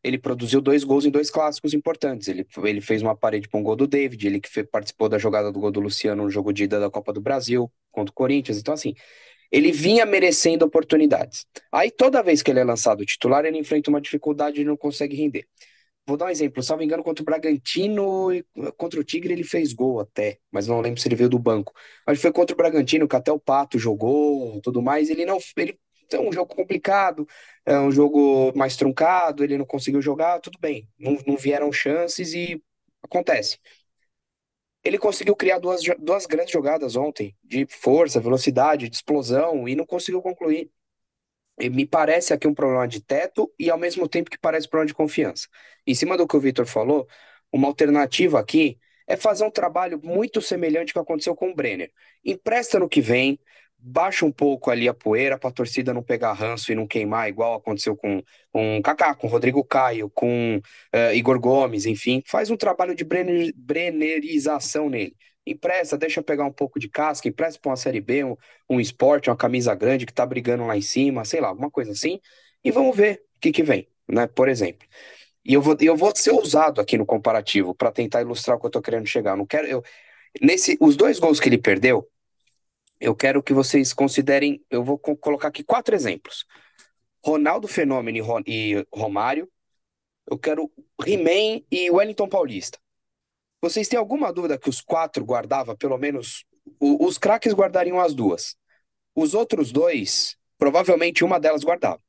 ele 0.02 0.18
produziu 0.18 0.60
dois 0.60 0.84
gols 0.84 1.04
em 1.04 1.10
dois 1.10 1.30
clássicos 1.30 1.74
importantes. 1.74 2.28
Ele, 2.28 2.46
ele 2.64 2.80
fez 2.80 3.02
uma 3.02 3.16
parede 3.16 3.48
para 3.48 3.60
um 3.60 3.62
gol 3.62 3.76
do 3.76 3.86
David, 3.86 4.26
ele 4.26 4.40
que 4.40 4.64
participou 4.64 5.08
da 5.08 5.18
jogada 5.18 5.52
do 5.52 5.60
gol 5.60 5.70
do 5.70 5.80
Luciano 5.80 6.24
no 6.24 6.30
jogo 6.30 6.52
de 6.52 6.64
ida 6.64 6.80
da 6.80 6.90
Copa 6.90 7.12
do 7.12 7.20
Brasil 7.20 7.72
contra 7.92 8.10
o 8.10 8.14
Corinthians. 8.14 8.58
Então, 8.58 8.74
assim, 8.74 8.94
ele 9.52 9.70
vinha 9.70 10.06
merecendo 10.06 10.64
oportunidades. 10.64 11.46
Aí 11.70 11.90
toda 11.90 12.22
vez 12.22 12.42
que 12.42 12.50
ele 12.50 12.60
é 12.60 12.64
lançado 12.64 13.04
titular, 13.04 13.44
ele 13.44 13.58
enfrenta 13.58 13.90
uma 13.90 14.00
dificuldade 14.00 14.60
e 14.60 14.64
não 14.64 14.76
consegue 14.76 15.14
render. 15.14 15.46
Vou 16.06 16.16
dar 16.16 16.26
um 16.26 16.28
exemplo, 16.30 16.62
salvo 16.62 16.82
engano, 16.82 17.02
contra 17.04 17.22
o 17.22 17.24
Bragantino 17.24 18.28
contra 18.76 18.98
o 18.98 19.04
Tigre 19.04 19.32
ele 19.32 19.44
fez 19.44 19.72
gol 19.72 20.00
até, 20.00 20.38
mas 20.50 20.66
não 20.66 20.80
lembro 20.80 21.00
se 21.00 21.06
ele 21.06 21.14
veio 21.14 21.28
do 21.28 21.38
banco. 21.38 21.72
Mas 22.06 22.20
foi 22.20 22.32
contra 22.32 22.54
o 22.54 22.56
Bragantino, 22.56 23.06
que 23.06 23.14
até 23.14 23.30
o 23.30 23.38
Pato 23.38 23.78
jogou, 23.78 24.60
tudo 24.62 24.82
mais, 24.82 25.10
ele 25.10 25.24
não, 25.24 25.38
ele 25.56 25.78
é 26.10 26.18
um 26.18 26.32
jogo 26.32 26.54
complicado, 26.54 27.26
é 27.64 27.78
um 27.78 27.90
jogo 27.92 28.52
mais 28.56 28.76
truncado, 28.76 29.44
ele 29.44 29.56
não 29.56 29.64
conseguiu 29.64 30.02
jogar, 30.02 30.40
tudo 30.40 30.58
bem, 30.60 30.88
não, 30.98 31.16
não 31.26 31.36
vieram 31.36 31.70
chances 31.72 32.34
e 32.34 32.60
acontece. 33.02 33.58
Ele 34.84 34.98
conseguiu 34.98 35.36
criar 35.36 35.58
duas, 35.58 35.82
duas 35.98 36.26
grandes 36.26 36.52
jogadas 36.52 36.96
ontem, 36.96 37.36
de 37.42 37.66
força, 37.66 38.20
velocidade, 38.20 38.88
de 38.88 38.96
explosão, 38.96 39.68
e 39.68 39.76
não 39.76 39.86
conseguiu 39.86 40.20
concluir. 40.20 40.70
E 41.60 41.70
me 41.70 41.86
parece 41.86 42.32
aqui 42.32 42.48
um 42.48 42.54
problema 42.54 42.88
de 42.88 43.00
teto 43.00 43.52
e 43.58 43.70
ao 43.70 43.78
mesmo 43.78 44.08
tempo 44.08 44.30
que 44.30 44.38
parece 44.38 44.66
um 44.66 44.70
problema 44.70 44.88
de 44.88 44.94
confiança. 44.94 45.46
Em 45.86 45.94
cima 45.94 46.16
do 46.16 46.26
que 46.26 46.36
o 46.36 46.40
Vitor 46.40 46.66
falou, 46.66 47.06
uma 47.52 47.68
alternativa 47.68 48.40
aqui 48.40 48.78
é 49.06 49.16
fazer 49.16 49.44
um 49.44 49.50
trabalho 49.50 50.00
muito 50.02 50.40
semelhante 50.40 50.90
ao 50.90 51.04
que 51.04 51.10
aconteceu 51.10 51.36
com 51.36 51.50
o 51.50 51.54
Brenner. 51.54 51.92
Empresta 52.24 52.78
no 52.78 52.88
que 52.88 53.00
vem, 53.00 53.38
baixa 53.82 54.24
um 54.24 54.30
pouco 54.30 54.70
ali 54.70 54.88
a 54.88 54.94
poeira 54.94 55.36
para 55.36 55.50
a 55.50 55.52
torcida 55.52 55.92
não 55.92 56.02
pegar 56.02 56.32
ranço 56.32 56.70
e 56.70 56.74
não 56.74 56.86
queimar, 56.86 57.28
igual 57.28 57.54
aconteceu 57.54 57.96
com, 57.96 58.22
o 58.52 58.82
Kaká, 58.82 59.14
com 59.14 59.26
Rodrigo 59.26 59.64
Caio, 59.64 60.08
com 60.10 60.60
eh, 60.92 61.16
Igor 61.16 61.40
Gomes, 61.40 61.84
enfim. 61.84 62.22
Faz 62.26 62.50
um 62.50 62.56
trabalho 62.56 62.94
de 62.94 63.04
Brenner, 63.04 63.52
brennerização 63.56 64.88
nele. 64.88 65.16
Empresta, 65.44 65.98
deixa 65.98 66.22
pegar 66.22 66.44
um 66.44 66.52
pouco 66.52 66.78
de 66.78 66.88
casca, 66.88 67.28
empresta 67.28 67.58
para 67.60 67.70
uma 67.70 67.76
Série 67.76 68.00
B, 68.00 68.22
um, 68.22 68.36
um 68.70 68.80
esporte, 68.80 69.28
uma 69.28 69.36
camisa 69.36 69.74
grande 69.74 70.06
que 70.06 70.12
tá 70.12 70.24
brigando 70.24 70.64
lá 70.64 70.76
em 70.76 70.82
cima, 70.82 71.24
sei 71.24 71.40
lá, 71.40 71.48
alguma 71.48 71.70
coisa 71.70 71.90
assim, 71.90 72.20
e 72.62 72.70
vamos 72.70 72.96
ver 72.96 73.24
o 73.36 73.40
que 73.40 73.50
que 73.50 73.62
vem, 73.64 73.88
né? 74.08 74.28
Por 74.28 74.48
exemplo. 74.48 74.86
E 75.44 75.54
eu 75.54 75.60
vou, 75.60 75.76
eu 75.80 75.96
vou 75.96 76.12
ser 76.14 76.30
ousado 76.30 76.80
aqui 76.80 76.96
no 76.96 77.04
comparativo 77.04 77.74
para 77.74 77.90
tentar 77.90 78.22
ilustrar 78.22 78.56
o 78.56 78.60
que 78.60 78.66
eu 78.66 78.70
tô 78.70 78.80
querendo 78.80 79.06
chegar. 79.08 79.32
Eu 79.32 79.38
não 79.38 79.46
quero, 79.46 79.66
eu, 79.66 79.82
nesse, 80.40 80.78
os 80.80 80.96
dois 80.96 81.18
gols 81.18 81.40
que 81.40 81.48
ele 81.48 81.58
perdeu, 81.58 82.08
eu 83.02 83.16
quero 83.16 83.42
que 83.42 83.52
vocês 83.52 83.92
considerem, 83.92 84.64
eu 84.70 84.84
vou 84.84 84.96
co- 84.96 85.16
colocar 85.16 85.48
aqui 85.48 85.64
quatro 85.64 85.94
exemplos. 85.94 86.46
Ronaldo 87.24 87.66
Fenômeno 87.66 88.16
e 88.16 88.20
Ro- 88.20 88.86
Romário, 88.94 89.50
eu 90.30 90.38
quero 90.38 90.70
He-Man 91.04 91.62
e 91.70 91.90
Wellington 91.90 92.28
Paulista. 92.28 92.78
Vocês 93.60 93.88
têm 93.88 93.98
alguma 93.98 94.32
dúvida 94.32 94.56
que 94.56 94.68
os 94.68 94.80
quatro 94.80 95.24
guardava, 95.24 95.76
pelo 95.76 95.98
menos, 95.98 96.44
os 96.80 97.18
craques 97.18 97.52
guardariam 97.52 98.00
as 98.00 98.14
duas? 98.14 98.56
Os 99.14 99.34
outros 99.34 99.72
dois, 99.72 100.36
provavelmente 100.56 101.24
uma 101.24 101.40
delas 101.40 101.64
guardava. 101.64 102.00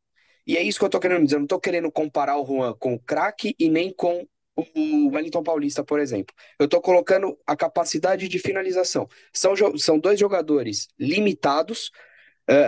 E 0.46 0.58
é 0.58 0.62
isso 0.62 0.78
que 0.78 0.86
eu 0.86 0.90
tô 0.90 1.00
querendo 1.00 1.24
dizer. 1.24 1.38
Eu 1.38 1.42
não 1.42 1.48
tô 1.48 1.60
querendo 1.60 1.92
comparar 1.92 2.38
o 2.38 2.46
Juan 2.46 2.76
com 2.78 2.94
o 2.94 3.00
craque 3.00 3.56
e 3.58 3.70
nem 3.70 3.92
com 3.92 4.28
o 4.56 5.10
Wellington 5.10 5.44
Paulista, 5.44 5.84
por 5.84 6.00
exemplo. 6.00 6.36
Eu 6.60 6.68
tô 6.68 6.82
colocando 6.82 7.38
a 7.48 7.56
capacidade 7.56 8.28
de 8.28 8.40
finalização. 8.40 9.08
São, 9.34 9.56
são 9.78 10.00
dois 10.00 10.20
jogadores 10.20 10.88
limitados, 11.00 11.92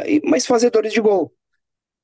e- 0.07 0.21
mas 0.25 0.45
fazedores 0.45 0.93
de 0.93 1.01
gol. 1.01 1.33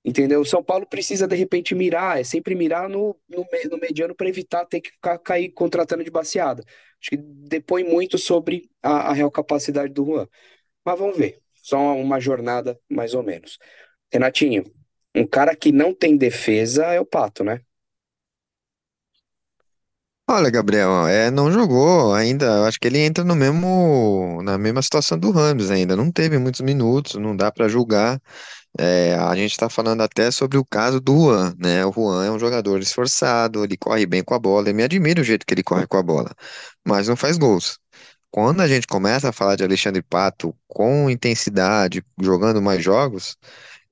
Entendeu? 0.06 0.41
O 0.41 0.46
São 0.46 0.63
Paulo 0.63 0.88
precisa, 0.88 1.28
de 1.28 1.36
repente, 1.36 1.76
mirar, 1.76 2.20
é 2.20 2.24
sempre 2.24 2.56
mirar 2.56 2.89
no, 2.89 3.15
no, 3.30 3.46
no 3.72 3.78
mediano 3.80 4.15
para 4.15 4.30
evitar 4.30 4.65
ter 4.65 4.82
que 4.82 4.91
ficar, 4.91 5.17
cair 5.20 5.50
contratando 5.52 6.04
de 6.04 6.12
baseada. 6.12 6.63
Acho 7.02 7.12
que 7.12 7.17
depõe 7.17 7.84
muito 7.84 8.17
sobre 8.17 8.70
a, 8.82 9.12
a 9.12 9.13
real 9.13 9.32
capacidade 9.32 9.94
do 9.94 10.06
Juan. 10.06 10.28
Mas 10.86 11.00
vamos 11.00 11.17
ver. 11.17 11.39
Só 11.56 11.78
uma 11.98 12.20
jornada, 12.20 12.80
mais 12.89 13.13
ou 13.15 13.24
menos. 13.24 13.60
Renatinho, 14.12 14.63
um 15.15 15.28
cara 15.28 15.56
que 15.56 15.72
não 15.72 15.94
tem 15.94 16.17
defesa 16.17 16.86
é 16.88 17.00
o 17.00 17.06
Pato, 17.06 17.44
né? 17.44 17.62
Olha, 20.34 20.50
Gabriel, 20.50 21.08
é, 21.08 21.30
não 21.30 21.52
jogou 21.52 22.13
ainda. 22.13 22.46
Eu 22.46 22.63
acho 22.63 22.80
que 22.80 22.88
ele 22.88 23.00
entra 23.00 23.22
no 23.22 23.36
mesmo, 23.36 24.41
na 24.44 24.58
mesma 24.58 24.82
situação 24.82 25.20
do 25.20 25.30
Rames 25.30 25.70
ainda. 25.70 25.94
Não 25.94 26.10
teve 26.10 26.38
muitos 26.38 26.62
minutos, 26.62 27.15
não 27.15 27.36
dá 27.36 27.52
para 27.52 27.67
julgar. 27.67 28.17
É, 28.80 29.13
a 29.15 29.36
gente 29.36 29.52
está 29.52 29.70
falando 29.70 30.02
até 30.02 30.32
sobre 30.32 30.58
o 30.58 30.63
caso 30.65 31.02
do 31.02 31.13
Juan, 31.13 31.54
né? 31.60 31.86
O 31.86 31.91
Juan 31.91 32.26
é 32.26 32.32
um 32.32 32.39
jogador 32.39 32.80
esforçado, 32.80 33.63
ele 33.65 33.76
corre 33.78 34.06
bem 34.06 34.24
com 34.24 34.34
a 34.34 34.39
bola. 34.39 34.70
Eu 34.70 34.76
me 34.76 34.84
admira 34.84 35.20
o 35.22 35.24
jeito 35.24 35.46
que 35.46 35.54
ele 35.54 35.63
corre 35.63 35.86
com 35.86 35.98
a 35.98 36.04
bola, 36.04 36.32
mas 36.88 37.10
não 37.10 37.17
faz 37.17 37.38
gols. 37.38 37.78
Quando 38.32 38.62
a 38.62 38.67
gente 38.70 38.88
começa 38.88 39.30
a 39.30 39.34
falar 39.34 39.58
de 39.58 39.63
Alexandre 39.65 40.02
Pato 40.02 40.56
com 40.67 41.10
intensidade, 41.10 42.04
jogando 42.22 42.62
mais 42.62 42.82
jogos, 42.84 43.36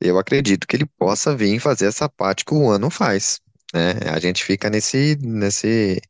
eu 0.01 0.17
acredito 0.17 0.67
que 0.67 0.77
ele 0.77 0.85
possa 0.97 1.35
vir 1.35 1.59
fazer 1.59 1.87
essa 1.87 2.07
parte 2.09 2.45
que 2.45 2.53
o 2.53 2.59
Juan 2.59 2.79
não 2.79 2.89
faz. 2.89 3.41
Né? 3.73 3.93
A 4.13 4.19
gente 4.19 4.43
fica 4.43 4.69
nesse, 4.69 5.17
nesse 5.21 6.01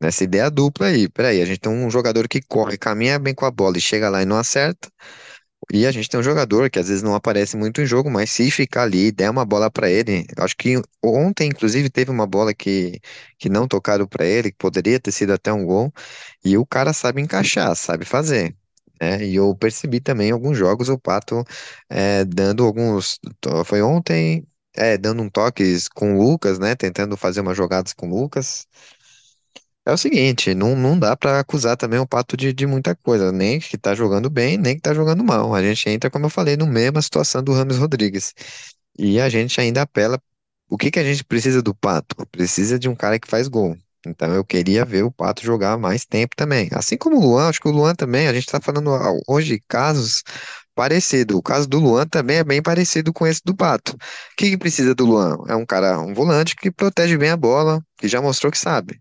Nessa 0.00 0.24
ideia 0.24 0.50
dupla 0.50 0.88
aí, 0.88 1.08
peraí, 1.08 1.42
a 1.42 1.46
gente 1.46 1.60
tem 1.60 1.72
um 1.72 1.90
jogador 1.90 2.28
que 2.28 2.42
corre, 2.42 2.78
caminha 2.78 3.18
bem 3.18 3.34
com 3.34 3.46
a 3.46 3.50
bola 3.52 3.78
e 3.78 3.80
chega 3.80 4.10
lá 4.10 4.22
e 4.22 4.26
não 4.26 4.36
acerta, 4.36 4.90
e 5.72 5.86
a 5.86 5.92
gente 5.92 6.08
tem 6.08 6.20
um 6.20 6.22
jogador 6.22 6.70
que 6.70 6.78
às 6.78 6.88
vezes 6.88 7.02
não 7.02 7.14
aparece 7.14 7.56
muito 7.56 7.80
em 7.80 7.86
jogo, 7.86 8.10
mas 8.10 8.30
se 8.30 8.50
ficar 8.50 8.82
ali, 8.84 9.12
der 9.12 9.30
uma 9.30 9.44
bola 9.44 9.70
pra 9.70 9.90
ele, 9.90 10.26
acho 10.38 10.56
que 10.56 10.80
ontem 11.02 11.48
inclusive 11.48 11.90
teve 11.90 12.10
uma 12.10 12.26
bola 12.26 12.54
que, 12.54 13.00
que 13.38 13.48
não 13.48 13.68
tocaram 13.68 14.06
pra 14.06 14.24
ele, 14.26 14.50
que 14.52 14.58
poderia 14.58 15.00
ter 15.00 15.12
sido 15.12 15.32
até 15.32 15.52
um 15.52 15.64
gol, 15.66 15.92
e 16.44 16.56
o 16.58 16.66
cara 16.66 16.92
sabe 16.92 17.20
encaixar, 17.22 17.74
sabe 17.76 18.04
fazer. 18.04 18.56
né? 19.00 19.24
E 19.24 19.34
eu 19.36 19.54
percebi 19.56 20.00
também 20.00 20.30
alguns 20.30 20.56
jogos 20.58 20.88
o 20.88 20.98
Pato 20.98 21.44
é, 21.88 22.24
dando 22.24 22.64
alguns. 22.64 23.18
Foi 23.64 23.82
ontem, 23.82 24.46
é, 24.76 24.96
dando 24.98 25.22
um 25.22 25.28
toques 25.30 25.88
com 25.88 26.16
o 26.16 26.22
Lucas, 26.22 26.58
né? 26.58 26.74
Tentando 26.74 27.16
fazer 27.16 27.40
umas 27.40 27.56
jogadas 27.56 27.92
com 27.92 28.08
o 28.10 28.20
Lucas. 28.20 28.66
É 29.84 29.92
o 29.92 29.96
seguinte, 29.98 30.54
não, 30.54 30.76
não 30.76 30.96
dá 30.98 31.16
pra 31.16 31.40
acusar 31.40 31.76
também 31.76 31.98
o 31.98 32.06
Pato 32.06 32.36
de, 32.36 32.52
de 32.52 32.66
muita 32.66 32.94
coisa, 32.94 33.32
nem 33.32 33.58
que 33.58 33.76
tá 33.76 33.94
jogando 33.96 34.30
bem, 34.30 34.56
nem 34.56 34.76
que 34.76 34.80
tá 34.80 34.94
jogando 34.94 35.24
mal. 35.24 35.52
A 35.54 35.62
gente 35.62 35.88
entra, 35.88 36.08
como 36.08 36.26
eu 36.26 36.30
falei, 36.30 36.56
no 36.56 36.66
mesma 36.66 37.02
situação 37.02 37.42
do 37.42 37.52
Rames 37.52 37.78
Rodrigues. 37.78 38.32
E 38.98 39.20
a 39.20 39.28
gente 39.28 39.60
ainda 39.60 39.82
apela. 39.82 40.20
O 40.68 40.78
que 40.78 40.90
que 40.90 40.98
a 41.00 41.04
gente 41.04 41.24
precisa 41.24 41.60
do 41.62 41.74
Pato? 41.74 42.14
Precisa 42.30 42.78
de 42.78 42.88
um 42.88 42.94
cara 42.94 43.18
que 43.18 43.28
faz 43.28 43.48
gol. 43.48 43.76
Então 44.06 44.32
eu 44.34 44.44
queria 44.44 44.84
ver 44.84 45.02
o 45.04 45.10
Pato 45.10 45.42
jogar 45.44 45.76
mais 45.78 46.04
tempo 46.04 46.36
também. 46.36 46.68
Assim 46.72 46.96
como 46.96 47.16
o 47.18 47.20
Luan, 47.20 47.48
acho 47.48 47.60
que 47.60 47.68
o 47.68 47.72
Luan 47.72 47.94
também, 47.94 48.28
a 48.28 48.34
gente 48.34 48.46
tá 48.46 48.60
falando 48.60 48.90
ah, 48.94 49.12
hoje 49.28 49.62
casos 49.68 50.22
parecidos. 50.74 51.36
O 51.36 51.42
caso 51.42 51.68
do 51.68 51.78
Luan 51.78 52.06
também 52.06 52.38
é 52.38 52.44
bem 52.44 52.62
parecido 52.62 53.12
com 53.12 53.26
esse 53.26 53.40
do 53.44 53.54
Pato. 53.54 53.92
O 53.94 53.98
que 54.36 54.50
que 54.50 54.58
precisa 54.58 54.94
do 54.94 55.04
Luan? 55.04 55.36
É 55.48 55.54
um 55.56 55.66
cara, 55.66 55.98
um 56.00 56.14
volante 56.14 56.56
que 56.56 56.70
protege 56.70 57.16
bem 57.16 57.30
a 57.30 57.36
bola, 57.36 57.82
que 57.96 58.08
já 58.08 58.20
mostrou 58.20 58.50
que 58.50 58.58
sabe. 58.58 59.00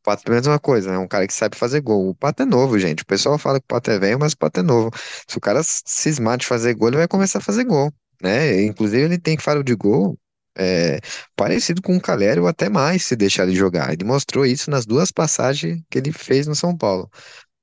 O 0.00 0.02
Pato 0.02 0.22
é 0.26 0.30
a 0.32 0.34
mesma 0.34 0.58
coisa, 0.58 0.92
é 0.92 0.98
um 0.98 1.08
cara 1.08 1.26
que 1.26 1.34
sabe 1.34 1.56
fazer 1.56 1.80
gol. 1.80 2.08
O 2.10 2.14
Pato 2.14 2.42
é 2.42 2.46
novo, 2.46 2.78
gente. 2.78 3.02
O 3.02 3.06
pessoal 3.06 3.38
fala 3.38 3.60
que 3.60 3.64
o 3.64 3.68
Pato 3.68 3.90
é 3.90 3.98
velho, 3.98 4.18
mas 4.18 4.32
o 4.32 4.38
Pato 4.38 4.60
é 4.60 4.62
novo. 4.62 4.90
Se 5.28 5.36
o 5.36 5.40
cara 5.40 5.60
cismar 5.64 6.38
de 6.38 6.46
fazer 6.46 6.74
gol, 6.74 6.88
ele 6.88 6.96
vai 6.98 7.08
começar 7.08 7.38
a 7.38 7.42
fazer 7.42 7.64
gol, 7.64 7.92
né? 8.22 8.62
Inclusive, 8.62 9.02
ele 9.04 9.18
tem 9.18 9.36
faro 9.38 9.62
de 9.62 9.74
gol 9.74 10.18
é, 10.56 11.00
parecido 11.36 11.82
com 11.82 11.96
o 11.96 12.00
Caleri 12.00 12.40
ou 12.40 12.46
até 12.46 12.68
mais 12.68 13.04
se 13.04 13.16
deixar 13.16 13.44
ele 13.44 13.56
jogar. 13.56 13.92
Ele 13.92 14.04
mostrou 14.04 14.44
isso 14.46 14.70
nas 14.70 14.86
duas 14.86 15.10
passagens 15.10 15.80
que 15.90 15.98
ele 15.98 16.12
fez 16.12 16.46
no 16.46 16.54
São 16.54 16.76
Paulo. 16.76 17.10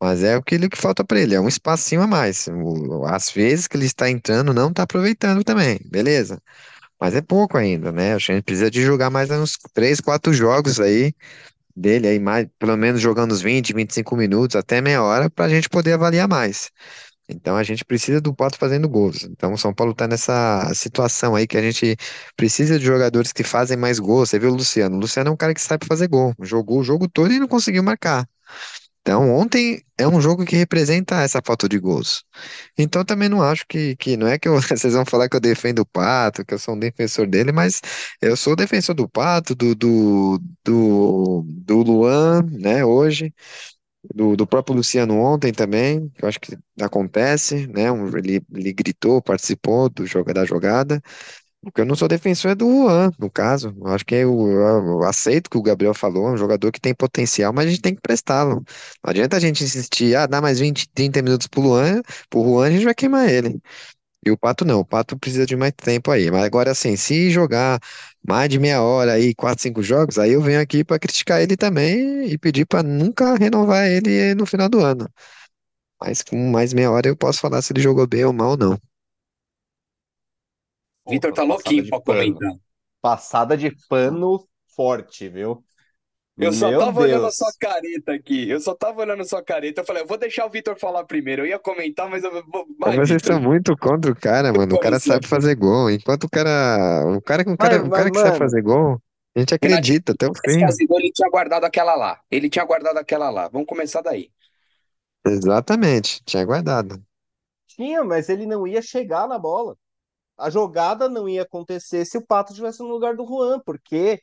Mas 0.02 0.24
é 0.24 0.36
aquilo 0.36 0.70
que 0.70 0.78
falta 0.78 1.04
pra 1.04 1.20
ele, 1.20 1.34
é 1.36 1.42
um 1.42 1.48
espacinho 1.48 2.02
a 2.02 2.08
mais. 2.08 2.48
Às 3.08 3.32
vezes 3.32 3.68
que 3.68 3.76
ele 3.78 3.86
está 3.86 4.10
entrando, 4.10 4.54
não 4.54 4.70
está 4.70 4.84
aproveitando 4.84 5.44
também, 5.44 5.80
beleza? 5.86 6.42
Mas 7.00 7.16
é 7.16 7.22
pouco 7.22 7.58
ainda, 7.58 7.92
né? 7.92 8.14
A 8.16 8.20
gente 8.20 8.44
precisa 8.44 8.72
de 8.72 8.82
jogar 8.84 9.10
mais 9.10 9.32
uns 9.32 9.58
três, 9.74 10.02
quatro 10.02 10.34
jogos 10.34 10.80
aí 10.80 11.14
dele 11.76 12.08
aí, 12.08 12.20
mais, 12.20 12.48
pelo 12.60 12.78
menos 12.78 13.02
jogando 13.02 13.34
uns 13.34 13.42
20, 13.42 13.74
25 13.74 14.16
minutos, 14.18 14.56
até 14.56 14.82
meia 14.82 15.04
hora, 15.04 15.30
para 15.30 15.46
a 15.46 15.50
gente 15.50 15.70
poder 15.70 15.94
avaliar 15.94 16.28
mais. 16.28 16.72
Então 17.30 17.58
a 17.58 17.64
gente 17.64 17.86
precisa 17.86 18.22
do 18.22 18.34
Pato 18.36 18.58
fazendo 18.58 18.90
gols. 18.90 19.24
Então 19.24 19.54
o 19.54 19.58
São 19.58 19.74
Paulo 19.74 19.94
tá 19.94 20.08
nessa 20.08 20.72
situação 20.76 21.36
aí 21.36 21.48
que 21.48 21.58
a 21.58 21.62
gente 21.62 21.98
precisa 22.38 22.80
de 22.80 22.86
jogadores 22.86 23.34
que 23.34 23.44
fazem 23.44 23.78
mais 23.78 24.00
gols. 24.00 24.30
Você 24.30 24.40
viu 24.40 24.52
o 24.52 24.56
Luciano? 24.56 24.98
O 24.98 25.00
Luciano 25.00 25.30
é 25.30 25.34
um 25.34 25.38
cara 25.38 25.54
que 25.54 25.62
sabe 25.62 25.86
fazer 25.88 26.08
gol. 26.08 26.34
Jogou 26.42 26.80
o 26.80 26.84
jogo 26.84 27.08
todo 27.10 27.34
e 27.34 27.40
não 27.40 27.48
conseguiu 27.48 27.84
marcar. 27.84 28.28
Então, 29.08 29.32
ontem 29.34 29.82
é 29.98 30.06
um 30.06 30.20
jogo 30.20 30.46
que 30.46 30.58
representa 30.58 31.22
essa 31.22 31.42
falta 31.46 31.70
de 31.70 31.80
gols. 31.80 32.26
Então, 32.78 33.06
também 33.06 33.30
não 33.30 33.42
acho 33.42 33.66
que, 33.68 33.96
que 33.96 34.18
não 34.18 34.28
é 34.28 34.38
que 34.38 34.48
eu- 34.50 34.56
vocês 34.62 34.94
vão 34.94 35.06
falar 35.06 35.30
que 35.30 35.36
eu 35.38 35.40
defendo 35.40 35.80
o 35.80 35.86
Pato, 35.86 36.44
que 36.46 36.54
eu 36.54 36.60
sou 36.60 36.76
um 36.76 36.80
defensor 36.80 37.26
dele, 37.26 37.52
mas 37.54 37.82
eu 38.22 38.36
sou 38.36 38.54
defensor 38.56 38.94
do 38.96 39.08
Pato, 39.08 39.56
do, 39.56 39.74
do, 39.76 40.40
do, 40.66 41.44
do 41.48 41.78
Luan, 41.84 42.44
né, 42.52 42.84
hoje, 42.84 43.34
do, 44.16 44.36
do 44.38 44.48
próprio 44.48 44.76
Luciano 44.76 45.16
ontem 45.18 45.52
também, 45.54 46.10
que 46.10 46.24
eu 46.24 46.30
acho 46.30 46.40
que 46.40 46.58
acontece, 46.82 47.68
né, 47.68 47.92
um- 47.92 48.08
ele, 48.18 48.42
ele 48.54 48.74
gritou, 48.74 49.22
participou 49.22 49.90
do 49.90 50.06
jogo, 50.06 50.34
da 50.34 50.46
jogada. 50.46 51.02
O 51.62 51.72
que 51.72 51.82
eu 51.82 51.86
não 51.86 51.96
sou 51.96 52.08
defensor 52.08 52.52
é 52.52 52.56
do 52.56 52.66
Juan, 52.70 53.12
no 53.20 53.30
caso. 53.30 53.76
Eu 53.80 53.88
acho 53.88 54.06
que 54.06 54.16
eu, 54.16 54.48
eu 54.50 55.04
aceito 55.04 55.50
que 55.50 55.58
o 55.58 55.62
Gabriel 55.62 55.94
falou, 55.94 56.28
é 56.30 56.32
um 56.32 56.38
jogador 56.38 56.72
que 56.72 56.80
tem 56.80 56.94
potencial, 56.96 57.52
mas 57.52 57.66
a 57.68 57.70
gente 57.70 57.82
tem 57.82 57.96
que 57.96 58.02
prestá-lo. 58.02 58.64
Não 59.04 59.10
adianta 59.12 59.36
a 59.36 59.40
gente 59.40 59.64
insistir, 59.64 60.16
ah, 60.16 60.26
dá 60.28 60.40
mais 60.42 60.60
20, 60.60 60.88
30 60.94 61.22
minutos 61.22 61.48
pro 61.48 61.62
Luan, 61.62 62.02
pro 62.30 62.42
Juan 62.44 62.68
a 62.68 62.72
gente 62.72 62.86
vai 62.86 62.96
queimar 62.96 63.28
ele. 63.30 63.60
E 64.26 64.32
o 64.32 64.38
Pato 64.38 64.66
não, 64.66 64.80
o 64.82 64.86
Pato 64.86 65.18
precisa 65.20 65.46
de 65.46 65.56
mais 65.58 65.74
tempo 65.78 66.12
aí. 66.12 66.32
Mas 66.32 66.44
agora, 66.46 66.72
assim, 66.72 66.96
se 66.98 67.32
jogar 67.32 67.80
mais 68.28 68.50
de 68.50 68.60
meia 68.60 68.82
hora 68.82 69.14
aí, 69.14 69.36
quatro, 69.36 69.64
cinco 69.64 69.84
jogos, 69.84 70.20
aí 70.20 70.34
eu 70.34 70.42
venho 70.42 70.62
aqui 70.62 70.84
pra 70.84 71.00
criticar 71.00 71.42
ele 71.42 71.58
também 71.58 72.26
e 72.32 72.38
pedir 72.38 72.66
pra 72.66 72.84
nunca 72.84 73.36
renovar 73.38 73.88
ele 73.88 74.36
no 74.36 74.46
final 74.46 74.70
do 74.70 74.82
ano. 74.82 75.10
Mas 76.02 76.24
com 76.24 76.38
mais 76.52 76.74
meia 76.74 76.92
hora 76.92 77.08
eu 77.10 77.18
posso 77.18 77.40
falar 77.42 77.62
se 77.62 77.74
ele 77.74 77.82
jogou 77.82 78.08
bem 78.08 78.26
ou 78.26 78.34
mal 78.34 78.52
ou 78.52 78.58
não. 78.58 78.80
Vitor 81.08 81.34
tá 81.34 81.44
louquinho 81.44 81.88
pra 81.90 82.02
comentar. 82.02 82.52
Passada 83.02 83.58
de 83.58 83.72
pano 83.88 84.48
forte, 84.76 85.30
viu? 85.30 85.64
Eu 86.40 86.54
só 86.54 86.70
Meu 86.70 86.80
tava 86.80 87.02
olhando 87.02 87.26
a 87.26 87.32
sua 87.32 87.52
Deus. 87.52 87.58
careta 87.60 88.14
aqui. 88.14 88.50
Eu 88.50 88.60
só 88.60 88.76
tava 88.76 89.02
olhando 89.02 89.22
a 89.22 89.26
sua 89.26 89.44
careta. 89.44 89.82
Eu 89.82 89.86
falei, 89.86 90.04
eu 90.04 90.08
vou 90.08 90.18
deixar 90.18 90.46
o 90.46 90.50
Vitor 90.50 90.78
falar 90.80 91.06
primeiro. 91.06 91.44
Eu 91.44 91.48
ia 91.48 91.60
comentar, 91.60 92.10
mas 92.10 92.24
eu 92.24 92.32
vou. 92.46 92.66
Mas 92.80 92.96
Vai, 92.96 92.98
Vocês 92.98 93.22
Vitor. 93.22 93.24
são 93.24 93.42
muito 93.42 93.76
contra 93.78 94.12
o 94.12 94.16
cara, 94.16 94.54
mano. 94.54 94.76
O 94.76 94.80
cara 94.80 95.00
sabe 95.00 95.28
fazer 95.28 95.56
gol. 95.56 95.90
Enquanto 95.92 96.26
o 96.26 96.30
cara, 96.30 97.04
o 97.18 97.22
cara, 97.22 97.44
o 97.44 97.58
Mas, 97.58 97.58
cara, 97.58 97.84
o 97.84 97.90
mas, 97.90 97.98
cara 97.98 98.12
que 98.12 98.20
sabe 98.20 98.38
mano, 98.38 98.38
fazer 98.38 98.62
gol, 98.62 99.02
a 99.36 99.40
gente 99.40 99.54
acredita 99.54 100.14
até 100.14 100.28
o 100.28 100.34
fim. 100.36 100.74
ele 100.96 101.12
tinha 101.12 101.30
guardado 101.30 101.66
aquela 101.66 101.96
lá. 101.96 102.20
Ele 102.32 102.50
tinha 102.50 102.66
guardado 102.66 102.98
aquela 102.98 103.30
lá. 103.30 103.48
Vamos 103.50 103.68
começar 103.68 104.02
daí. 104.02 104.32
Exatamente, 105.28 106.24
tinha 106.26 106.44
guardado. 106.44 107.00
tinha, 107.68 108.04
mas 108.04 108.28
ele 108.30 108.46
não 108.46 108.68
ia 108.68 108.82
chegar 108.82 109.28
na 109.28 109.38
bola. 109.40 109.78
A 110.38 110.50
jogada 110.50 111.10
não 111.10 111.28
ia 111.28 111.44
acontecer 111.44 112.06
se 112.06 112.18
o 112.18 112.26
Pato 112.26 112.52
estivesse 112.52 112.80
no 112.80 112.90
lugar 112.90 113.16
do 113.16 113.26
Juan, 113.26 113.60
porque 113.66 114.22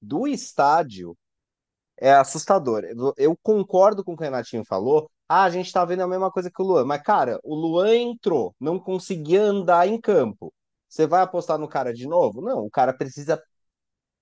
do 0.00 0.26
estádio 0.26 1.16
é 1.98 2.12
assustador. 2.14 2.84
Eu, 3.16 3.36
concordo 3.42 4.04
com 4.04 4.12
o 4.14 4.16
que 4.16 4.22
o 4.22 4.24
Renatinho 4.24 4.64
falou. 4.66 5.10
Ah, 5.28 5.44
a 5.44 5.50
gente 5.50 5.72
tá 5.72 5.84
vendo 5.84 6.02
a 6.02 6.08
mesma 6.08 6.30
coisa 6.30 6.50
que 6.50 6.62
o 6.62 6.64
Luan. 6.64 6.84
Mas, 6.84 7.02
cara, 7.02 7.38
o 7.42 7.54
Luan 7.54 7.94
entrou, 7.96 8.54
não 8.60 8.78
conseguia 8.78 9.42
andar 9.42 9.88
em 9.88 10.00
campo. 10.00 10.52
Você 10.88 11.06
vai 11.06 11.22
apostar 11.22 11.58
no 11.58 11.68
cara 11.68 11.92
de 11.92 12.06
novo? 12.06 12.40
Não, 12.40 12.60
o 12.66 12.70
cara 12.70 12.92
precisa 12.92 13.42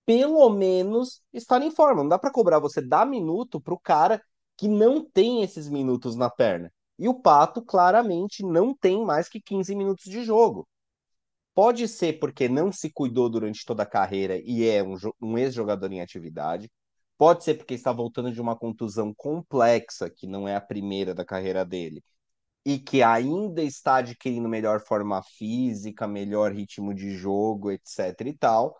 pelo 0.07 0.49
menos 0.51 1.23
estar 1.33 1.63
em 1.63 1.71
forma. 1.71 2.03
Não 2.03 2.09
dá 2.09 2.19
pra 2.19 2.31
cobrar 2.33 2.59
você 2.59 2.81
dar 2.81 3.07
minuto 3.07 3.61
pro 3.61 3.79
cara 3.79 4.23
que 4.57 4.69
não 4.69 5.05
tem 5.05 5.43
esses 5.43 5.69
minutos 5.69 6.17
na 6.17 6.31
perna. 6.31 6.73
E 6.99 7.09
o 7.09 7.15
Pato 7.15 7.63
claramente 7.63 8.45
não 8.45 8.75
tem 8.75 9.05
mais 9.05 9.29
que 9.29 9.41
15 9.41 9.75
minutos 9.75 10.05
de 10.05 10.25
jogo. 10.25 10.67
Pode 11.55 11.87
ser 11.87 12.19
porque 12.19 12.49
não 12.49 12.73
se 12.73 12.91
cuidou 12.91 13.29
durante 13.29 13.65
toda 13.65 13.83
a 13.83 13.87
carreira 13.87 14.41
e 14.45 14.67
é 14.67 14.83
um, 14.83 14.97
um 15.21 15.37
ex-jogador 15.39 15.93
em 15.93 16.01
atividade. 16.01 16.71
Pode 17.19 17.45
ser 17.45 17.55
porque 17.55 17.75
está 17.75 17.93
voltando 17.93 18.33
de 18.33 18.41
uma 18.41 18.57
contusão 18.57 19.13
complexa, 19.15 20.11
que 20.11 20.27
não 20.27 20.49
é 20.49 20.57
a 20.57 20.61
primeira 20.61 21.15
da 21.15 21.25
carreira 21.25 21.65
dele, 21.65 22.03
e 22.65 22.79
que 22.79 23.03
ainda 23.03 23.63
está 23.63 23.97
adquirindo 23.97 24.49
melhor 24.49 24.81
forma 24.81 25.23
física, 25.23 26.09
melhor 26.09 26.53
ritmo 26.53 26.95
de 26.95 27.13
jogo, 27.13 27.71
etc 27.71 28.21
e 28.27 28.35
tal. 28.35 28.77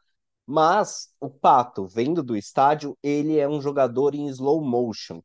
Mas 0.47 1.15
o 1.21 1.31
Pato, 1.31 1.87
vendo 1.87 2.23
do 2.23 2.37
estádio, 2.37 2.99
ele 3.03 3.39
é 3.39 3.49
um 3.49 3.61
jogador 3.61 4.15
em 4.15 4.27
slow 4.29 4.63
motion. 4.65 5.23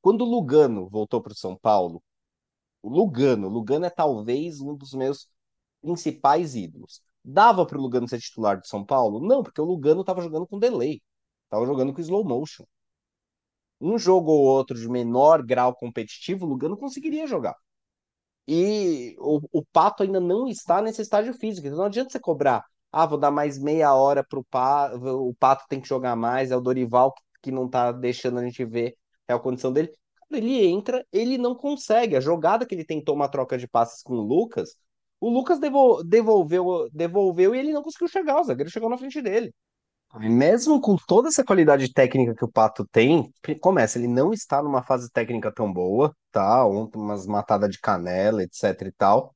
Quando 0.00 0.22
o 0.22 0.30
Lugano 0.30 0.88
voltou 0.88 1.22
para 1.22 1.32
o 1.32 1.36
São 1.36 1.56
Paulo, 1.56 2.02
o 2.82 2.88
Lugano, 2.90 3.48
Lugano 3.48 3.86
é 3.86 3.90
talvez 3.90 4.60
um 4.60 4.74
dos 4.76 4.92
meus 4.94 5.28
principais 5.80 6.54
ídolos. 6.54 7.00
Dava 7.24 7.66
para 7.66 7.78
o 7.78 7.80
Lugano 7.80 8.08
ser 8.08 8.20
titular 8.20 8.58
do 8.58 8.66
São 8.66 8.84
Paulo? 8.84 9.20
Não, 9.20 9.42
porque 9.42 9.60
o 9.60 9.64
Lugano 9.64 10.00
estava 10.02 10.22
jogando 10.22 10.46
com 10.46 10.58
delay, 10.58 11.02
estava 11.44 11.66
jogando 11.66 11.92
com 11.92 12.00
slow 12.00 12.24
motion. 12.24 12.64
Um 13.80 13.98
jogo 13.98 14.30
ou 14.32 14.40
outro 14.44 14.78
de 14.78 14.88
menor 14.88 15.42
grau 15.44 15.74
competitivo, 15.74 16.46
o 16.46 16.48
Lugano 16.48 16.76
conseguiria 16.76 17.26
jogar. 17.26 17.54
E 18.46 19.14
o, 19.18 19.40
o 19.52 19.64
Pato 19.66 20.02
ainda 20.02 20.18
não 20.20 20.48
está 20.48 20.80
nesse 20.80 21.02
estágio 21.02 21.34
físico. 21.34 21.66
Então 21.66 21.78
não 21.78 21.84
adianta 21.86 22.10
você 22.10 22.18
cobrar. 22.18 22.64
Ah, 22.90 23.04
vou 23.06 23.18
dar 23.18 23.30
mais 23.30 23.58
meia 23.58 23.94
hora 23.94 24.24
pro 24.24 24.42
Pato. 24.44 24.96
O 25.28 25.34
Pato 25.34 25.66
tem 25.68 25.80
que 25.80 25.88
jogar 25.88 26.16
mais. 26.16 26.50
É 26.50 26.56
o 26.56 26.60
Dorival 26.60 27.14
que, 27.42 27.52
não 27.52 27.68
tá 27.68 27.92
deixando 27.92 28.38
a 28.38 28.44
gente 28.44 28.64
ver 28.64 28.96
é 29.28 29.34
a 29.34 29.38
condição 29.38 29.72
dele. 29.72 29.92
Ele 30.30 30.66
entra, 30.66 31.06
ele 31.12 31.36
não 31.38 31.54
consegue. 31.54 32.16
A 32.16 32.20
jogada 32.20 32.66
que 32.66 32.74
ele 32.74 32.84
tentou 32.84 33.14
uma 33.14 33.28
troca 33.28 33.58
de 33.58 33.68
passes 33.68 34.02
com 34.02 34.14
o 34.14 34.22
Lucas, 34.22 34.76
o 35.20 35.28
Lucas 35.30 35.58
devol- 35.58 36.04
devolveu, 36.04 36.88
devolveu 36.92 37.54
e 37.54 37.58
ele 37.58 37.72
não 37.72 37.82
conseguiu 37.82 38.08
chegar. 38.08 38.40
O 38.40 38.44
zagueiro 38.44 38.70
chegou 38.70 38.90
na 38.90 38.98
frente 38.98 39.20
dele. 39.22 39.52
Mesmo 40.18 40.80
com 40.80 40.96
toda 40.96 41.28
essa 41.28 41.44
qualidade 41.44 41.92
técnica 41.92 42.34
que 42.34 42.44
o 42.44 42.50
Pato 42.50 42.86
tem, 42.90 43.30
começa, 43.60 43.98
ele 43.98 44.08
não 44.08 44.32
está 44.32 44.62
numa 44.62 44.82
fase 44.82 45.10
técnica 45.10 45.52
tão 45.52 45.70
boa, 45.72 46.14
tá? 46.32 46.64
Ontem 46.66 46.98
umas 46.98 47.26
matadas 47.26 47.70
de 47.70 47.78
canela, 47.78 48.42
etc 48.42 48.64
e 48.86 48.92
tal. 48.92 49.34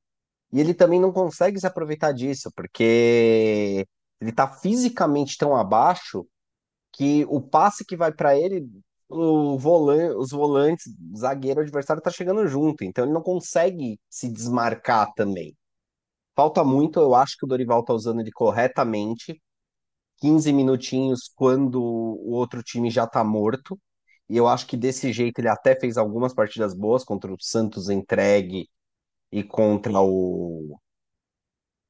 E 0.51 0.59
ele 0.61 0.73
também 0.73 0.99
não 0.99 1.11
consegue 1.13 1.59
se 1.59 1.67
aproveitar 1.67 2.11
disso, 2.13 2.51
porque 2.55 3.85
ele 4.21 4.31
tá 4.31 4.47
fisicamente 4.47 5.37
tão 5.37 5.55
abaixo 5.55 6.25
que 6.93 7.25
o 7.29 7.41
passe 7.41 7.85
que 7.85 7.97
vai 7.97 8.11
para 8.13 8.37
ele, 8.37 8.67
o 9.09 9.57
volante, 9.57 10.15
os 10.15 10.31
volantes, 10.31 10.93
zagueiro 11.17 11.61
adversário 11.61 12.01
tá 12.01 12.11
chegando 12.11 12.47
junto, 12.47 12.83
então 12.83 13.05
ele 13.05 13.13
não 13.13 13.21
consegue 13.23 13.99
se 14.09 14.29
desmarcar 14.29 15.13
também. 15.15 15.55
Falta 16.35 16.63
muito, 16.63 16.99
eu 16.99 17.13
acho 17.15 17.37
que 17.37 17.45
o 17.45 17.47
Dorival 17.47 17.83
tá 17.83 17.93
usando 17.93 18.19
ele 18.21 18.31
corretamente 18.31 19.41
15 20.19 20.53
minutinhos 20.53 21.31
quando 21.35 21.81
o 21.83 22.31
outro 22.31 22.63
time 22.63 22.89
já 22.91 23.07
tá 23.07 23.23
morto. 23.23 23.79
E 24.29 24.37
eu 24.37 24.47
acho 24.47 24.67
que 24.67 24.77
desse 24.77 25.13
jeito 25.13 25.39
ele 25.39 25.49
até 25.49 25.75
fez 25.79 25.97
algumas 25.97 26.33
partidas 26.33 26.73
boas 26.75 27.03
contra 27.05 27.33
o 27.33 27.37
Santos 27.41 27.89
entregue 27.89 28.69
e 29.31 29.43
contra 29.43 29.99
o, 30.01 30.79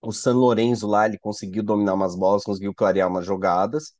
o 0.01 0.11
San 0.11 0.33
Lorenzo 0.37 0.87
lá. 0.87 1.05
Ele 1.07 1.17
conseguiu 1.17 1.63
dominar 1.63 1.93
umas 1.93 2.15
bolas, 2.15 2.43
conseguiu 2.43 2.73
clarear 2.73 3.09
umas 3.09 3.25
jogadas. 3.25 3.93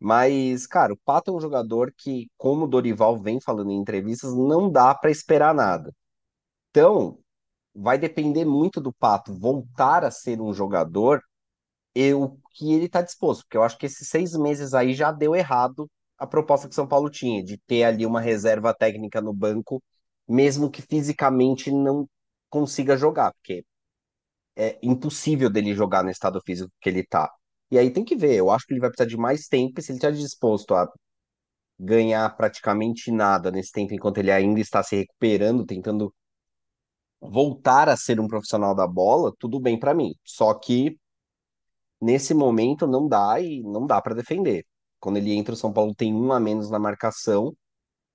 Mas, 0.00 0.66
cara, 0.66 0.92
o 0.94 0.98
Pato 0.98 1.30
é 1.32 1.34
um 1.34 1.40
jogador 1.40 1.92
que, 1.96 2.30
como 2.38 2.64
o 2.66 2.68
Dorival 2.68 3.18
vem 3.18 3.40
falando 3.40 3.70
em 3.72 3.76
entrevistas, 3.80 4.34
não 4.34 4.70
dá 4.70 4.94
para 4.94 5.10
esperar 5.10 5.54
nada. 5.54 5.94
Então, 6.70 7.18
vai 7.80 7.98
depender 7.98 8.44
muito 8.44 8.80
do 8.80 8.92
Pato 8.92 9.32
voltar 9.34 10.04
a 10.04 10.10
ser 10.10 10.40
um 10.40 10.52
jogador 10.52 11.22
eu 11.94 12.38
que 12.52 12.72
ele 12.72 12.86
está 12.86 13.02
disposto, 13.02 13.42
porque 13.44 13.56
eu 13.56 13.62
acho 13.62 13.78
que 13.78 13.86
esses 13.86 14.08
seis 14.08 14.34
meses 14.34 14.74
aí 14.74 14.94
já 14.94 15.12
deu 15.12 15.34
errado 15.34 15.90
a 16.18 16.26
proposta 16.26 16.68
que 16.68 16.74
São 16.74 16.86
Paulo 16.88 17.10
tinha, 17.10 17.42
de 17.44 17.58
ter 17.66 17.84
ali 17.84 18.06
uma 18.06 18.20
reserva 18.20 18.74
técnica 18.74 19.20
no 19.20 19.32
banco, 19.32 19.82
mesmo 20.28 20.70
que 20.70 20.82
fisicamente 20.82 21.70
não 21.72 22.08
consiga 22.50 22.96
jogar, 22.96 23.32
porque 23.34 23.64
é 24.56 24.78
impossível 24.82 25.50
dele 25.50 25.74
jogar 25.74 26.02
no 26.04 26.10
estado 26.10 26.40
físico 26.44 26.72
que 26.80 26.88
ele 26.88 27.04
tá. 27.04 27.30
E 27.70 27.78
aí 27.78 27.90
tem 27.92 28.04
que 28.04 28.16
ver, 28.16 28.34
eu 28.36 28.50
acho 28.50 28.66
que 28.66 28.72
ele 28.74 28.80
vai 28.80 28.90
precisar 28.90 29.08
de 29.08 29.16
mais 29.16 29.46
tempo, 29.48 29.80
e 29.80 29.82
se 29.82 29.92
ele 29.92 29.98
está 29.98 30.10
disposto 30.10 30.74
a 30.74 30.88
ganhar 31.78 32.28
praticamente 32.36 33.10
nada 33.12 33.50
nesse 33.50 33.72
tempo 33.72 33.94
enquanto 33.94 34.18
ele 34.18 34.30
ainda 34.32 34.60
está 34.60 34.82
se 34.82 34.96
recuperando, 34.96 35.64
tentando 35.64 36.12
voltar 37.20 37.88
a 37.88 37.96
ser 37.96 38.20
um 38.20 38.28
profissional 38.28 38.74
da 38.74 38.86
bola, 38.86 39.32
tudo 39.38 39.60
bem 39.60 39.78
para 39.78 39.94
mim. 39.94 40.14
Só 40.24 40.54
que 40.54 40.98
nesse 42.00 42.34
momento 42.34 42.86
não 42.86 43.08
dá 43.08 43.40
e 43.40 43.62
não 43.62 43.86
dá 43.86 44.00
para 44.00 44.14
defender. 44.14 44.66
Quando 45.00 45.16
ele 45.18 45.32
entra, 45.34 45.54
o 45.54 45.56
São 45.56 45.72
Paulo 45.72 45.94
tem 45.94 46.14
um 46.14 46.32
a 46.32 46.40
menos 46.40 46.70
na 46.70 46.78
marcação 46.78 47.56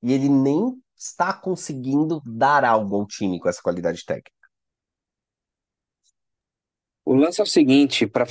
e 0.01 0.14
ele 0.14 0.30
nem 0.30 0.82
está 0.95 1.34
conseguindo 1.34 2.22
dar 2.26 2.64
algo 2.66 2.95
ao 2.95 3.08
time 3.08 3.39
com 3.39 3.49
essa 3.49 3.62
qualidade 3.62 4.04
técnica. 4.06 4.32
O 7.06 7.16
lance 7.16 7.41
é 7.41 7.43
o 7.43 7.47
seguinte, 7.47 8.08
para 8.08 8.26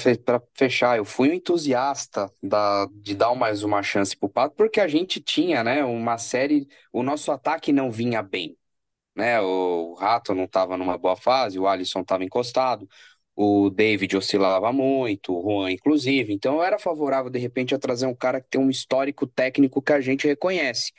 fechar, 0.55 0.97
eu 0.97 1.05
fui 1.05 1.31
um 1.31 1.35
entusiasta 1.35 2.33
da, 2.43 2.87
de 2.91 3.15
dar 3.15 3.35
mais 3.35 3.63
uma 3.63 3.83
chance 3.83 4.17
pro 4.17 4.31
Pato, 4.31 4.55
porque 4.57 4.81
a 4.81 4.89
gente 4.89 5.21
tinha, 5.21 5.63
né, 5.63 5.85
uma 5.85 6.17
série, 6.17 6.67
o 6.91 7.03
nosso 7.03 7.31
ataque 7.31 7.71
não 7.71 7.91
vinha 7.91 8.23
bem. 8.23 8.57
Né? 9.15 9.41
O 9.41 9.95
Rato 9.95 10.35
não 10.35 10.45
estava 10.45 10.77
numa 10.77 10.97
boa 10.99 11.17
fase, 11.17 11.59
o 11.59 11.67
Alisson 11.67 12.01
estava 12.01 12.25
encostado, 12.25 12.89
o 13.35 13.71
David 13.71 14.17
oscilava 14.17 14.73
muito, 14.73 15.35
o 15.35 15.43
Juan, 15.43 15.71
inclusive. 15.73 16.33
Então 16.33 16.57
eu 16.57 16.63
era 16.63 16.79
favorável, 16.79 17.31
de 17.31 17.39
repente, 17.39 17.75
a 17.75 17.79
trazer 17.79 18.07
um 18.07 18.15
cara 18.15 18.41
que 18.41 18.49
tem 18.51 18.61
um 18.61 18.71
histórico 18.71 19.27
técnico 19.27 19.83
que 19.83 19.93
a 19.93 20.01
gente 20.01 20.27
reconhece. 20.27 20.93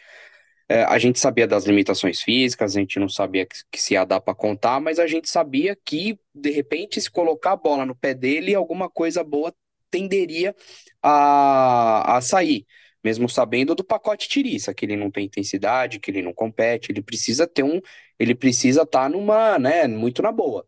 É, 0.69 0.83
a 0.85 0.97
gente 0.97 1.19
sabia 1.19 1.45
das 1.47 1.65
limitações 1.65 2.21
físicas, 2.21 2.75
a 2.75 2.79
gente 2.79 2.99
não 2.99 3.09
sabia 3.09 3.45
que, 3.45 3.57
que 3.71 3.81
se 3.81 3.93
ia 3.93 4.05
dar 4.05 4.21
para 4.21 4.33
contar, 4.33 4.79
mas 4.79 4.97
a 4.97 5.05
gente 5.07 5.29
sabia 5.29 5.77
que, 5.85 6.17
de 6.33 6.51
repente, 6.51 7.01
se 7.01 7.11
colocar 7.11 7.51
a 7.51 7.55
bola 7.57 7.85
no 7.85 7.95
pé 7.95 8.13
dele, 8.13 8.55
alguma 8.55 8.89
coisa 8.89 9.23
boa 9.23 9.53
tenderia 9.91 10.55
a, 11.01 12.17
a 12.17 12.21
sair 12.21 12.65
mesmo 13.03 13.27
sabendo 13.29 13.75
do 13.75 13.83
pacote 13.83 14.29
tiriça, 14.29 14.73
que 14.73 14.85
ele 14.85 14.95
não 14.95 15.11
tem 15.11 15.25
intensidade, 15.25 15.99
que 15.99 16.09
ele 16.09 16.21
não 16.21 16.33
compete, 16.33 16.91
ele 16.91 17.01
precisa 17.01 17.45
ter 17.47 17.63
um, 17.63 17.81
ele 18.19 18.35
precisa 18.35 18.83
estar 18.83 19.03
tá 19.03 19.09
numa, 19.09 19.59
né, 19.59 19.87
muito 19.87 20.21
na 20.21 20.31
boa. 20.31 20.65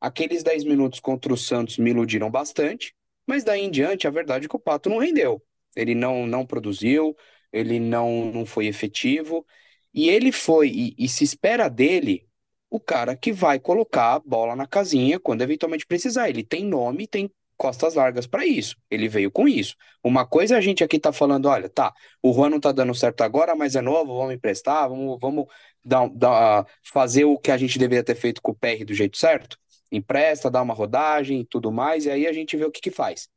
Aqueles 0.00 0.42
10 0.42 0.64
minutos 0.64 1.00
contra 1.00 1.32
o 1.32 1.36
Santos 1.36 1.78
me 1.78 1.90
iludiram 1.90 2.30
bastante, 2.30 2.94
mas 3.26 3.44
daí 3.44 3.62
em 3.62 3.70
diante 3.70 4.06
a 4.06 4.10
verdade 4.10 4.46
é 4.46 4.48
que 4.48 4.56
o 4.56 4.60
Pato 4.60 4.88
não 4.88 4.98
rendeu. 4.98 5.42
Ele 5.76 5.94
não 5.94 6.26
não 6.26 6.46
produziu, 6.46 7.16
ele 7.52 7.80
não 7.80 8.32
não 8.32 8.46
foi 8.46 8.66
efetivo, 8.66 9.46
e 9.92 10.08
ele 10.08 10.32
foi 10.32 10.68
e, 10.70 10.94
e 10.98 11.08
se 11.08 11.24
espera 11.24 11.68
dele 11.68 12.28
o 12.70 12.80
cara 12.80 13.16
que 13.16 13.32
vai 13.32 13.58
colocar 13.58 14.14
a 14.14 14.20
bola 14.20 14.54
na 14.56 14.66
casinha 14.66 15.18
quando 15.18 15.42
eventualmente 15.42 15.86
precisar. 15.86 16.28
Ele 16.28 16.44
tem 16.44 16.64
nome, 16.64 17.06
tem 17.06 17.30
costas 17.58 17.94
largas 17.94 18.26
para 18.26 18.46
isso. 18.46 18.76
Ele 18.90 19.08
veio 19.08 19.30
com 19.30 19.46
isso. 19.48 19.76
Uma 20.02 20.24
coisa 20.24 20.56
a 20.56 20.60
gente 20.60 20.82
aqui 20.84 20.98
tá 20.98 21.12
falando, 21.12 21.46
olha, 21.46 21.68
tá, 21.68 21.92
o 22.22 22.32
Juan 22.32 22.50
não 22.50 22.60
tá 22.60 22.72
dando 22.72 22.94
certo 22.94 23.22
agora, 23.22 23.54
mas 23.54 23.74
é 23.76 23.82
novo, 23.82 24.16
vamos 24.16 24.32
emprestar, 24.32 24.88
vamos, 24.88 25.18
vamos 25.20 25.46
dar, 25.84 26.08
dar, 26.10 26.66
fazer 26.82 27.24
o 27.24 27.36
que 27.36 27.50
a 27.50 27.58
gente 27.58 27.78
deveria 27.78 28.04
ter 28.04 28.14
feito 28.14 28.40
com 28.40 28.52
o 28.52 28.54
PR 28.54 28.84
do 28.86 28.94
jeito 28.94 29.18
certo. 29.18 29.58
Empresta, 29.90 30.50
dá 30.50 30.62
uma 30.62 30.72
rodagem 30.72 31.44
tudo 31.50 31.72
mais, 31.72 32.06
e 32.06 32.10
aí 32.10 32.26
a 32.26 32.32
gente 32.32 32.56
vê 32.56 32.64
o 32.64 32.70
que 32.70 32.80
que 32.80 32.90
faz. 32.90 33.28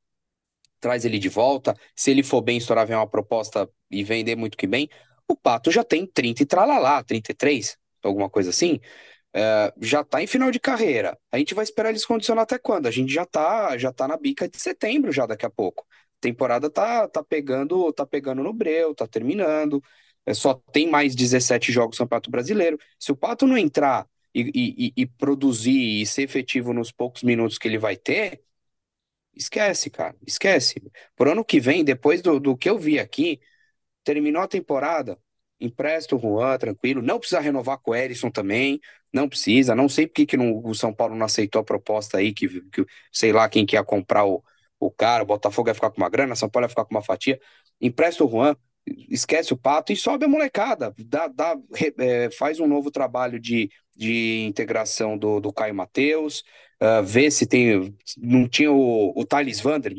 Traz 0.80 1.04
ele 1.04 1.20
de 1.20 1.30
volta, 1.30 1.76
se 1.96 2.12
ele 2.12 2.24
for 2.24 2.42
bem, 2.42 2.58
estourar 2.58 2.86
vem 2.86 2.96
uma 2.96 3.08
proposta 3.08 3.70
e 3.90 4.04
vender 4.04 4.36
muito 4.36 4.58
que 4.58 4.68
bem, 4.68 4.88
o 5.28 5.36
Pato 5.36 5.72
já 5.72 5.84
tem 5.84 6.06
30 6.06 6.44
e 6.44 6.46
tralalá, 6.46 7.04
33, 7.04 7.78
alguma 8.04 8.30
coisa 8.30 8.50
assim 8.52 8.80
é, 9.34 9.74
já 9.82 10.02
está 10.02 10.22
em 10.22 10.28
final 10.28 10.52
de 10.52 10.60
carreira. 10.60 11.18
A 11.32 11.38
gente 11.38 11.54
vai 11.54 11.64
esperar 11.64 11.90
eles 11.90 12.06
condicionar 12.06 12.44
até 12.44 12.58
quando? 12.58 12.88
A 12.88 12.92
gente 12.92 13.14
já 13.14 13.24
está 13.24 13.78
já 13.78 13.92
tá 13.94 14.08
na 14.08 14.18
bica 14.18 14.48
de 14.50 14.60
setembro 14.60 15.12
já 15.12 15.26
daqui 15.26 15.46
a 15.46 15.50
pouco. 15.50 15.86
A 15.90 16.22
temporada 16.22 16.70
tá, 16.70 17.08
tá 17.08 17.24
pegando 17.24 17.92
tá 17.94 18.06
pegando 18.06 18.44
no 18.44 18.54
breu, 18.54 18.94
tá 18.96 19.08
terminando. 19.08 19.82
É, 20.26 20.34
só 20.34 20.54
tem 20.72 20.90
mais 20.90 21.16
17 21.16 21.72
jogos 21.72 21.98
no 22.00 22.06
Campeonato 22.06 22.32
Brasileiro. 22.32 22.78
Se 23.00 23.12
o 23.12 23.16
Pato 23.16 23.48
não 23.48 23.58
entrar 23.58 24.08
e, 24.34 24.94
e, 24.96 25.02
e 25.02 25.06
produzir 25.06 26.02
e 26.02 26.06
ser 26.06 26.24
efetivo 26.24 26.74
nos 26.74 26.92
poucos 26.92 27.24
minutos 27.24 27.58
que 27.58 27.68
ele 27.68 27.78
vai 27.78 27.96
ter, 27.98 28.42
esquece, 29.34 29.90
cara, 29.90 30.16
esquece. 30.26 30.82
Por 31.16 31.28
ano 31.28 31.44
que 31.46 31.60
vem, 31.60 31.84
depois 31.84 32.22
do, 32.22 32.40
do 32.40 32.58
que 32.58 32.70
eu 32.70 32.78
vi 32.78 33.00
aqui, 33.00 33.40
terminou 34.04 34.42
a 34.42 34.48
temporada, 34.48 35.20
empresta 35.60 36.16
o 36.16 36.20
Juan, 36.20 36.58
tranquilo. 36.58 37.02
Não 37.02 37.20
precisa 37.20 37.40
renovar 37.42 37.80
com 37.80 37.92
o 37.92 37.96
Erisson 37.96 38.30
também. 38.32 38.80
Não 39.14 39.28
precisa, 39.28 39.76
não 39.76 39.90
sei 39.90 40.08
por 40.08 40.14
que, 40.14 40.26
que 40.26 40.38
não, 40.38 40.62
o 40.64 40.74
São 40.74 40.94
Paulo 40.94 41.16
não 41.16 41.26
aceitou 41.26 41.62
a 41.62 41.66
proposta 41.66 42.18
aí, 42.18 42.34
que, 42.34 42.48
que 42.70 42.86
sei 43.12 43.34
lá 43.34 43.50
quem 43.50 43.66
quer 43.66 43.84
comprar 43.84 44.26
o, 44.26 44.44
o 44.80 44.90
cara, 44.92 45.24
o 45.24 45.26
Botafogo 45.26 45.66
vai 45.66 45.74
ficar 45.74 45.92
com 45.92 45.98
uma 45.98 46.10
grana, 46.10 46.36
São 46.36 46.50
Paulo 46.50 46.64
vai 46.66 46.70
ficar 46.70 46.86
com 46.86 46.96
uma 46.96 47.04
fatia. 47.04 47.40
Empresta 47.80 48.24
o 48.24 48.30
Juan, 48.30 48.56
esquece 49.10 49.54
o 49.54 49.58
pato 49.58 49.92
e 49.92 49.96
sobe 49.96 50.26
a 50.26 50.28
molecada, 50.28 50.94
dá, 50.98 51.28
dá, 51.28 51.56
é, 52.00 52.30
faz 52.32 52.60
um 52.60 52.68
novo 52.68 52.90
trabalho 52.90 53.40
de, 53.40 53.70
de 53.96 54.46
integração 54.48 55.18
do, 55.18 55.40
do 55.40 55.54
Caio 55.54 55.76
Matheus, 55.76 56.44
uh, 56.82 57.04
vê 57.04 57.30
se 57.30 57.46
tem. 57.46 57.96
Não 58.18 58.48
tinha 58.48 58.72
o, 58.72 59.14
o 59.16 59.26
Thales 59.26 59.60
Vander, 59.60 59.94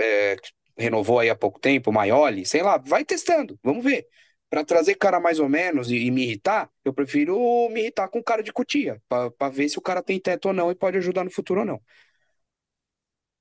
é, 0.00 0.36
renovou 0.76 1.18
aí 1.20 1.30
há 1.30 1.36
pouco 1.36 1.60
tempo, 1.60 1.90
o 1.90 1.92
Maioli, 1.92 2.44
sei 2.44 2.62
lá, 2.62 2.78
vai 2.78 3.04
testando, 3.04 3.58
vamos 3.62 3.84
ver. 3.84 4.06
Para 4.54 4.64
trazer 4.64 4.94
cara 4.94 5.18
mais 5.18 5.40
ou 5.40 5.48
menos 5.48 5.90
e, 5.90 5.96
e, 5.96 6.10
me 6.12 6.22
irritar, 6.22 6.70
eu 6.84 6.94
prefiro 6.94 7.36
me 7.70 7.80
irritar 7.80 8.06
com 8.08 8.22
cara 8.22 8.40
de 8.40 8.52
cutia, 8.52 9.02
para 9.08 9.48
ver 9.48 9.68
se 9.68 9.78
o 9.78 9.82
cara 9.82 10.00
tem 10.00 10.20
teto 10.20 10.46
ou 10.46 10.54
não 10.54 10.70
e 10.70 10.76
pode 10.76 10.96
ajudar 10.96 11.24
no 11.24 11.30
futuro 11.32 11.60
ou 11.60 11.66
não. 11.66 11.82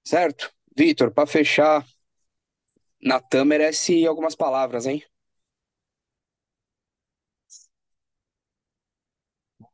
Certo? 0.03 0.51
Vitor, 0.75 1.11
para 1.11 1.27
fechar, 1.27 1.85
Natan 2.99 3.45
merece 3.45 4.03
algumas 4.07 4.35
palavras, 4.35 4.87
hein? 4.87 5.03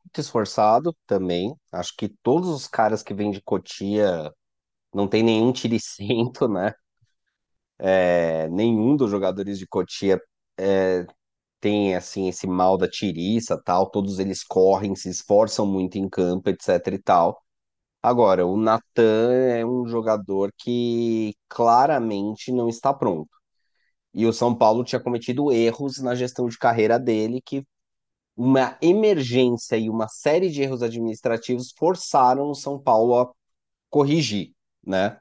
Muito 0.04 0.20
esforçado 0.20 0.94
também. 1.06 1.54
Acho 1.72 1.94
que 1.96 2.08
todos 2.22 2.48
os 2.50 2.66
caras 2.66 3.02
que 3.02 3.14
vêm 3.14 3.30
de 3.30 3.40
Cotia 3.40 4.30
não 4.94 5.08
tem 5.08 5.22
nenhum 5.22 5.52
tiricento, 5.52 6.48
né? 6.48 6.72
É, 7.78 8.48
nenhum 8.48 8.94
dos 8.96 9.10
jogadores 9.10 9.58
de 9.58 9.66
Cotia 9.66 10.20
é, 10.58 11.06
tem 11.60 11.94
assim 11.94 12.28
esse 12.28 12.46
mal 12.46 12.76
da 12.78 12.88
tiriça, 12.88 13.60
tal, 13.62 13.90
todos 13.90 14.18
eles 14.18 14.42
correm, 14.44 14.94
se 14.96 15.08
esforçam 15.10 15.66
muito 15.66 15.96
em 15.98 16.08
campo, 16.08 16.48
etc 16.50 16.86
e 16.94 16.98
tal. 16.98 17.42
Agora, 18.02 18.46
o 18.46 18.56
Natan 18.56 19.32
é 19.34 19.66
um 19.66 19.86
jogador 19.86 20.52
que 20.58 21.34
claramente 21.48 22.52
não 22.52 22.68
está 22.68 22.94
pronto. 22.94 23.30
E 24.14 24.26
o 24.26 24.32
São 24.32 24.54
Paulo 24.56 24.84
tinha 24.84 25.00
cometido 25.02 25.52
erros 25.52 25.98
na 26.00 26.14
gestão 26.14 26.48
de 26.48 26.58
carreira 26.58 26.98
dele 26.98 27.40
que 27.44 27.64
uma 28.36 28.78
emergência 28.82 29.76
e 29.76 29.90
uma 29.90 30.08
série 30.08 30.50
de 30.50 30.62
erros 30.62 30.82
administrativos 30.82 31.72
forçaram 31.78 32.50
o 32.50 32.54
São 32.54 32.78
Paulo 32.80 33.18
a 33.20 33.32
corrigir, 33.90 34.52
né? 34.86 35.18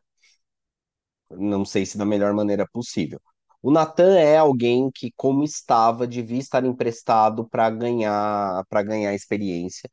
Não 1.31 1.65
sei 1.65 1.85
se 1.87 1.97
da 1.97 2.05
melhor 2.05 2.33
maneira 2.33 2.67
possível. 2.71 3.19
O 3.61 3.71
Natan 3.71 4.17
é 4.17 4.37
alguém 4.37 4.89
que, 4.93 5.11
como 5.17 5.43
estava, 5.43 6.07
devia 6.07 6.39
estar 6.39 6.63
emprestado 6.65 7.47
para 7.47 7.69
ganhar 7.69 8.63
para 8.69 8.83
ganhar 8.83 9.13
experiência. 9.13 9.89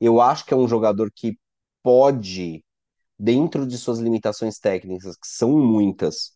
Eu 0.00 0.20
acho 0.20 0.44
que 0.46 0.54
é 0.54 0.56
um 0.56 0.68
jogador 0.68 1.10
que 1.14 1.38
pode, 1.82 2.64
dentro 3.18 3.66
de 3.66 3.78
suas 3.78 3.98
limitações 4.00 4.58
técnicas, 4.58 5.16
que 5.16 5.28
são 5.28 5.50
muitas, 5.58 6.32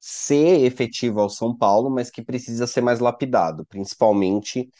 ser 0.00 0.64
efetivo 0.64 1.20
ao 1.20 1.30
São 1.30 1.56
Paulo, 1.56 1.90
mas 1.90 2.10
que 2.10 2.22
precisa 2.24 2.66
ser 2.66 2.82
mais 2.82 3.00
lapidado, 3.00 3.66
principalmente 3.66 4.70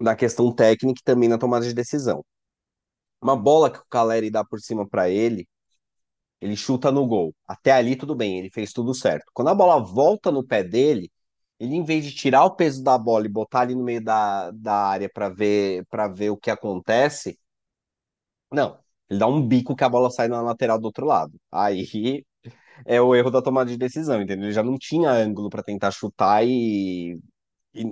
na 0.00 0.14
questão 0.16 0.52
técnica 0.54 1.00
e 1.00 1.04
também 1.04 1.28
na 1.28 1.38
tomada 1.38 1.66
de 1.66 1.74
decisão. 1.74 2.24
Uma 3.22 3.36
bola 3.36 3.70
que 3.70 3.78
o 3.78 3.86
Caleri 3.90 4.30
dá 4.30 4.44
por 4.44 4.60
cima 4.60 4.88
para 4.88 5.08
ele, 5.10 5.48
ele 6.40 6.56
chuta 6.56 6.90
no 6.92 7.06
gol. 7.06 7.34
Até 7.46 7.72
ali 7.72 7.96
tudo 7.96 8.14
bem, 8.14 8.38
ele 8.38 8.50
fez 8.50 8.72
tudo 8.72 8.94
certo. 8.94 9.30
Quando 9.34 9.48
a 9.48 9.54
bola 9.54 9.80
volta 9.82 10.30
no 10.30 10.44
pé 10.46 10.62
dele, 10.64 11.10
ele 11.58 11.74
em 11.74 11.84
vez 11.84 12.04
de 12.04 12.14
tirar 12.14 12.44
o 12.44 12.54
peso 12.56 12.82
da 12.82 12.96
bola 12.98 13.26
e 13.26 13.28
botar 13.28 13.60
ali 13.62 13.74
no 13.74 13.84
meio 13.84 14.02
da, 14.02 14.50
da 14.52 14.74
área 14.74 15.10
para 15.12 15.28
ver 15.28 15.84
para 15.90 16.08
ver 16.08 16.30
o 16.30 16.36
que 16.36 16.50
acontece, 16.50 17.38
não, 18.52 18.78
ele 19.08 19.18
dá 19.18 19.26
um 19.26 19.46
bico 19.46 19.76
que 19.76 19.84
a 19.84 19.88
bola 19.88 20.10
sai 20.10 20.28
na 20.28 20.40
lateral 20.42 20.78
do 20.78 20.86
outro 20.86 21.06
lado. 21.06 21.38
Aí 21.50 22.24
é 22.86 23.00
o 23.00 23.14
erro 23.14 23.30
da 23.30 23.42
tomada 23.42 23.70
de 23.70 23.76
decisão, 23.78 24.22
entendeu? 24.22 24.46
Ele 24.46 24.52
já 24.52 24.62
não 24.62 24.78
tinha 24.78 25.10
ângulo 25.10 25.50
para 25.50 25.62
tentar 25.62 25.90
chutar 25.92 26.44
e, 26.46 27.18
e, 27.74 27.84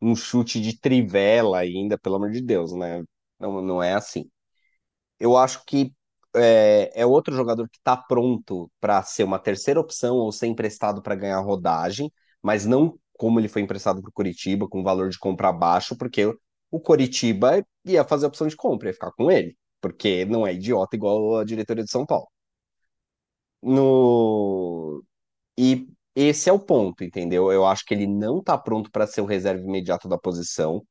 um 0.00 0.16
chute 0.16 0.60
de 0.60 0.78
trivela 0.78 1.58
ainda, 1.60 1.98
pelo 1.98 2.16
amor 2.16 2.30
de 2.32 2.42
Deus, 2.42 2.72
né? 2.74 3.02
Não, 3.38 3.62
não 3.62 3.82
é 3.82 3.94
assim. 3.94 4.30
Eu 5.18 5.36
acho 5.36 5.64
que 5.66 5.92
é, 6.36 6.90
é 6.94 7.06
outro 7.06 7.34
jogador 7.34 7.68
que 7.68 7.78
está 7.78 7.96
pronto 7.96 8.70
para 8.80 9.02
ser 9.02 9.24
uma 9.24 9.38
terceira 9.38 9.80
opção 9.80 10.16
ou 10.16 10.32
ser 10.32 10.46
emprestado 10.46 11.02
para 11.02 11.14
ganhar 11.14 11.40
rodagem, 11.40 12.12
mas 12.42 12.66
não 12.66 12.98
como 13.16 13.38
ele 13.40 13.48
foi 13.48 13.62
emprestado 13.62 14.00
para 14.02 14.10
o 14.10 14.12
Coritiba, 14.12 14.68
com 14.68 14.82
valor 14.82 15.08
de 15.08 15.18
compra 15.18 15.52
baixo, 15.52 15.96
porque 15.96 16.26
o 16.70 16.80
Coritiba 16.80 17.64
ia 17.84 18.04
fazer 18.04 18.26
a 18.26 18.28
opção 18.28 18.46
de 18.48 18.56
compra, 18.56 18.88
ia 18.88 18.94
ficar 18.94 19.12
com 19.12 19.30
ele, 19.30 19.56
porque 19.80 20.24
não 20.24 20.46
é 20.46 20.52
idiota 20.54 20.96
igual 20.96 21.38
a 21.38 21.44
diretoria 21.44 21.84
de 21.84 21.90
São 21.90 22.04
Paulo. 22.06 22.28
No... 23.62 25.02
E 25.58 25.88
esse 26.14 26.48
é 26.50 26.52
o 26.52 26.58
ponto, 26.60 27.04
entendeu? 27.04 27.52
Eu 27.52 27.66
acho 27.66 27.84
que 27.84 27.94
ele 27.94 28.06
não 28.06 28.38
está 28.38 28.58
pronto 28.58 28.90
para 28.90 29.06
ser 29.06 29.20
o 29.22 29.26
reserva 29.26 29.62
imediato 29.62 30.08
da 30.08 30.18
posição. 30.18 30.82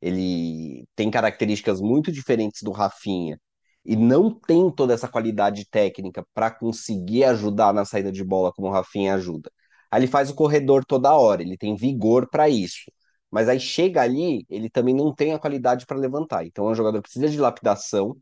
Ele 0.00 0.86
tem 0.96 1.10
características 1.10 1.80
muito 1.80 2.12
diferentes 2.12 2.62
do 2.62 2.72
Rafinha 2.72 3.38
e 3.84 3.96
não 3.96 4.30
tem 4.30 4.70
toda 4.70 4.94
essa 4.94 5.08
qualidade 5.08 5.66
técnica 5.68 6.24
para 6.34 6.50
conseguir 6.50 7.24
ajudar 7.24 7.72
na 7.74 7.84
saída 7.84 8.12
de 8.12 8.24
bola 8.24 8.52
como 8.52 8.68
o 8.68 8.70
Rafinha 8.70 9.14
ajuda. 9.14 9.50
Aí 9.90 10.00
ele 10.00 10.06
faz 10.06 10.30
o 10.30 10.34
corredor 10.34 10.84
toda 10.84 11.14
hora, 11.14 11.42
ele 11.42 11.56
tem 11.56 11.76
vigor 11.76 12.28
para 12.30 12.48
isso. 12.48 12.90
Mas 13.30 13.48
aí 13.48 13.58
chega 13.60 14.02
ali, 14.02 14.44
ele 14.48 14.70
também 14.70 14.94
não 14.94 15.14
tem 15.14 15.32
a 15.32 15.38
qualidade 15.38 15.86
para 15.86 15.98
levantar. 15.98 16.44
Então 16.46 16.68
é 16.68 16.72
um 16.72 16.74
jogador 16.74 16.98
que 16.98 17.04
precisa 17.04 17.28
de 17.28 17.38
lapidação, 17.38 18.16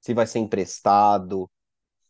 se 0.00 0.14
vai 0.14 0.26
ser 0.26 0.40
emprestado, 0.40 1.50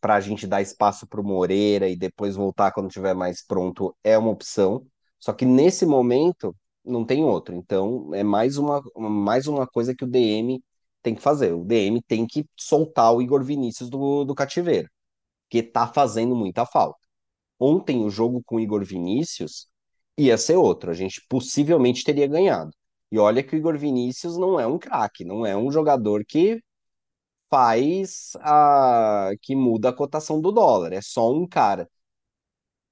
para 0.00 0.14
a 0.16 0.20
gente 0.20 0.46
dar 0.46 0.62
espaço 0.62 1.06
para 1.06 1.20
o 1.20 1.24
Moreira 1.24 1.88
e 1.88 1.96
depois 1.96 2.36
voltar 2.36 2.72
quando 2.72 2.88
estiver 2.88 3.14
mais 3.14 3.44
pronto, 3.44 3.96
é 4.04 4.16
uma 4.16 4.30
opção. 4.30 4.86
Só 5.18 5.32
que 5.32 5.44
nesse 5.44 5.84
momento, 5.86 6.54
não 6.84 7.04
tem 7.04 7.24
outro. 7.24 7.54
Então, 7.54 8.14
é 8.14 8.22
mais 8.22 8.56
uma, 8.56 8.82
mais 8.96 9.46
uma 9.46 9.66
coisa 9.66 9.94
que 9.94 10.04
o 10.04 10.06
DM 10.06 10.62
tem 11.08 11.14
que 11.14 11.22
fazer. 11.22 11.52
O 11.54 11.64
DM 11.64 12.02
tem 12.02 12.26
que 12.26 12.46
soltar 12.56 13.12
o 13.14 13.22
Igor 13.22 13.42
Vinícius 13.44 13.90
do, 13.90 14.24
do 14.24 14.34
cativeiro, 14.34 14.88
que 15.50 15.62
tá 15.62 15.86
fazendo 15.88 16.36
muita 16.36 16.66
falta. 16.66 16.98
Ontem, 17.60 18.04
o 18.04 18.10
jogo 18.10 18.42
com 18.46 18.56
o 18.56 18.60
Igor 18.60 18.84
Vinícius 18.84 19.68
ia 20.18 20.38
ser 20.38 20.56
outro. 20.56 20.90
A 20.90 20.94
gente 20.94 21.22
possivelmente 21.28 22.04
teria 22.04 22.26
ganhado. 22.26 22.70
E 23.12 23.18
olha 23.18 23.42
que 23.42 23.54
o 23.56 23.58
Igor 23.58 23.78
Vinícius 23.78 24.36
não 24.38 24.60
é 24.60 24.66
um 24.66 24.78
craque, 24.78 25.24
não 25.24 25.46
é 25.46 25.56
um 25.56 25.70
jogador 25.72 26.24
que 26.26 26.62
faz 27.50 28.32
a 28.40 29.30
que 29.42 29.56
muda 29.56 29.90
a 29.90 29.92
cotação 29.92 30.40
do 30.40 30.52
dólar. 30.52 30.92
É 30.92 31.00
só 31.02 31.32
um 31.32 31.46
cara 31.46 31.88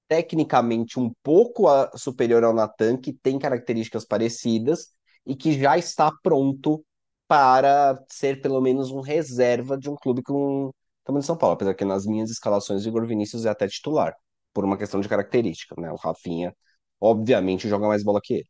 tecnicamente 0.09 0.99
um 1.01 1.13
pouco 1.23 1.69
a- 1.69 1.91
superior 1.97 2.45
ao 2.45 2.55
Natan, 2.55 2.97
que 2.97 3.13
tem 3.13 3.39
características 3.39 4.05
parecidas 4.05 4.91
e 5.27 5.35
que 5.37 5.53
já 5.59 5.77
está 5.79 6.13
pronto 6.23 6.85
para 7.29 8.03
ser 8.09 8.41
pelo 8.41 8.61
menos 8.61 8.91
um 8.91 9.01
reserva 9.01 9.77
de 9.79 9.91
um 9.91 9.97
clube 9.97 10.23
com 10.23 10.73
tamanho 11.05 11.21
de 11.21 11.27
São 11.27 11.37
Paulo, 11.37 11.55
apesar 11.55 11.75
que 11.75 11.85
nas 11.85 12.07
minhas 12.07 12.31
escalações 12.31 12.85
o 12.85 12.89
Igor 12.89 13.07
Vinícius 13.07 13.47
é 13.47 13.51
até 13.51 13.69
titular, 13.69 14.17
por 14.53 14.65
uma 14.65 14.77
questão 14.79 15.01
de 15.01 15.09
característica, 15.09 15.75
né? 15.81 15.91
O 15.93 15.97
Rafinha, 15.97 16.55
obviamente, 17.01 17.69
joga 17.69 17.87
mais 17.89 18.03
bola 18.03 18.21
que 18.23 18.35
ele. 18.35 18.49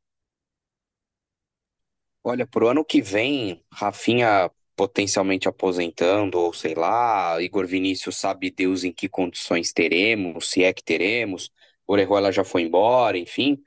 Olha, 2.25 2.47
pro 2.47 2.69
ano 2.69 2.85
que 2.85 3.01
vem, 3.01 3.65
Rafinha 3.73 4.51
potencialmente 4.75 5.49
aposentando, 5.49 6.39
ou 6.39 6.53
sei 6.53 6.75
lá, 6.75 7.41
Igor 7.41 7.67
Vinícius 7.67 8.17
sabe 8.17 8.51
Deus 8.51 8.85
em 8.85 8.93
que 8.93 9.09
condições 9.09 9.73
teremos, 9.73 10.51
se 10.51 10.63
é 10.65 10.73
que 10.73 10.83
teremos, 10.85 11.51
Orejuela 11.87 12.33
já 12.33 12.45
foi 12.45 12.63
embora, 12.63 13.17
enfim. 13.17 13.63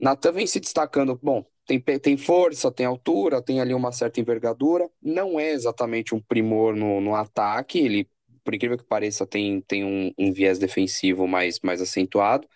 Natan 0.00 0.32
vem 0.32 0.46
se 0.46 0.60
destacando, 0.60 1.18
bom, 1.22 1.44
tem, 1.66 1.80
tem 1.80 2.16
força, 2.16 2.70
tem 2.72 2.86
altura, 2.86 3.42
tem 3.42 3.60
ali 3.60 3.74
uma 3.74 3.92
certa 3.92 4.20
envergadura, 4.20 4.88
não 5.02 5.38
é 5.40 5.50
exatamente 5.50 6.14
um 6.14 6.20
primor 6.20 6.74
no, 6.76 7.00
no 7.00 7.14
ataque, 7.14 7.78
ele, 7.78 8.08
por 8.44 8.54
incrível 8.54 8.78
que 8.78 8.84
pareça, 8.84 9.26
tem, 9.26 9.60
tem 9.62 9.84
um, 9.84 10.12
um 10.18 10.32
viés 10.32 10.58
defensivo 10.58 11.26
mais, 11.26 11.60
mais 11.60 11.80
acentuado, 11.82 12.48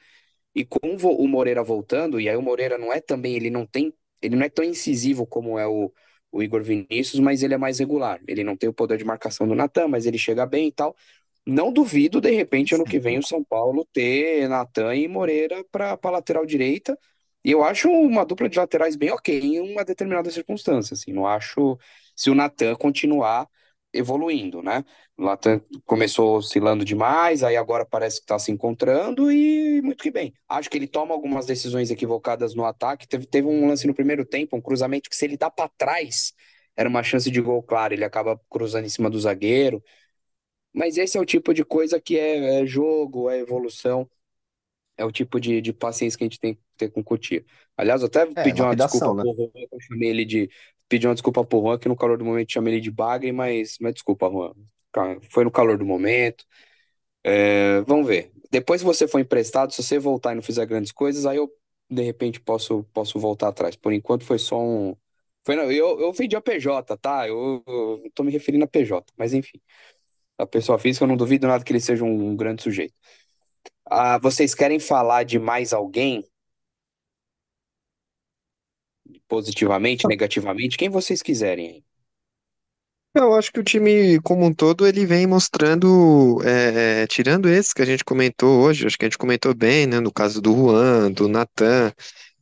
e 0.54 0.64
com 0.64 0.78
o 0.82 1.28
Moreira 1.28 1.62
voltando, 1.62 2.20
e 2.20 2.28
aí 2.28 2.36
o 2.36 2.42
Moreira 2.42 2.76
não 2.78 2.92
é 2.92 3.00
também, 3.00 3.34
ele 3.36 3.50
não 3.50 3.66
tem, 3.66 3.92
ele 4.20 4.36
não 4.36 4.44
é 4.44 4.48
tão 4.48 4.64
incisivo 4.64 5.26
como 5.26 5.58
é 5.58 5.66
o, 5.66 5.92
o 6.32 6.42
Igor 6.42 6.62
Vinícius, 6.62 7.20
mas 7.20 7.42
ele 7.42 7.54
é 7.54 7.58
mais 7.58 7.78
regular. 7.78 8.20
Ele 8.26 8.44
não 8.44 8.56
tem 8.56 8.68
o 8.68 8.72
poder 8.72 8.98
de 8.98 9.04
marcação 9.04 9.46
do 9.48 9.54
Natan, 9.54 9.88
mas 9.88 10.06
ele 10.06 10.18
chega 10.18 10.46
bem 10.46 10.68
e 10.68 10.72
tal. 10.72 10.96
Não 11.46 11.72
duvido, 11.72 12.20
de 12.20 12.30
repente, 12.30 12.74
ano 12.74 12.84
que 12.84 12.98
vem, 12.98 13.18
o 13.18 13.22
São 13.26 13.42
Paulo 13.44 13.86
ter 13.92 14.48
Natan 14.48 14.94
e 14.94 15.08
Moreira 15.08 15.64
para 15.70 15.98
a 16.02 16.10
lateral 16.10 16.44
direita. 16.46 16.98
E 17.44 17.50
eu 17.50 17.64
acho 17.64 17.90
uma 17.90 18.24
dupla 18.24 18.48
de 18.48 18.58
laterais 18.58 18.96
bem 18.96 19.10
ok 19.10 19.38
em 19.40 19.60
uma 19.60 19.84
determinada 19.84 20.30
circunstância. 20.30 20.94
Assim, 20.94 21.12
não 21.12 21.26
acho 21.26 21.78
se 22.14 22.30
o 22.30 22.34
Natan 22.34 22.74
continuar 22.76 23.48
evoluindo, 23.92 24.62
né? 24.62 24.84
O 25.16 25.24
Natan 25.24 25.60
começou 25.84 26.36
oscilando 26.36 26.84
demais, 26.84 27.42
aí 27.42 27.56
agora 27.56 27.84
parece 27.84 28.18
que 28.18 28.24
está 28.24 28.38
se 28.38 28.52
encontrando 28.52 29.30
e 29.32 29.82
muito 29.82 30.02
que 30.02 30.10
bem. 30.10 30.32
Acho 30.48 30.70
que 30.70 30.76
ele 30.78 30.86
toma 30.86 31.14
algumas 31.14 31.46
decisões 31.46 31.90
equivocadas 31.90 32.54
no 32.54 32.64
ataque. 32.64 33.08
Teve, 33.08 33.26
teve 33.26 33.48
um 33.48 33.66
lance 33.68 33.86
no 33.86 33.94
primeiro 33.94 34.24
tempo, 34.24 34.56
um 34.56 34.60
cruzamento 34.60 35.10
que 35.10 35.16
se 35.16 35.24
ele 35.24 35.36
dá 35.36 35.50
para 35.50 35.68
trás, 35.68 36.32
era 36.76 36.88
uma 36.88 37.02
chance 37.02 37.30
de 37.30 37.40
gol 37.40 37.62
claro, 37.62 37.94
ele 37.94 38.04
acaba 38.04 38.40
cruzando 38.48 38.86
em 38.86 38.88
cima 38.88 39.10
do 39.10 39.18
zagueiro. 39.20 39.82
Mas 40.72 40.96
esse 40.98 41.18
é 41.18 41.20
o 41.20 41.24
tipo 41.26 41.52
de 41.54 41.64
coisa 41.64 42.00
que 42.00 42.18
é, 42.18 42.62
é 42.62 42.66
jogo, 42.66 43.28
é 43.30 43.38
evolução, 43.38 44.08
é 44.96 45.04
o 45.04 45.12
tipo 45.12 45.40
de, 45.40 45.60
de 45.60 45.72
paciência 45.72 46.18
que 46.18 46.24
a 46.24 46.28
gente 46.28 46.40
tem 46.40 46.58
ter 46.80 46.90
com 46.90 47.00
o 47.00 47.04
Coutinho. 47.04 47.44
Aliás, 47.76 48.02
eu 48.02 48.08
até 48.08 48.26
É, 48.34 48.42
pedi 48.42 48.62
uma 48.62 48.74
desculpa 48.76 49.14
né? 49.14 49.24
pro 49.24 49.34
Juan, 49.34 49.50
eu 49.72 49.80
chamei 49.80 50.08
ele 50.10 50.24
de. 50.24 50.50
Pedi 50.88 51.06
uma 51.06 51.14
desculpa 51.14 51.44
pro 51.44 51.60
Juan, 51.62 51.78
que 51.78 51.88
no 51.88 51.96
calor 51.96 52.18
do 52.18 52.24
momento 52.24 52.52
chamei 52.52 52.74
ele 52.74 52.80
de 52.80 52.90
bagre, 52.90 53.32
mas, 53.32 53.76
mas 53.80 53.94
desculpa, 53.94 54.28
Juan. 54.30 54.52
Foi 55.30 55.44
no 55.44 55.50
calor 55.50 55.78
do 55.78 55.84
momento. 55.84 56.44
É, 57.24 57.80
vamos 57.82 58.06
ver. 58.06 58.32
Depois 58.50 58.80
que 58.80 58.86
você 58.86 59.06
for 59.08 59.20
emprestado, 59.20 59.72
se 59.72 59.82
você 59.82 59.98
voltar 59.98 60.32
e 60.32 60.34
não 60.36 60.42
fizer 60.42 60.66
grandes 60.66 60.92
coisas, 60.92 61.26
aí 61.26 61.36
eu, 61.36 61.50
de 61.90 62.02
repente, 62.02 62.40
posso, 62.40 62.84
posso 62.92 63.18
voltar 63.18 63.48
atrás. 63.48 63.76
Por 63.76 63.92
enquanto 63.92 64.24
foi 64.24 64.38
só 64.38 64.60
um. 64.60 64.96
Foi, 65.44 65.56
não, 65.56 65.70
eu, 65.72 66.00
eu 66.00 66.12
vendi 66.12 66.36
a 66.36 66.40
PJ, 66.40 66.96
tá? 66.98 67.26
Eu, 67.28 67.62
eu 67.66 68.10
tô 68.14 68.22
me 68.22 68.32
referindo 68.32 68.64
a 68.64 68.68
PJ, 68.68 69.12
mas 69.16 69.32
enfim. 69.34 69.60
A 70.38 70.46
pessoa 70.46 70.78
física, 70.78 71.04
eu 71.04 71.08
não 71.08 71.16
duvido 71.16 71.46
nada 71.48 71.64
que 71.64 71.72
ele 71.72 71.80
seja 71.80 72.04
um, 72.04 72.30
um 72.30 72.36
grande 72.36 72.62
sujeito. 72.62 72.94
Ah, 73.86 74.18
vocês 74.18 74.54
querem 74.54 74.78
falar 74.80 75.24
de 75.24 75.38
mais 75.38 75.72
alguém 75.72 76.24
positivamente, 79.30 80.08
negativamente? 80.08 80.76
Quem 80.76 80.90
vocês 80.90 81.22
quiserem. 81.22 81.84
Eu 83.14 83.34
acho 83.34 83.52
que 83.52 83.60
o 83.60 83.64
time 83.64 84.20
como 84.20 84.46
um 84.46 84.54
todo 84.54 84.86
ele 84.86 85.04
vem 85.06 85.26
mostrando, 85.26 86.40
é, 86.44 87.02
é, 87.02 87.06
tirando 87.06 87.48
esses 87.48 87.72
que 87.72 87.82
a 87.82 87.84
gente 87.84 88.04
comentou 88.04 88.60
hoje, 88.60 88.86
acho 88.86 88.96
que 88.96 89.04
a 89.04 89.08
gente 89.08 89.18
comentou 89.18 89.52
bem, 89.54 89.86
né, 89.86 89.98
no 89.98 90.12
caso 90.12 90.40
do 90.40 90.52
Juan, 90.54 91.10
do 91.10 91.28
Natan, 91.28 91.92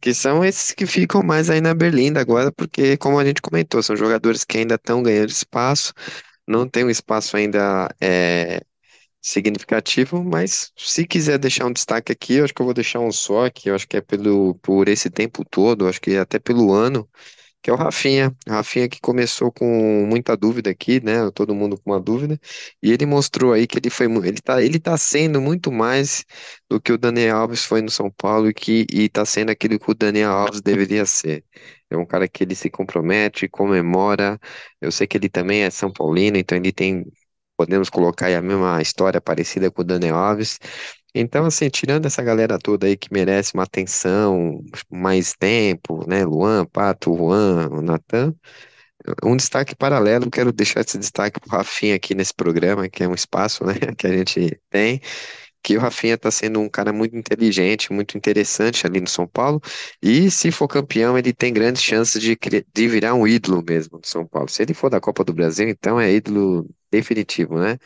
que 0.00 0.12
são 0.14 0.44
esses 0.44 0.72
que 0.72 0.86
ficam 0.86 1.22
mais 1.22 1.48
aí 1.48 1.60
na 1.60 1.74
berlinda 1.74 2.20
agora, 2.20 2.52
porque 2.52 2.96
como 2.98 3.18
a 3.18 3.24
gente 3.24 3.40
comentou, 3.40 3.82
são 3.82 3.96
jogadores 3.96 4.44
que 4.44 4.58
ainda 4.58 4.74
estão 4.74 5.02
ganhando 5.02 5.30
espaço, 5.30 5.92
não 6.46 6.68
tem 6.68 6.84
um 6.84 6.90
espaço 6.90 7.36
ainda 7.36 7.88
é, 8.00 8.62
significativo, 9.20 10.22
mas 10.24 10.72
se 10.76 11.06
quiser 11.06 11.38
deixar 11.38 11.66
um 11.66 11.72
destaque 11.72 12.12
aqui, 12.12 12.34
eu 12.34 12.44
acho 12.44 12.54
que 12.54 12.62
eu 12.62 12.66
vou 12.66 12.74
deixar 12.74 13.00
um 13.00 13.12
só, 13.12 13.50
que 13.50 13.70
eu 13.70 13.74
acho 13.74 13.86
que 13.88 13.96
é 13.96 14.00
pelo, 14.00 14.54
por 14.56 14.88
esse 14.88 15.10
tempo 15.10 15.44
todo, 15.44 15.86
acho 15.88 16.00
que 16.00 16.16
até 16.16 16.38
pelo 16.38 16.72
ano, 16.72 17.08
que 17.62 17.70
é 17.70 17.72
o 17.72 17.76
Rafinha. 17.76 18.34
Rafinha 18.48 18.88
que 18.88 19.00
começou 19.00 19.52
com 19.52 20.06
muita 20.06 20.36
dúvida 20.36 20.70
aqui, 20.70 21.00
né? 21.04 21.30
Todo 21.32 21.54
mundo 21.54 21.76
com 21.80 21.90
uma 21.90 22.00
dúvida. 22.00 22.38
E 22.82 22.92
ele 22.92 23.06
mostrou 23.06 23.52
aí 23.52 23.66
que 23.66 23.78
ele 23.78 23.90
foi, 23.90 24.06
ele 24.26 24.40
tá, 24.40 24.62
ele 24.62 24.78
tá 24.80 24.96
sendo 24.96 25.40
muito 25.40 25.70
mais 25.72 26.24
do 26.68 26.80
que 26.80 26.92
o 26.92 26.98
Daniel 26.98 27.36
Alves 27.38 27.64
foi 27.64 27.82
no 27.82 27.90
São 27.90 28.10
Paulo 28.10 28.48
e 28.48 28.54
que 28.54 28.86
e 28.92 29.08
tá 29.08 29.24
sendo 29.24 29.50
aquilo 29.50 29.78
que 29.78 29.90
o 29.90 29.94
Daniel 29.94 30.30
Alves 30.32 30.60
deveria 30.60 31.04
ser. 31.06 31.44
É 31.90 31.96
um 31.96 32.06
cara 32.06 32.28
que 32.28 32.44
ele 32.44 32.54
se 32.54 32.70
compromete, 32.70 33.48
comemora. 33.48 34.38
Eu 34.80 34.92
sei 34.92 35.06
que 35.06 35.16
ele 35.16 35.28
também 35.28 35.62
é 35.62 35.70
São 35.70 35.90
Paulino, 35.92 36.36
então 36.36 36.56
ele 36.56 36.72
tem 36.72 37.04
Podemos 37.58 37.90
colocar 37.90 38.26
aí 38.28 38.36
a 38.36 38.42
mesma 38.42 38.80
história 38.82 39.20
parecida 39.20 39.70
com 39.70 39.82
o 39.82 39.84
Daniel 39.84 40.16
Alves. 40.16 40.60
Então, 41.14 41.46
assim, 41.46 41.68
tirando 41.70 42.06
essa 42.06 42.22
galera 42.22 42.58
toda 42.58 42.86
aí 42.86 42.96
que 42.96 43.12
merece 43.12 43.54
uma 43.54 43.64
atenção, 43.64 44.62
mais 44.90 45.34
tempo, 45.34 46.08
né? 46.08 46.24
Luan, 46.24 46.66
Pato, 46.66 47.14
Juan, 47.16 47.68
o 47.72 47.82
Natan, 47.82 48.34
um 49.24 49.36
destaque 49.36 49.74
paralelo, 49.76 50.30
quero 50.30 50.52
deixar 50.52 50.80
esse 50.80 50.98
destaque 50.98 51.40
pro 51.40 51.50
Rafinha 51.50 51.94
aqui 51.96 52.14
nesse 52.14 52.34
programa, 52.34 52.88
que 52.88 53.02
é 53.02 53.08
um 53.08 53.14
espaço, 53.14 53.64
né, 53.64 53.74
que 53.96 54.06
a 54.06 54.16
gente 54.16 54.60
tem, 54.70 55.00
que 55.62 55.76
o 55.76 55.80
Rafinha 55.80 56.14
está 56.14 56.30
sendo 56.30 56.60
um 56.60 56.68
cara 56.68 56.92
muito 56.92 57.16
inteligente, 57.16 57.92
muito 57.92 58.16
interessante 58.16 58.86
ali 58.86 59.00
no 59.00 59.08
São 59.08 59.26
Paulo, 59.26 59.60
e 60.02 60.30
se 60.30 60.50
for 60.52 60.68
campeão, 60.68 61.18
ele 61.18 61.32
tem 61.32 61.52
grandes 61.52 61.82
chances 61.82 62.20
de, 62.22 62.36
de 62.74 62.88
virar 62.88 63.14
um 63.14 63.26
ídolo 63.26 63.62
mesmo 63.68 63.98
do 63.98 64.06
São 64.06 64.26
Paulo. 64.26 64.48
Se 64.48 64.62
ele 64.62 64.74
for 64.74 64.90
da 64.90 65.00
Copa 65.00 65.24
do 65.24 65.32
Brasil, 65.34 65.68
então 65.68 66.00
é 66.00 66.12
ídolo 66.12 66.68
definitivo, 66.90 67.58
né? 67.58 67.78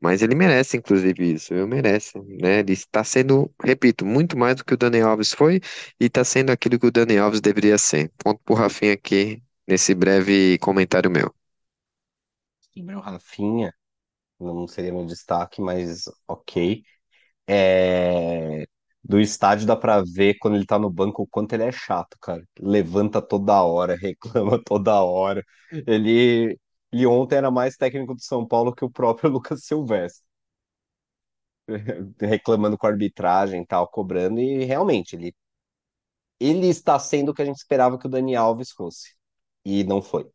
Mas 0.00 0.22
ele 0.22 0.34
merece, 0.34 0.76
inclusive, 0.78 1.32
isso, 1.34 1.52
eu 1.54 1.66
merece, 1.68 2.18
né? 2.40 2.60
Ele 2.60 2.72
está 2.72 3.04
sendo, 3.04 3.52
repito, 3.62 4.04
muito 4.06 4.36
mais 4.38 4.56
do 4.56 4.64
que 4.64 4.72
o 4.74 4.76
Daniel 4.76 5.08
Alves 5.10 5.32
foi 5.32 5.60
e 6.00 6.06
está 6.06 6.24
sendo 6.24 6.50
aquilo 6.50 6.78
que 6.78 6.86
o 6.86 6.90
Daniel 6.90 7.24
Alves 7.26 7.40
deveria 7.40 7.76
ser. 7.78 8.10
Ponto 8.18 8.40
pro 8.44 8.54
Rafinha 8.54 8.94
aqui 8.94 9.42
nesse 9.68 9.94
breve 9.94 10.58
comentário 10.58 11.10
meu. 11.10 11.34
Sim, 12.72 12.90
o 12.94 13.00
Rafinha 13.00 13.74
não 14.40 14.68
seria 14.68 14.92
meu 14.92 15.06
destaque, 15.06 15.60
mas 15.62 16.04
ok. 16.28 16.84
É, 17.52 18.64
Do 19.04 19.20
estádio 19.20 19.66
dá 19.66 19.74
pra 19.76 20.02
ver 20.02 20.36
quando 20.38 20.54
ele 20.56 20.66
tá 20.66 20.78
no 20.78 20.88
banco 20.90 21.22
o 21.22 21.26
quanto 21.26 21.52
ele 21.54 21.64
é 21.64 21.72
chato, 21.72 22.16
cara. 22.20 22.44
Levanta 22.60 23.20
toda 23.22 23.62
hora, 23.62 23.96
reclama 24.00 24.62
toda 24.64 25.02
hora. 25.02 25.44
Ele, 25.86 26.58
ele 26.92 27.06
ontem 27.06 27.36
era 27.36 27.50
mais 27.50 27.76
técnico 27.76 28.14
do 28.14 28.22
São 28.22 28.46
Paulo 28.46 28.74
que 28.74 28.84
o 28.84 28.90
próprio 28.90 29.30
Lucas 29.32 29.64
Silvestre, 29.64 30.24
reclamando 32.20 32.76
com 32.78 32.86
a 32.86 32.90
arbitragem 32.90 33.62
e 33.62 33.66
tal, 33.66 33.88
cobrando, 33.88 34.40
e 34.40 34.64
realmente, 34.64 35.16
ele, 35.16 35.34
ele 36.40 36.66
está 36.68 36.98
sendo 36.98 37.30
o 37.30 37.34
que 37.34 37.42
a 37.42 37.44
gente 37.44 37.56
esperava 37.58 37.98
que 37.98 38.06
o 38.06 38.10
Dani 38.10 38.34
Alves 38.36 38.70
fosse, 38.72 39.14
e 39.64 39.84
não 39.84 40.02
foi. 40.02 40.30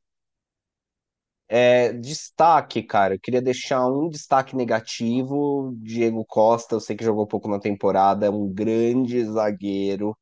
É, 1.48 1.94
destaque, 1.94 2.82
cara, 2.84 3.16
eu 3.16 3.20
queria 3.20 3.42
deixar 3.42 3.86
um 3.88 4.10
destaque 4.10 4.56
negativo. 4.56 5.74
Diego 5.82 6.26
Costa, 6.26 6.76
eu 6.76 6.80
sei 6.80 6.96
que 6.96 7.04
jogou 7.04 7.28
pouco 7.28 7.48
na 7.48 7.60
temporada, 7.60 8.26
é 8.26 8.30
um 8.30 8.52
grande 8.52 9.24
zagueiro, 9.26 10.18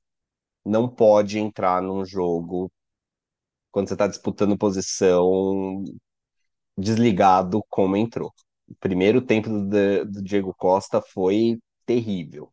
não 0.66 0.90
pode 0.90 1.40
entrar 1.40 1.82
num 1.82 2.06
jogo 2.06 2.72
quando 3.72 3.88
você 3.88 3.94
está 3.96 4.08
disputando 4.08 4.58
posição 4.58 5.84
desligado 6.78 7.64
como 7.70 7.96
entrou. 7.98 8.32
O 8.68 8.76
primeiro 8.76 9.22
tempo 9.22 9.50
do, 9.50 10.06
do 10.06 10.24
Diego 10.24 10.54
Costa 10.58 11.02
foi 11.02 11.60
terrível. 11.86 12.52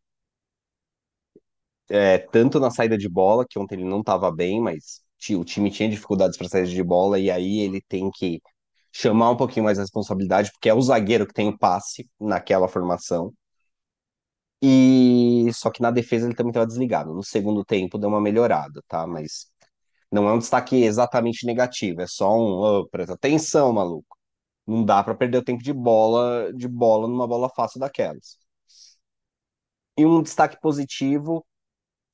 é, 1.89 2.17
tanto 2.17 2.59
na 2.59 2.71
saída 2.71 2.97
de 2.97 3.09
bola, 3.09 3.45
que 3.47 3.59
ontem 3.59 3.75
ele 3.75 3.83
não 3.85 3.99
estava 3.99 4.31
bem, 4.31 4.61
mas 4.61 5.01
o 5.37 5.43
time 5.45 5.69
tinha 5.71 5.89
dificuldades 5.89 6.37
para 6.37 6.47
sair 6.49 6.67
de 6.67 6.83
bola, 6.83 7.19
e 7.19 7.29
aí 7.29 7.59
ele 7.59 7.81
tem 7.87 8.09
que 8.11 8.41
chamar 8.91 9.31
um 9.31 9.37
pouquinho 9.37 9.65
mais 9.65 9.79
a 9.79 9.81
responsabilidade, 9.83 10.51
porque 10.51 10.69
é 10.69 10.73
o 10.73 10.81
zagueiro 10.81 11.27
que 11.27 11.33
tem 11.33 11.49
o 11.49 11.57
passe 11.57 12.09
naquela 12.19 12.67
formação. 12.67 13.33
E 14.61 15.49
só 15.53 15.71
que 15.71 15.81
na 15.81 15.91
defesa 15.91 16.27
ele 16.27 16.35
também 16.35 16.51
estava 16.51 16.67
desligado. 16.67 17.13
No 17.13 17.23
segundo 17.23 17.65
tempo 17.65 17.97
deu 17.97 18.09
uma 18.09 18.21
melhorada, 18.21 18.81
tá? 18.87 19.07
Mas 19.07 19.47
não 20.11 20.27
é 20.29 20.33
um 20.33 20.39
destaque 20.39 20.83
exatamente 20.83 21.45
negativo, 21.45 22.01
é 22.01 22.07
só 22.07 22.35
um, 22.37 22.81
oh, 22.81 22.87
presta 22.89 23.13
atenção, 23.15 23.73
maluco. 23.73 24.17
Não 24.67 24.85
dá 24.85 25.03
para 25.03 25.15
perder 25.15 25.39
o 25.39 25.43
tempo 25.43 25.63
de 25.63 25.73
bola, 25.73 26.53
de 26.53 26.67
bola 26.67 27.07
numa 27.07 27.27
bola 27.27 27.49
fácil 27.49 27.79
daquelas. 27.79 28.37
E 29.97 30.05
um 30.05 30.21
destaque 30.21 30.59
positivo, 30.61 31.45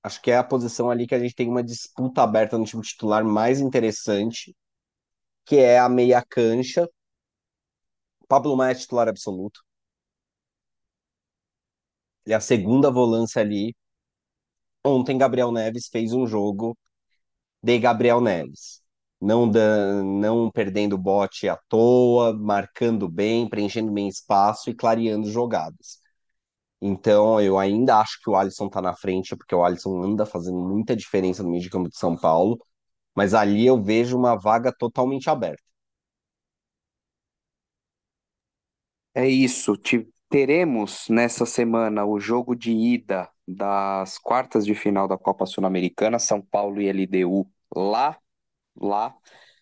acho 0.03 0.21
que 0.21 0.31
é 0.31 0.37
a 0.37 0.43
posição 0.43 0.89
ali 0.91 1.07
que 1.07 1.15
a 1.15 1.19
gente 1.19 1.35
tem 1.35 1.49
uma 1.49 1.63
disputa 1.63 2.23
aberta 2.23 2.57
no 2.57 2.65
time 2.65 2.83
titular 2.83 3.25
mais 3.25 3.59
interessante, 3.61 4.55
que 5.47 5.57
é 5.57 5.79
a 5.79 5.89
meia 5.89 6.23
cancha. 6.23 6.87
Pablo 8.27 8.55
Maia 8.55 8.71
é 8.71 8.75
titular 8.75 9.07
absoluto. 9.09 9.59
Ele 12.25 12.33
é 12.33 12.37
a 12.37 12.39
segunda 12.39 12.91
volância 12.91 13.41
ali. 13.41 13.73
Ontem, 14.85 15.17
Gabriel 15.17 15.51
Neves 15.51 15.87
fez 15.87 16.13
um 16.13 16.25
jogo 16.25 16.77
de 17.63 17.79
Gabriel 17.79 18.21
Neves. 18.21 18.81
Não, 19.21 19.49
da, 19.49 20.03
não 20.03 20.51
perdendo 20.51 20.97
bote 20.97 21.49
à 21.49 21.57
toa, 21.69 22.33
marcando 22.33 23.09
bem, 23.09 23.49
preenchendo 23.49 23.91
bem 23.91 24.07
espaço 24.09 24.69
e 24.69 24.75
clareando 24.75 25.29
jogadas. 25.31 25.99
Então, 26.81 27.41
eu 27.41 27.57
ainda 27.59 27.97
acho 27.99 28.21
que 28.21 28.29
o 28.29 28.35
Alisson 28.35 28.69
tá 28.69 28.81
na 28.81 28.95
frente, 28.95 29.35
porque 29.35 29.55
o 29.55 29.63
Alisson 29.65 30.03
anda 30.03 30.25
fazendo 30.25 30.59
muita 30.59 30.95
diferença 30.95 31.43
no 31.43 31.49
meio 31.51 31.63
de 31.63 31.69
campo 31.69 31.89
de 31.89 31.97
São 31.97 32.15
Paulo, 32.17 32.59
mas 33.17 33.33
ali 33.33 33.65
eu 33.65 33.81
vejo 33.81 34.15
uma 34.15 34.35
vaga 34.35 34.71
totalmente 34.71 35.27
aberta. 35.27 35.63
É 39.15 39.27
isso. 39.27 39.73
Teremos 40.29 41.07
nessa 41.09 41.45
semana 41.45 42.05
o 42.05 42.19
jogo 42.19 42.55
de 42.55 42.71
ida 42.71 43.27
das 43.47 44.19
quartas 44.19 44.65
de 44.65 44.75
final 44.75 45.07
da 45.07 45.17
Copa 45.17 45.45
Sul-Americana, 45.47 46.19
São 46.19 46.41
Paulo 46.41 46.79
e 46.79 46.87
LDU, 46.91 47.49
lá, 47.75 48.17
lá 48.79 49.15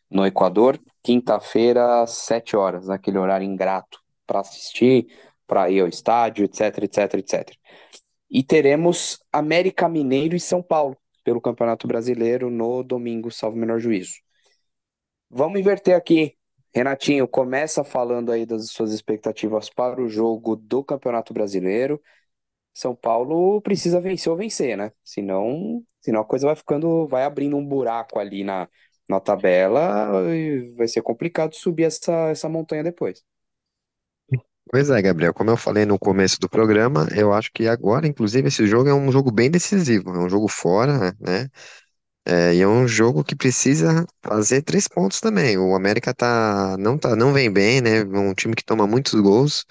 no 0.09 0.25
Equador, 0.25 0.79
quinta-feira, 1.03 2.05
sete 2.07 2.57
horas, 2.57 2.87
naquele 2.87 3.17
horário 3.17 3.45
ingrato 3.45 4.01
para 4.27 4.41
assistir, 4.41 5.07
para 5.47 5.69
ir 5.69 5.79
ao 5.81 5.87
estádio, 5.87 6.43
etc, 6.45 6.83
etc, 6.83 7.13
etc. 7.15 7.57
E 8.29 8.43
teremos 8.43 9.19
América 9.31 9.87
Mineiro 9.87 10.35
e 10.35 10.39
São 10.41 10.61
Paulo 10.61 10.97
pelo 11.25 11.41
Campeonato 11.41 11.87
Brasileiro 11.87 12.49
no 12.51 12.83
domingo, 12.83 13.31
salvo 13.31 13.57
menor 13.57 13.79
juízo. 13.79 14.13
Vamos 15.29 15.59
inverter 15.59 15.95
aqui. 15.95 16.37
Renatinho, 16.73 17.27
começa 17.27 17.83
falando 17.83 18.31
aí 18.31 18.45
das 18.45 18.69
suas 18.71 18.91
expectativas 18.93 19.69
para 19.69 20.01
o 20.01 20.07
jogo 20.09 20.55
do 20.55 20.83
Campeonato 20.83 21.33
Brasileiro. 21.33 22.01
São 22.73 22.95
Paulo 22.95 23.61
precisa 23.61 24.01
vencer 24.01 24.31
ou 24.31 24.37
vencer, 24.37 24.77
né? 24.77 24.91
Senão, 25.03 25.83
senão 26.01 26.21
a 26.21 26.25
coisa 26.25 26.47
vai 26.47 26.55
ficando, 26.55 27.07
vai 27.07 27.23
abrindo 27.23 27.57
um 27.57 27.65
buraco 27.65 28.19
ali 28.19 28.43
na, 28.43 28.69
na 29.09 29.19
tabela 29.19 30.11
e 30.33 30.73
vai 30.75 30.87
ser 30.87 31.01
complicado 31.01 31.55
subir 31.55 31.85
essa, 31.85 32.29
essa 32.29 32.49
montanha 32.49 32.83
depois. 32.83 33.23
Pois 34.71 34.89
é, 34.89 35.01
Gabriel, 35.01 35.33
como 35.33 35.51
eu 35.51 35.57
falei 35.57 35.85
no 35.85 35.97
começo 35.97 36.39
do 36.39 36.49
programa, 36.49 37.07
eu 37.15 37.31
acho 37.33 37.51
que 37.53 37.67
agora, 37.67 38.07
inclusive, 38.07 38.47
esse 38.47 38.65
jogo 38.67 38.89
é 38.89 38.93
um 38.93 39.11
jogo 39.11 39.31
bem 39.31 39.49
decisivo, 39.49 40.09
é 40.09 40.19
um 40.19 40.29
jogo 40.29 40.47
fora, 40.47 41.15
né? 41.19 41.47
É, 42.25 42.55
e 42.55 42.61
é 42.61 42.67
um 42.67 42.87
jogo 42.87 43.23
que 43.23 43.35
precisa 43.35 44.05
fazer 44.23 44.61
três 44.63 44.87
pontos 44.87 45.19
também. 45.21 45.57
O 45.57 45.75
América 45.75 46.13
tá, 46.13 46.77
não 46.79 46.97
tá, 46.97 47.15
não 47.15 47.33
vem 47.33 47.51
bem, 47.51 47.81
né? 47.81 47.99
É 47.99 48.03
um 48.05 48.33
time 48.33 48.55
que 48.55 48.63
toma 48.65 48.87
muitos 48.87 49.13
gols. 49.21 49.65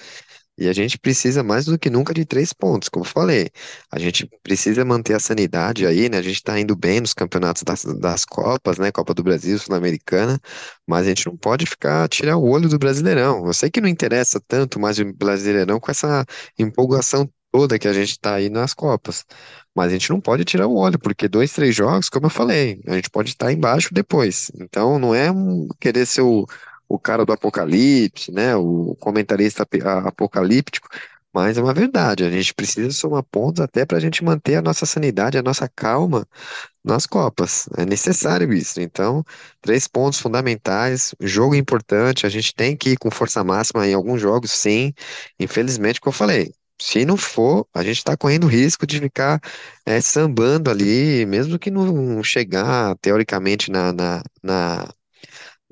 E 0.56 0.68
a 0.68 0.72
gente 0.72 0.98
precisa 0.98 1.42
mais 1.42 1.64
do 1.64 1.78
que 1.78 1.90
nunca 1.90 2.14
de 2.14 2.24
três 2.24 2.52
pontos, 2.52 2.88
como 2.88 3.04
falei. 3.04 3.50
A 3.90 3.98
gente 3.98 4.28
precisa 4.42 4.84
manter 4.84 5.14
a 5.14 5.18
sanidade 5.20 5.86
aí, 5.86 6.08
né? 6.08 6.18
A 6.18 6.22
gente 6.22 6.36
está 6.36 6.58
indo 6.58 6.76
bem 6.76 7.00
nos 7.00 7.12
campeonatos 7.12 7.62
das, 7.64 7.84
das 7.84 8.24
Copas, 8.24 8.78
né? 8.78 8.92
Copa 8.92 9.12
do 9.14 9.22
Brasil, 9.22 9.58
Sul-Americana, 9.58 10.40
mas 10.86 11.06
a 11.06 11.08
gente 11.08 11.26
não 11.26 11.36
pode 11.36 11.66
ficar 11.66 12.08
tirar 12.08 12.36
o 12.36 12.48
olho 12.48 12.68
do 12.68 12.78
Brasileirão. 12.78 13.46
Eu 13.46 13.52
sei 13.52 13.70
que 13.70 13.80
não 13.80 13.88
interessa 13.88 14.40
tanto 14.46 14.78
mais 14.78 14.98
o 14.98 15.12
Brasileirão 15.12 15.80
com 15.80 15.90
essa 15.90 16.24
empolgação 16.58 17.28
toda 17.54 17.78
que 17.78 17.86
a 17.86 17.92
gente 17.92 18.10
está 18.10 18.34
aí 18.34 18.48
nas 18.50 18.74
Copas. 18.74 19.24
Mas 19.74 19.88
a 19.88 19.90
gente 19.90 20.10
não 20.10 20.20
pode 20.20 20.44
tirar 20.44 20.66
o 20.66 20.76
olho, 20.76 20.98
porque 20.98 21.28
dois, 21.28 21.52
três 21.52 21.74
jogos, 21.74 22.08
como 22.08 22.26
eu 22.26 22.30
falei, 22.30 22.80
a 22.86 22.94
gente 22.94 23.10
pode 23.10 23.30
estar 23.30 23.52
embaixo 23.52 23.94
depois. 23.94 24.50
Então 24.60 24.98
não 24.98 25.14
é 25.14 25.30
um 25.30 25.68
querer 25.80 26.06
ser 26.06 26.22
o 26.22 26.46
o 26.94 26.98
cara 26.98 27.24
do 27.24 27.32
apocalipse, 27.32 28.32
né, 28.32 28.56
o 28.56 28.96
comentarista 29.00 29.66
apocalíptico, 30.06 30.88
mas 31.34 31.58
é 31.58 31.62
uma 31.62 31.74
verdade, 31.74 32.24
a 32.24 32.30
gente 32.30 32.54
precisa 32.54 32.92
somar 32.92 33.24
pontos 33.24 33.60
até 33.60 33.84
para 33.84 33.96
a 33.96 34.00
gente 34.00 34.22
manter 34.22 34.54
a 34.56 34.62
nossa 34.62 34.86
sanidade, 34.86 35.36
a 35.36 35.42
nossa 35.42 35.68
calma 35.68 36.26
nas 36.84 37.06
Copas. 37.06 37.68
É 37.76 37.84
necessário 37.84 38.52
isso. 38.52 38.80
Então, 38.80 39.24
três 39.60 39.88
pontos 39.88 40.20
fundamentais, 40.20 41.14
jogo 41.20 41.54
importante, 41.56 42.26
a 42.26 42.28
gente 42.28 42.54
tem 42.54 42.76
que 42.76 42.90
ir 42.90 42.98
com 42.98 43.10
força 43.10 43.42
máxima 43.42 43.86
em 43.88 43.94
alguns 43.94 44.20
jogos, 44.20 44.52
sim. 44.52 44.92
Infelizmente, 45.40 46.00
como 46.00 46.14
eu 46.14 46.18
falei, 46.18 46.52
se 46.80 47.04
não 47.04 47.16
for, 47.16 47.66
a 47.74 47.82
gente 47.82 47.98
está 47.98 48.16
correndo 48.16 48.46
risco 48.46 48.86
de 48.86 49.00
ficar 49.00 49.40
é, 49.86 50.00
sambando 50.00 50.70
ali, 50.70 51.26
mesmo 51.26 51.58
que 51.58 51.70
não 51.70 52.22
chegar, 52.22 52.96
teoricamente, 53.00 53.70
na, 53.70 53.92
na, 53.92 54.22
na 54.42 54.94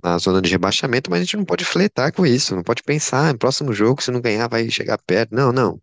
na 0.03 0.19
zona 0.19 0.43
de 0.43 0.51
rebaixamento, 0.51 1.11
mas 1.11 1.21
a 1.21 1.25
gente 1.25 1.37
não 1.37 1.45
pode 1.45 1.65
fletar 1.65 2.13
com 2.13 2.27
isso, 2.27 2.55
não 2.57 2.63
pode 2.63 2.83
pensar, 2.83 3.33
no 3.33 3.39
próximo 3.39 3.73
jogo, 3.73 4.03
se 4.03 4.11
não 4.11 4.21
ganhar, 4.21 4.49
vai 4.49 4.69
chegar 4.71 4.99
perto. 4.99 5.35
Não, 5.35 5.53
não. 5.53 5.81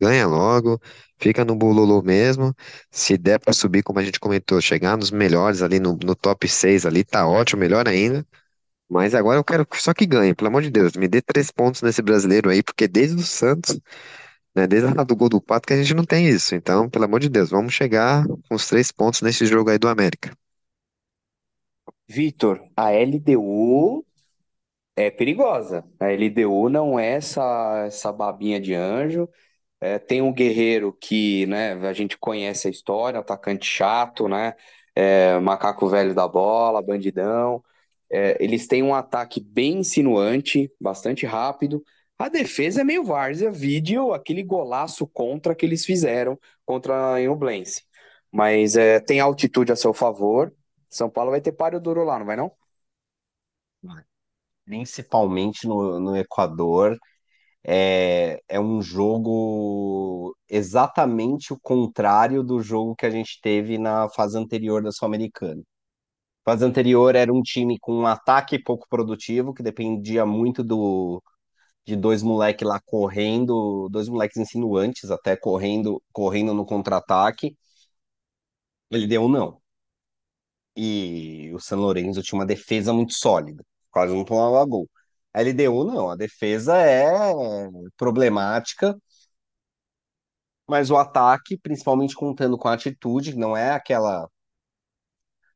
Ganha 0.00 0.26
logo, 0.26 0.80
fica 1.18 1.44
no 1.44 1.54
bololô 1.56 2.02
mesmo. 2.02 2.54
Se 2.90 3.16
der 3.16 3.38
para 3.40 3.52
subir, 3.52 3.82
como 3.82 3.98
a 4.00 4.04
gente 4.04 4.20
comentou, 4.20 4.60
chegar 4.60 4.96
nos 4.96 5.10
melhores 5.10 5.62
ali 5.62 5.78
no, 5.80 5.96
no 6.04 6.14
top 6.16 6.48
6 6.48 6.84
ali, 6.86 7.04
tá 7.04 7.26
ótimo, 7.26 7.60
melhor 7.60 7.88
ainda. 7.88 8.26
Mas 8.88 9.14
agora 9.14 9.38
eu 9.38 9.44
quero 9.44 9.66
só 9.74 9.94
que 9.94 10.06
ganhe, 10.06 10.34
pelo 10.34 10.48
amor 10.48 10.62
de 10.62 10.70
Deus, 10.70 10.94
me 10.94 11.08
dê 11.08 11.22
três 11.22 11.50
pontos 11.50 11.82
nesse 11.82 12.02
brasileiro 12.02 12.50
aí, 12.50 12.62
porque 12.62 12.86
desde 12.88 13.16
o 13.16 13.22
Santos, 13.22 13.80
né, 14.54 14.66
desde 14.66 14.88
a 14.98 15.04
do 15.04 15.16
gol 15.16 15.28
do 15.28 15.40
Pato, 15.40 15.66
que 15.66 15.74
a 15.74 15.76
gente 15.76 15.94
não 15.94 16.04
tem 16.04 16.28
isso. 16.28 16.54
Então, 16.54 16.88
pelo 16.90 17.04
amor 17.04 17.20
de 17.20 17.28
Deus, 17.28 17.50
vamos 17.50 17.74
chegar 17.74 18.26
com 18.26 18.54
os 18.54 18.66
três 18.66 18.92
pontos 18.92 19.22
nesse 19.22 19.46
jogo 19.46 19.70
aí 19.70 19.78
do 19.78 19.88
América. 19.88 20.36
Vitor, 22.08 22.60
a 22.76 22.92
LDU 22.92 24.04
é 24.96 25.10
perigosa. 25.10 25.84
A 26.00 26.12
LDU 26.12 26.68
não 26.68 26.98
é 26.98 27.12
essa, 27.14 27.84
essa 27.86 28.12
babinha 28.12 28.60
de 28.60 28.74
anjo. 28.74 29.28
É, 29.80 29.98
tem 29.98 30.22
um 30.22 30.32
guerreiro 30.32 30.92
que, 30.94 31.46
né, 31.46 31.74
a 31.74 31.92
gente 31.92 32.18
conhece 32.18 32.68
a 32.68 32.70
história, 32.70 33.20
atacante 33.20 33.66
chato, 33.66 34.28
né? 34.28 34.54
É, 34.96 35.38
macaco 35.40 35.88
velho 35.88 36.14
da 36.14 36.28
bola, 36.28 36.82
bandidão. 36.82 37.64
É, 38.10 38.36
eles 38.44 38.66
têm 38.66 38.82
um 38.82 38.94
ataque 38.94 39.40
bem 39.40 39.78
insinuante, 39.80 40.72
bastante 40.80 41.26
rápido. 41.26 41.84
A 42.18 42.28
defesa 42.28 42.82
é 42.82 42.84
meio 42.84 43.04
várzea, 43.04 43.50
vídeo 43.50 44.12
aquele 44.14 44.42
golaço 44.42 45.06
contra 45.08 45.54
que 45.54 45.66
eles 45.66 45.84
fizeram 45.86 46.38
contra 46.66 47.14
a 47.14 47.20
Inublense. 47.20 47.84
Mas 48.32 48.76
é, 48.76 49.00
tem 49.00 49.20
altitude 49.20 49.72
a 49.72 49.76
seu 49.76 49.92
favor. 49.94 50.54
São 50.96 51.10
Paulo 51.10 51.30
vai 51.32 51.40
ter 51.40 51.52
páreo 51.52 51.80
duro 51.80 52.04
lá, 52.04 52.18
não 52.18 52.26
vai 52.26 52.36
não? 52.36 52.52
Principalmente 54.64 55.66
no, 55.66 55.98
no 56.00 56.16
Equador, 56.16 56.96
é, 57.64 58.40
é 58.48 58.60
um 58.60 58.82
jogo 58.82 60.36
exatamente 60.48 61.52
o 61.52 61.60
contrário 61.60 62.42
do 62.44 62.62
jogo 62.62 62.96
que 62.96 63.06
a 63.06 63.10
gente 63.10 63.40
teve 63.42 63.78
na 63.78 64.08
fase 64.10 64.38
anterior 64.38 64.82
da 64.82 64.92
Sul-Americana. 64.92 65.62
Fase 66.44 66.64
anterior 66.64 67.16
era 67.16 67.32
um 67.32 67.42
time 67.42 67.78
com 67.80 67.94
um 68.00 68.06
ataque 68.06 68.58
pouco 68.62 68.86
produtivo, 68.88 69.54
que 69.54 69.62
dependia 69.62 70.26
muito 70.26 70.64
do, 70.64 71.22
de 71.86 71.96
dois 71.96 72.22
moleques 72.22 72.66
lá 72.68 72.80
correndo, 72.86 73.88
dois 73.90 74.08
moleques 74.08 74.38
insinuantes 74.38 75.10
até 75.10 75.36
correndo, 75.36 76.02
correndo 76.12 76.54
no 76.54 76.66
contra-ataque. 76.66 77.56
Ele 78.90 79.06
deu 79.08 79.22
um 79.24 79.28
não 79.28 79.61
e 80.76 81.50
o 81.54 81.60
San 81.60 81.76
Lorenzo 81.78 82.22
tinha 82.22 82.38
uma 82.38 82.46
defesa 82.46 82.92
muito 82.92 83.14
sólida, 83.14 83.64
quase 83.90 84.14
não 84.14 84.24
tomava 84.24 84.64
gol. 84.66 84.88
A 85.34 85.40
LDU 85.42 85.84
não, 85.84 86.10
a 86.10 86.16
defesa 86.16 86.76
é 86.76 87.22
problemática, 87.96 88.96
mas 90.68 90.90
o 90.90 90.96
ataque, 90.96 91.56
principalmente 91.58 92.14
contando 92.16 92.58
com 92.58 92.68
a 92.68 92.74
atitude, 92.74 93.36
não 93.36 93.56
é 93.56 93.70
aquela 93.72 94.28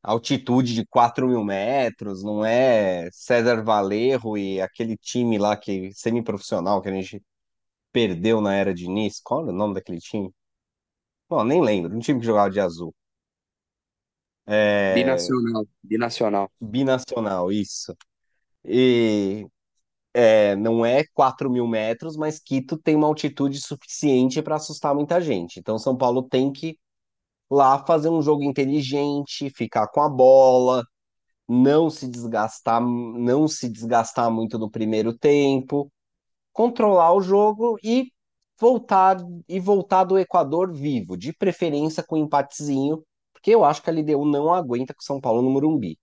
altitude 0.03 0.73
de 0.73 0.85
4 0.87 1.27
mil 1.27 1.43
metros, 1.43 2.23
não 2.23 2.45
é 2.45 3.09
César 3.11 3.63
Valerro 3.63 4.37
e 4.37 4.61
aquele 4.61 4.97
time 4.97 5.37
lá 5.37 5.55
que 5.57 5.91
semiprofissional 5.93 6.81
que 6.81 6.89
a 6.89 6.91
gente 6.93 7.21
perdeu 7.91 8.41
na 8.41 8.55
era 8.55 8.73
de 8.73 8.83
Diniz. 8.85 9.21
Qual 9.21 9.47
é 9.47 9.51
o 9.51 9.53
nome 9.55 9.75
daquele 9.75 9.99
time? 9.99 10.31
Bom, 11.29 11.43
nem 11.43 11.61
lembro, 11.61 11.95
um 11.95 11.99
time 11.99 12.19
que 12.19 12.25
jogava 12.25 12.49
de 12.49 12.59
azul. 12.59 12.93
É, 14.47 14.93
Binacional, 14.93 15.67
binacional. 15.83 16.51
binacional, 16.59 17.51
isso. 17.51 17.95
E 18.63 19.45
é, 20.13 20.55
não 20.55 20.85
é 20.85 21.03
4 21.13 21.49
mil 21.49 21.67
metros, 21.67 22.17
mas 22.17 22.39
Quito 22.39 22.77
tem 22.77 22.95
uma 22.95 23.07
altitude 23.07 23.59
suficiente 23.61 24.41
para 24.41 24.55
assustar 24.55 24.95
muita 24.95 25.21
gente. 25.21 25.59
Então, 25.59 25.77
São 25.77 25.95
Paulo 25.97 26.23
tem 26.23 26.51
que 26.51 26.77
lá 27.49 27.85
fazer 27.85 28.09
um 28.09 28.21
jogo 28.21 28.43
inteligente, 28.43 29.49
ficar 29.49 29.87
com 29.89 30.01
a 30.01 30.09
bola, 30.09 30.83
não 31.47 31.89
se 31.89 32.07
desgastar, 32.07 32.81
não 32.81 33.47
se 33.47 33.69
desgastar 33.69 34.31
muito 34.31 34.59
no 34.59 34.69
primeiro 34.69 35.17
tempo, 35.17 35.91
controlar 36.53 37.13
o 37.13 37.21
jogo 37.21 37.77
e 37.83 38.11
voltar 38.59 39.17
e 39.47 39.59
voltar 39.59 40.03
do 40.05 40.17
Equador 40.17 40.73
vivo, 40.73 41.17
de 41.17 41.33
preferência 41.33 42.03
com 42.03 42.17
um 42.19 42.23
empatezinho, 42.25 43.03
porque 43.47 43.55
eu 43.55 43.63
acho 43.63 43.81
que 43.81 43.89
a 43.89 43.93
LDU 43.93 44.25
não 44.25 44.53
aguenta 44.53 44.93
com 44.93 45.01
São 45.01 45.21
Paulo 45.21 45.41
no 45.41 45.49
Morumbi, 45.49 45.97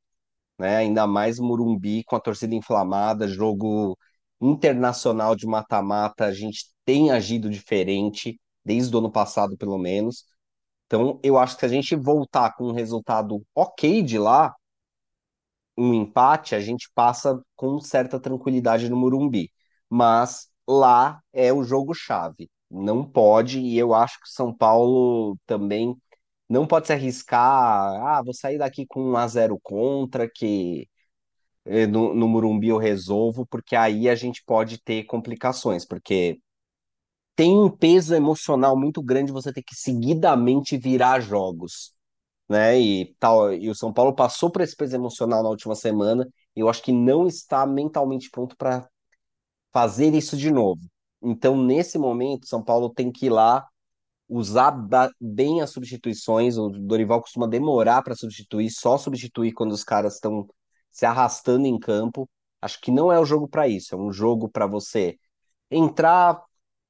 né? 0.58 0.78
Ainda 0.78 1.06
mais 1.06 1.38
Morumbi 1.38 2.04
com 2.04 2.16
a 2.16 2.20
torcida 2.20 2.54
inflamada, 2.54 3.28
jogo 3.28 3.98
internacional 4.40 5.36
de 5.36 5.46
mata-mata, 5.46 6.26
a 6.26 6.32
gente 6.32 6.66
tem 6.84 7.10
agido 7.12 7.50
diferente 7.50 8.40
desde 8.64 8.94
o 8.96 8.98
ano 9.00 9.12
passado, 9.12 9.56
pelo 9.58 9.78
menos. 9.78 10.24
Então, 10.86 11.20
eu 11.24 11.38
acho 11.38 11.54
que 11.56 11.60
se 11.60 11.66
a 11.66 11.70
gente 11.70 11.96
voltar 11.96 12.54
com 12.56 12.68
um 12.68 12.72
resultado 12.72 13.44
ok 13.54 14.02
de 14.02 14.18
lá, 14.18 14.54
um 15.76 15.92
empate, 15.94 16.54
a 16.54 16.60
gente 16.60 16.90
passa 16.94 17.40
com 17.56 17.80
certa 17.80 18.20
tranquilidade 18.20 18.88
no 18.88 18.96
Morumbi. 18.96 19.50
Mas 19.88 20.48
lá 20.68 21.20
é 21.32 21.52
o 21.52 21.62
jogo-chave. 21.64 22.50
Não 22.70 23.04
pode, 23.04 23.60
e 23.60 23.78
eu 23.78 23.94
acho 23.94 24.18
que 24.20 24.26
o 24.26 24.30
São 24.32 24.54
Paulo 24.54 25.36
também 25.46 25.96
não 26.54 26.66
pode 26.66 26.86
se 26.86 26.92
arriscar. 26.92 27.40
Ah, 28.06 28.22
vou 28.24 28.34
sair 28.34 28.58
daqui 28.58 28.86
com 28.86 29.02
um 29.12 29.16
a 29.16 29.26
0 29.28 29.58
contra, 29.62 30.28
que 30.30 30.88
eh, 31.66 31.86
no, 31.86 32.14
no 32.14 32.28
Morumbi 32.28 32.68
eu 32.68 32.78
resolvo, 32.78 33.46
porque 33.46 33.76
aí 33.76 34.08
a 34.08 34.14
gente 34.14 34.42
pode 34.46 34.78
ter 34.82 35.04
complicações, 35.04 35.86
porque 35.86 36.40
tem 37.36 37.58
um 37.58 37.70
peso 37.70 38.14
emocional 38.14 38.78
muito 38.78 39.02
grande 39.02 39.32
você 39.32 39.52
ter 39.52 39.62
que 39.62 39.74
seguidamente 39.74 40.76
virar 40.78 41.20
jogos 41.20 41.94
né? 42.48 42.78
E 42.80 43.14
tal, 43.18 43.52
e 43.54 43.70
o 43.70 43.74
São 43.74 43.92
Paulo 43.92 44.14
passou 44.14 44.50
por 44.50 44.62
esse 44.62 44.76
peso 44.76 44.96
emocional 44.96 45.42
na 45.42 45.48
última 45.50 45.74
semana. 45.74 46.28
E 46.56 46.60
eu 46.60 46.68
acho 46.68 46.82
que 46.82 46.92
não 46.92 47.26
está 47.26 47.66
mentalmente 47.66 48.30
pronto 48.30 48.56
para 48.56 48.88
fazer 49.72 50.14
isso 50.14 50.36
de 50.36 50.50
novo. 50.50 50.80
Então, 51.22 51.56
nesse 51.56 51.98
momento, 51.98 52.46
São 52.46 52.62
Paulo 52.62 52.90
tem 52.90 53.10
que 53.12 53.26
ir 53.26 53.30
lá 53.30 53.66
usar 54.28 54.72
bem 55.20 55.60
as 55.60 55.70
substituições. 55.70 56.56
O 56.58 56.68
Dorival 56.70 57.20
costuma 57.20 57.46
demorar 57.46 58.02
para 58.02 58.14
substituir, 58.14 58.70
só 58.70 58.98
substituir 58.98 59.52
quando 59.52 59.72
os 59.72 59.84
caras 59.84 60.14
estão 60.14 60.46
se 60.90 61.06
arrastando 61.06 61.66
em 61.66 61.78
campo. 61.78 62.28
Acho 62.60 62.80
que 62.80 62.90
não 62.90 63.12
é 63.12 63.18
o 63.20 63.24
jogo 63.24 63.48
para 63.48 63.68
isso. 63.68 63.94
É 63.94 63.98
um 63.98 64.12
jogo 64.12 64.48
para 64.48 64.66
você 64.66 65.16
entrar, 65.70 66.40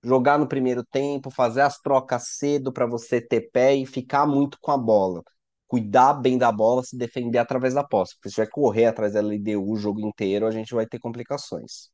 jogar 0.03 0.39
no 0.39 0.49
primeiro 0.49 0.85
tempo, 0.85 1.31
fazer 1.31 1.63
as 1.63 1.79
trocas 1.81 2.29
cedo 2.37 2.73
para 2.73 2.87
você 2.87 3.21
ter 3.21 3.51
pé 3.53 3.75
e 3.75 3.87
ficar 3.87 4.27
muito 4.27 4.59
com 4.61 4.71
a 4.71 4.79
bola. 4.79 5.23
Cuidar 5.67 6.15
bem 6.15 6.39
da 6.39 6.53
bola, 6.53 6.83
se 6.85 6.97
defender 6.97 7.39
através 7.39 7.75
da 7.75 7.85
posse. 7.85 8.15
Porque 8.17 8.29
se 8.29 8.37
tiver 8.37 8.51
correr 8.51 8.87
atrás 8.87 9.15
da 9.15 9.21
LDU 9.21 9.73
o 9.73 9.77
jogo 9.77 10.01
inteiro, 10.01 10.47
a 10.47 10.51
gente 10.51 10.75
vai 10.75 10.87
ter 10.87 10.99
complicações. 10.99 11.94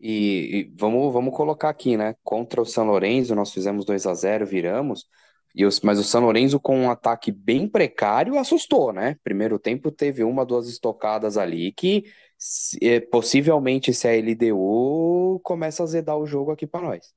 E, 0.00 0.70
e 0.70 0.74
vamos, 0.78 1.12
vamos 1.12 1.34
colocar 1.34 1.70
aqui, 1.70 1.96
né? 1.96 2.14
Contra 2.22 2.60
o 2.60 2.66
São 2.66 2.84
Lourenço, 2.86 3.34
nós 3.34 3.52
fizemos 3.52 3.84
2 3.84 4.06
a 4.06 4.14
zero 4.14 4.46
viramos. 4.46 5.06
E 5.54 5.64
os, 5.64 5.80
mas 5.80 5.98
o 5.98 6.04
São 6.04 6.20
Lourenço, 6.22 6.60
com 6.60 6.78
um 6.78 6.90
ataque 6.90 7.32
bem 7.32 7.66
precário, 7.68 8.38
assustou, 8.38 8.92
né? 8.92 9.16
Primeiro 9.24 9.58
tempo 9.58 9.90
teve 9.90 10.22
uma, 10.22 10.44
duas 10.44 10.68
estocadas 10.68 11.38
ali 11.38 11.72
que 11.72 12.04
se- 12.38 12.78
eh, 12.82 13.00
possivelmente, 13.00 13.92
se 13.94 14.06
a 14.06 14.12
LDU 14.14 15.40
começa 15.42 15.82
a 15.82 15.86
zedar 15.86 16.16
o 16.18 16.26
jogo 16.26 16.50
aqui 16.52 16.66
para 16.66 16.82
nós. 16.86 17.14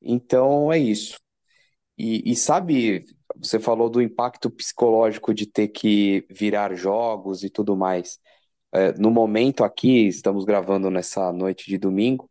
Então 0.00 0.72
é 0.72 0.78
isso. 0.78 1.18
E, 1.98 2.30
e 2.32 2.36
sabe, 2.36 3.04
você 3.36 3.58
falou 3.58 3.88
do 3.90 4.02
impacto 4.02 4.50
psicológico 4.50 5.34
de 5.34 5.46
ter 5.46 5.68
que 5.68 6.26
virar 6.30 6.74
jogos 6.74 7.44
e 7.44 7.50
tudo 7.50 7.76
mais. 7.76 8.18
É, 8.72 8.92
no 8.92 9.10
momento 9.10 9.64
aqui, 9.64 10.06
estamos 10.08 10.44
gravando 10.44 10.90
nessa 10.90 11.32
noite 11.32 11.66
de 11.68 11.76
domingo. 11.76 12.30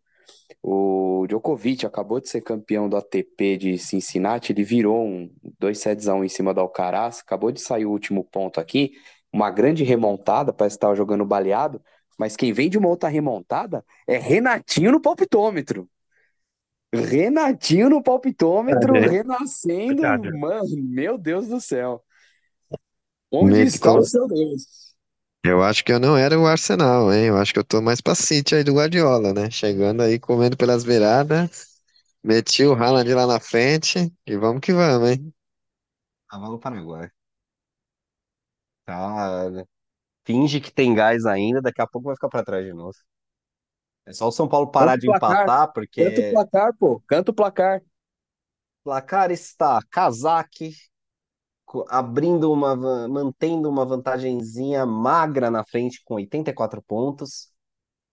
O 0.61 1.25
Djokovic 1.27 1.85
acabou 1.85 2.19
de 2.19 2.29
ser 2.29 2.41
campeão 2.41 2.89
do 2.89 2.97
ATP 2.97 3.57
de 3.57 3.77
Cincinnati, 3.77 4.51
ele 4.51 4.63
virou 4.63 5.05
um 5.05 5.31
2 5.59 5.77
sets 5.77 6.07
a 6.07 6.15
1 6.15 6.23
em 6.23 6.29
cima 6.29 6.53
do 6.53 6.59
Alcaraz, 6.59 7.19
acabou 7.19 7.51
de 7.51 7.61
sair 7.61 7.85
o 7.85 7.91
último 7.91 8.23
ponto 8.23 8.59
aqui, 8.59 8.91
uma 9.31 9.49
grande 9.49 9.83
remontada, 9.83 10.51
parece 10.51 10.75
que 10.75 10.77
estava 10.77 10.95
jogando 10.95 11.25
baleado, 11.25 11.81
mas 12.17 12.35
quem 12.35 12.51
vem 12.51 12.69
de 12.69 12.77
uma 12.77 12.89
outra 12.89 13.09
remontada 13.09 13.83
é 14.07 14.17
Renatinho 14.17 14.91
no 14.91 15.01
palpitômetro. 15.01 15.89
Renatinho 16.93 17.89
no 17.89 18.03
palpitômetro, 18.03 18.95
É, 18.95 19.07
renascendo, 19.07 20.01
mano, 20.37 20.67
meu 20.83 21.17
Deus 21.17 21.47
do 21.47 21.61
céu. 21.61 22.03
Onde 23.31 23.61
está 23.61 23.93
o 23.93 24.03
seu 24.03 24.27
Deus? 24.27 24.90
Eu 25.43 25.63
acho 25.63 25.83
que 25.83 25.91
eu 25.91 25.99
não 25.99 26.15
era 26.17 26.39
o 26.39 26.45
Arsenal, 26.47 27.11
hein? 27.13 27.25
Eu 27.27 27.37
acho 27.37 27.53
que 27.53 27.59
eu 27.59 27.63
tô 27.63 27.81
mais 27.81 27.99
pra 28.01 28.13
City 28.15 28.55
aí 28.55 28.63
do 28.63 28.73
Guardiola, 28.75 29.33
né? 29.33 29.49
Chegando 29.49 30.01
aí, 30.01 30.19
comendo 30.19 30.55
pelas 30.57 30.83
beiradas, 30.83 31.67
meti 32.23 32.63
o 32.65 32.73
Haaland 32.75 33.13
lá 33.13 33.25
na 33.27 33.39
frente 33.39 34.13
e 34.27 34.37
vamos 34.37 34.61
que 34.61 34.73
vamos, 34.73 35.09
hein? 35.09 35.33
Cavalo 36.27 36.59
Paraguai. 36.59 37.11
Tá. 38.85 39.49
Finge 40.25 40.61
que 40.61 40.71
tem 40.71 40.93
gás 40.95 41.25
ainda, 41.25 41.61
daqui 41.61 41.81
a 41.81 41.87
pouco 41.87 42.07
vai 42.07 42.15
ficar 42.15 42.29
para 42.29 42.45
trás 42.45 42.65
de 42.65 42.73
novo. 42.73 42.93
É 44.05 44.13
só 44.13 44.27
o 44.27 44.31
São 44.31 44.47
Paulo 44.47 44.71
Canta 44.77 44.95
parar 44.95 44.97
o 44.97 44.99
de 44.99 45.07
placar, 45.07 45.49
empatar, 45.49 45.71
canta 45.95 46.21
o 46.21 46.25
porque 46.25 46.31
placar, 46.31 46.73
pô, 46.77 46.99
canta 47.07 47.31
o 47.31 47.33
placar. 47.33 47.81
o 48.81 48.83
placar 48.83 49.31
está 49.31 49.81
Kazak 49.89 50.71
co- 50.71 50.90
abrindo 51.89 52.51
uma, 52.51 52.75
mantendo 53.07 53.69
uma 53.69 53.85
vantagenzinha 53.85 54.85
magra 54.85 55.49
na 55.51 55.63
frente 55.65 56.01
com 56.03 56.15
84 56.15 56.81
pontos, 56.81 57.51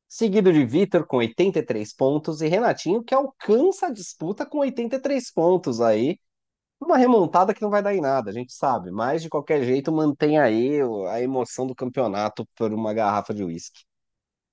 seguido 0.08 0.52
de 0.52 0.64
Vitor 0.64 1.06
com 1.06 1.18
83 1.18 1.94
pontos 1.94 2.40
e 2.42 2.48
Renatinho 2.48 3.02
que 3.04 3.14
alcança 3.14 3.86
a 3.88 3.92
disputa 3.92 4.46
com 4.46 4.58
83 4.58 5.32
pontos 5.32 5.80
aí. 5.80 6.18
Uma 6.80 6.96
remontada 6.98 7.54
que 7.54 7.62
não 7.62 7.70
vai 7.70 7.82
dar 7.82 7.94
em 7.94 8.00
nada, 8.00 8.30
a 8.30 8.32
gente 8.32 8.52
sabe, 8.52 8.90
mas 8.90 9.22
de 9.22 9.28
qualquer 9.28 9.64
jeito 9.64 9.92
mantém 9.92 10.38
aí 10.38 10.80
a 11.10 11.20
emoção 11.22 11.66
do 11.66 11.74
campeonato 11.74 12.46
por 12.56 12.72
uma 12.72 12.94
garrafa 12.94 13.34
de 13.34 13.44
uísque. 13.44 13.84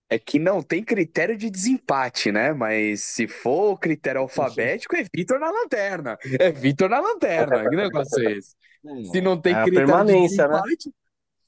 É 0.08 0.20
que 0.20 0.38
não 0.38 0.62
tem 0.62 0.84
critério 0.84 1.36
de 1.36 1.50
desempate, 1.50 2.32
né? 2.32 2.54
Mas 2.54 3.04
se 3.04 3.28
for 3.28 3.72
o 3.74 3.78
critério 3.78 4.22
alfabético, 4.22 4.96
é 4.96 5.04
Vitor 5.14 5.40
na 5.40 5.50
lanterna. 5.50 6.18
É 6.40 6.52
Vitor 6.52 6.90
na 6.90 7.00
lanterna. 7.00 7.68
Que 7.68 7.76
negócio 7.76 8.22
é 8.24 8.34
esse? 8.38 8.56
Se 9.02 9.22
não 9.22 9.40
É 9.42 9.42
tem 9.42 9.54
a 9.56 9.68
critério 9.70 10.04
de 10.04 10.16
né? 10.16 10.16
desempate, 10.16 10.94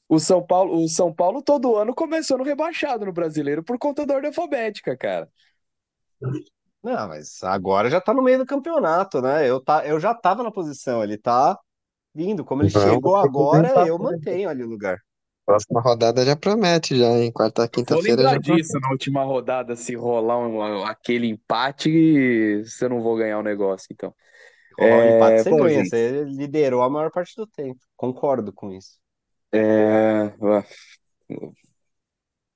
o 0.10 0.20
São 0.20 0.46
Paulo, 0.46 0.84
o 0.84 0.90
São 0.90 1.14
Paulo 1.14 1.42
todo 1.44 1.76
ano 1.78 1.96
começou 1.96 2.38
no 2.38 2.44
rebaixado 2.44 3.06
no 3.06 3.14
brasileiro 3.14 3.64
por 3.64 3.78
conta 3.80 4.06
da 4.06 4.16
ordem 4.16 4.30
alfabética, 4.30 4.98
cara. 4.98 5.30
Não, 6.84 7.08
mas 7.10 7.44
agora 7.44 7.90
já 7.90 8.00
tá 8.00 8.14
no 8.14 8.22
meio 8.24 8.38
do 8.40 8.46
campeonato, 8.46 9.22
né? 9.22 9.50
Eu, 9.50 9.62
tá, 9.64 9.86
eu 9.86 10.00
já 10.00 10.14
tava 10.14 10.44
na 10.44 10.52
posição, 10.52 11.04
ele 11.04 11.18
tá 11.18 11.60
vindo. 12.16 12.46
Como 12.46 12.64
ele 12.64 12.72
chegou 12.72 13.16
agora, 13.18 13.80
eu 13.84 14.00
mantenho 14.00 14.50
ali 14.50 14.64
o 14.64 14.68
lugar. 14.70 15.00
Próxima 15.48 15.82
rodada 15.82 16.24
já 16.24 16.36
promete, 16.36 16.96
já, 16.96 17.10
hein? 17.18 17.32
Quarta, 17.32 17.68
Vou 17.90 18.02
quinta-feira 18.08 18.28
lembrar 18.28 18.36
já 18.36 18.40
promete. 18.40 18.64
disso 18.64 18.80
na 18.80 18.90
última 18.90 19.24
rodada, 19.24 19.76
se 19.76 19.96
rolar 19.96 20.38
um- 20.40 20.84
aquele 20.86 21.28
empate, 21.28 22.64
você 22.64 22.88
não 22.90 23.02
vou 23.02 23.16
ganhar 23.18 23.40
o 23.40 23.44
negócio, 23.44 23.88
então. 23.92 24.14
Rolar 24.78 25.00
um 25.00 25.06
empate, 25.06 25.40
É, 25.40 25.44
você 25.44 25.54
bom, 25.54 25.68
ganha. 25.68 25.84
gente, 25.84 25.86
Você 25.86 26.24
liderou 26.26 26.84
a 26.84 26.90
maior 26.90 27.12
parte 27.12 27.36
do 27.36 27.48
tempo. 27.48 27.80
Concordo 27.98 28.54
com 28.54 28.74
isso. 28.74 29.00
é, 29.52 30.38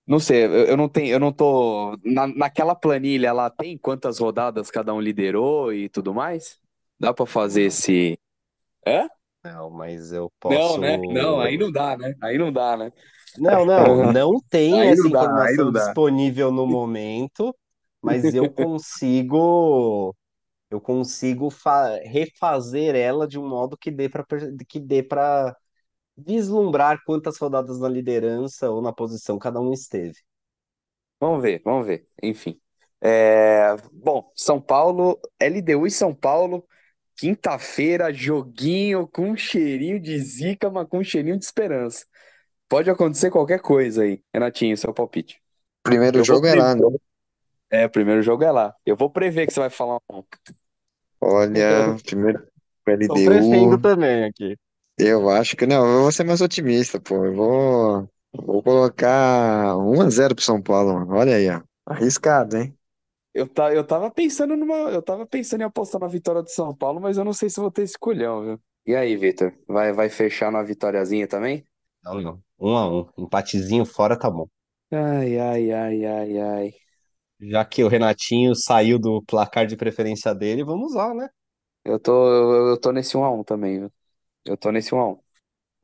não 0.08 0.20
sei, 0.20 0.46
eu, 0.46 0.52
eu 0.68 0.78
não 0.78 0.90
tenho, 0.90 1.14
eu 1.14 1.20
não 1.20 1.32
tô 1.32 1.98
na, 2.04 2.28
naquela 2.28 2.76
planilha 2.76 3.32
lá 3.34 3.50
tem 3.50 3.78
quantas 3.78 4.20
rodadas 4.20 4.70
cada 4.72 4.94
um 4.94 5.00
liderou 5.02 5.74
e 5.74 5.90
tudo 5.90 6.14
mais? 6.14 6.60
Dá 7.00 7.14
pra 7.14 7.26
fazer 7.26 7.64
esse? 7.64 8.20
É? 8.86 9.08
Não, 9.44 9.70
mas 9.70 10.12
eu 10.12 10.32
Não, 10.48 10.78
né? 10.78 11.00
Não, 11.08 11.40
aí 11.40 11.58
posso. 11.58 11.58
não 11.58 11.72
dá, 11.72 11.98
né? 11.98 12.14
Aí 12.22 12.38
não 12.38 12.52
dá, 12.52 12.76
né? 12.78 12.92
Não, 13.36 13.66
não, 13.66 14.04
não 14.04 14.40
tem 14.50 14.84
Aí 14.84 14.92
essa 14.92 15.08
não 15.08 15.10
dá, 15.10 15.10
informação 15.10 15.72
disponível 15.72 16.52
no 16.52 16.68
momento, 16.68 17.56
mas 18.02 18.34
eu 18.34 18.50
consigo, 18.52 20.16
eu 20.72 20.82
consigo 20.82 21.50
fa- 21.52 21.98
refazer 22.06 22.96
ela 22.96 23.28
de 23.28 23.40
um 23.40 23.48
modo 23.48 23.78
que 23.78 23.92
dê 23.92 24.10
para 24.10 24.26
que 24.70 24.80
dê 24.80 25.04
para 25.04 25.56
vislumbrar 26.18 27.02
quantas 27.06 27.38
rodadas 27.40 27.80
na 27.80 27.90
liderança 27.90 28.70
ou 28.72 28.82
na 28.82 28.94
posição 28.94 29.40
cada 29.40 29.62
um 29.62 29.74
esteve. 29.74 30.16
Vamos 31.20 31.42
ver, 31.44 31.62
vamos 31.64 31.86
ver. 31.88 32.08
Enfim. 32.22 32.60
É, 33.00 33.76
bom, 33.94 34.32
São 34.36 34.62
Paulo, 34.62 35.20
LDU 35.40 35.86
e 35.88 35.92
São 35.92 36.14
Paulo 36.14 36.66
Quinta-feira, 37.16 38.14
joguinho 38.14 39.08
com 39.08 39.32
um 39.32 39.38
cheirinho 39.38 40.00
de 40.00 40.18
zica, 40.20 40.70
mas 40.70 40.88
com 40.88 41.00
um 41.00 41.04
cheirinho 41.04 41.38
de 41.38 41.46
esperança. 41.46 42.06
Pode 42.68 42.90
acontecer 42.90 43.30
qualquer 43.30 43.60
coisa 43.60 44.04
aí. 44.04 44.22
Renatinho, 44.34 44.78
seu 44.78 44.94
palpite. 44.94 45.42
Primeiro 45.84 46.20
Eu 46.20 46.24
jogo 46.24 46.48
é 46.48 46.56
lá, 46.56 46.76
né? 46.76 46.82
É, 47.70 47.86
o 47.86 47.90
primeiro 47.90 48.22
jogo 48.22 48.44
é 48.44 48.52
lá. 48.52 48.76
Eu 48.86 48.96
vou 48.96 49.10
prever 49.10 49.48
que 49.48 49.54
você 49.54 49.60
vai 49.60 49.70
falar 49.70 50.00
um. 50.12 50.24
Olha, 51.20 51.96
primeiro 52.06 52.48
LDU. 52.88 53.80
também 53.82 54.26
aqui. 54.26 54.58
Eu 54.98 55.30
acho 55.30 55.56
que 55.56 55.66
não, 55.66 55.86
eu 55.86 56.02
vou 56.04 56.12
ser 56.12 56.24
mais 56.24 56.42
otimista, 56.42 57.00
pô. 57.00 57.26
Eu 57.26 57.34
vou, 57.34 58.10
vou 58.34 58.64
colocar 58.64 59.78
1 59.78 60.02
a 60.02 60.10
0 60.10 60.36
pro 60.36 60.44
São 60.44 60.62
Paulo. 60.62 60.94
mano. 60.94 61.14
Olha 61.14 61.36
aí, 61.36 61.50
ó. 61.50 61.62
Arriscado, 61.86 62.58
hein? 62.58 62.78
Eu, 63.34 63.48
tá, 63.48 63.74
eu 63.74 63.86
tava 63.86 64.12
pensando 64.12 64.56
numa. 64.58 64.76
Eu 64.92 65.02
tava 65.02 65.26
pensando 65.26 65.62
em 65.62 65.64
apostar 65.64 66.02
na 66.02 66.08
vitória 66.08 66.42
do 66.44 66.50
São 66.50 66.76
Paulo, 66.76 67.00
mas 67.00 67.18
eu 67.18 67.24
não 67.26 67.34
sei 67.34 67.50
se 67.50 67.60
vou 67.62 67.72
ter 67.72 67.84
esse 67.84 67.98
culhão, 67.98 68.44
viu? 68.44 68.62
E 68.86 68.96
aí, 68.96 69.16
Vitor? 69.18 69.54
Vai, 69.68 69.92
vai 69.94 70.08
fechar 70.10 70.52
na 70.52 70.62
vitóriazinha 70.64 71.28
também? 71.28 71.66
Não, 72.04 72.22
não. 72.22 72.44
Um 72.60 72.78
a 72.78 72.88
um. 72.88 73.10
Empatezinho 73.18 73.86
fora 73.86 74.18
tá 74.18 74.30
bom. 74.30 74.48
Ai, 74.92 75.38
ai, 75.40 75.72
ai, 75.72 76.06
ai, 76.06 76.38
ai. 76.40 76.68
Já 77.42 77.66
que 77.66 77.84
o 77.84 77.90
Renatinho 77.90 78.56
saiu 78.56 78.98
do 78.98 79.22
placar 79.24 79.68
de 79.68 79.76
preferência 79.76 80.34
dele, 80.34 80.64
vamos 80.64 80.94
lá, 80.96 81.14
né? 81.14 81.28
Eu 81.84 82.00
tô, 82.00 82.12
eu, 82.30 82.68
eu 82.70 82.80
tô 82.80 82.92
nesse 82.92 83.18
1x1 83.18 83.44
também, 83.44 83.80
viu? 83.80 83.94
Eu 84.46 84.58
tô 84.58 84.72
nesse 84.72 84.94
1x1. 84.96 85.24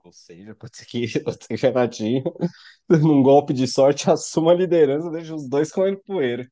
Ou 0.04 0.12
seja, 0.14 0.56
pode 0.56 0.78
ser 0.78 0.86
que 0.86 1.20
pode 1.24 1.38
ser 1.46 1.48
que 1.50 1.54
o 1.56 1.70
Renatinho, 1.70 2.24
num 2.90 3.22
golpe 3.24 3.54
de 3.54 3.68
sorte, 3.68 4.10
assuma 4.12 4.52
a 4.52 4.56
liderança, 4.56 5.10
deixa 5.12 5.36
os 5.36 5.48
dois 5.50 5.72
comendo 5.72 6.00
poeira. 6.06 6.50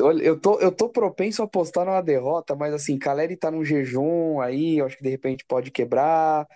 Olha, 0.00 0.22
eu 0.22 0.38
tô, 0.38 0.60
eu 0.60 0.70
tô 0.70 0.88
propenso 0.88 1.42
a 1.42 1.44
apostar 1.46 1.84
numa 1.84 2.00
derrota, 2.02 2.54
mas 2.54 2.72
assim, 2.72 2.98
Caleri 2.98 3.36
tá 3.36 3.50
num 3.50 3.64
jejum 3.64 4.40
aí, 4.40 4.78
eu 4.78 4.86
acho 4.86 4.96
que 4.96 5.02
de 5.02 5.10
repente 5.10 5.44
pode 5.44 5.70
quebrar. 5.72 6.46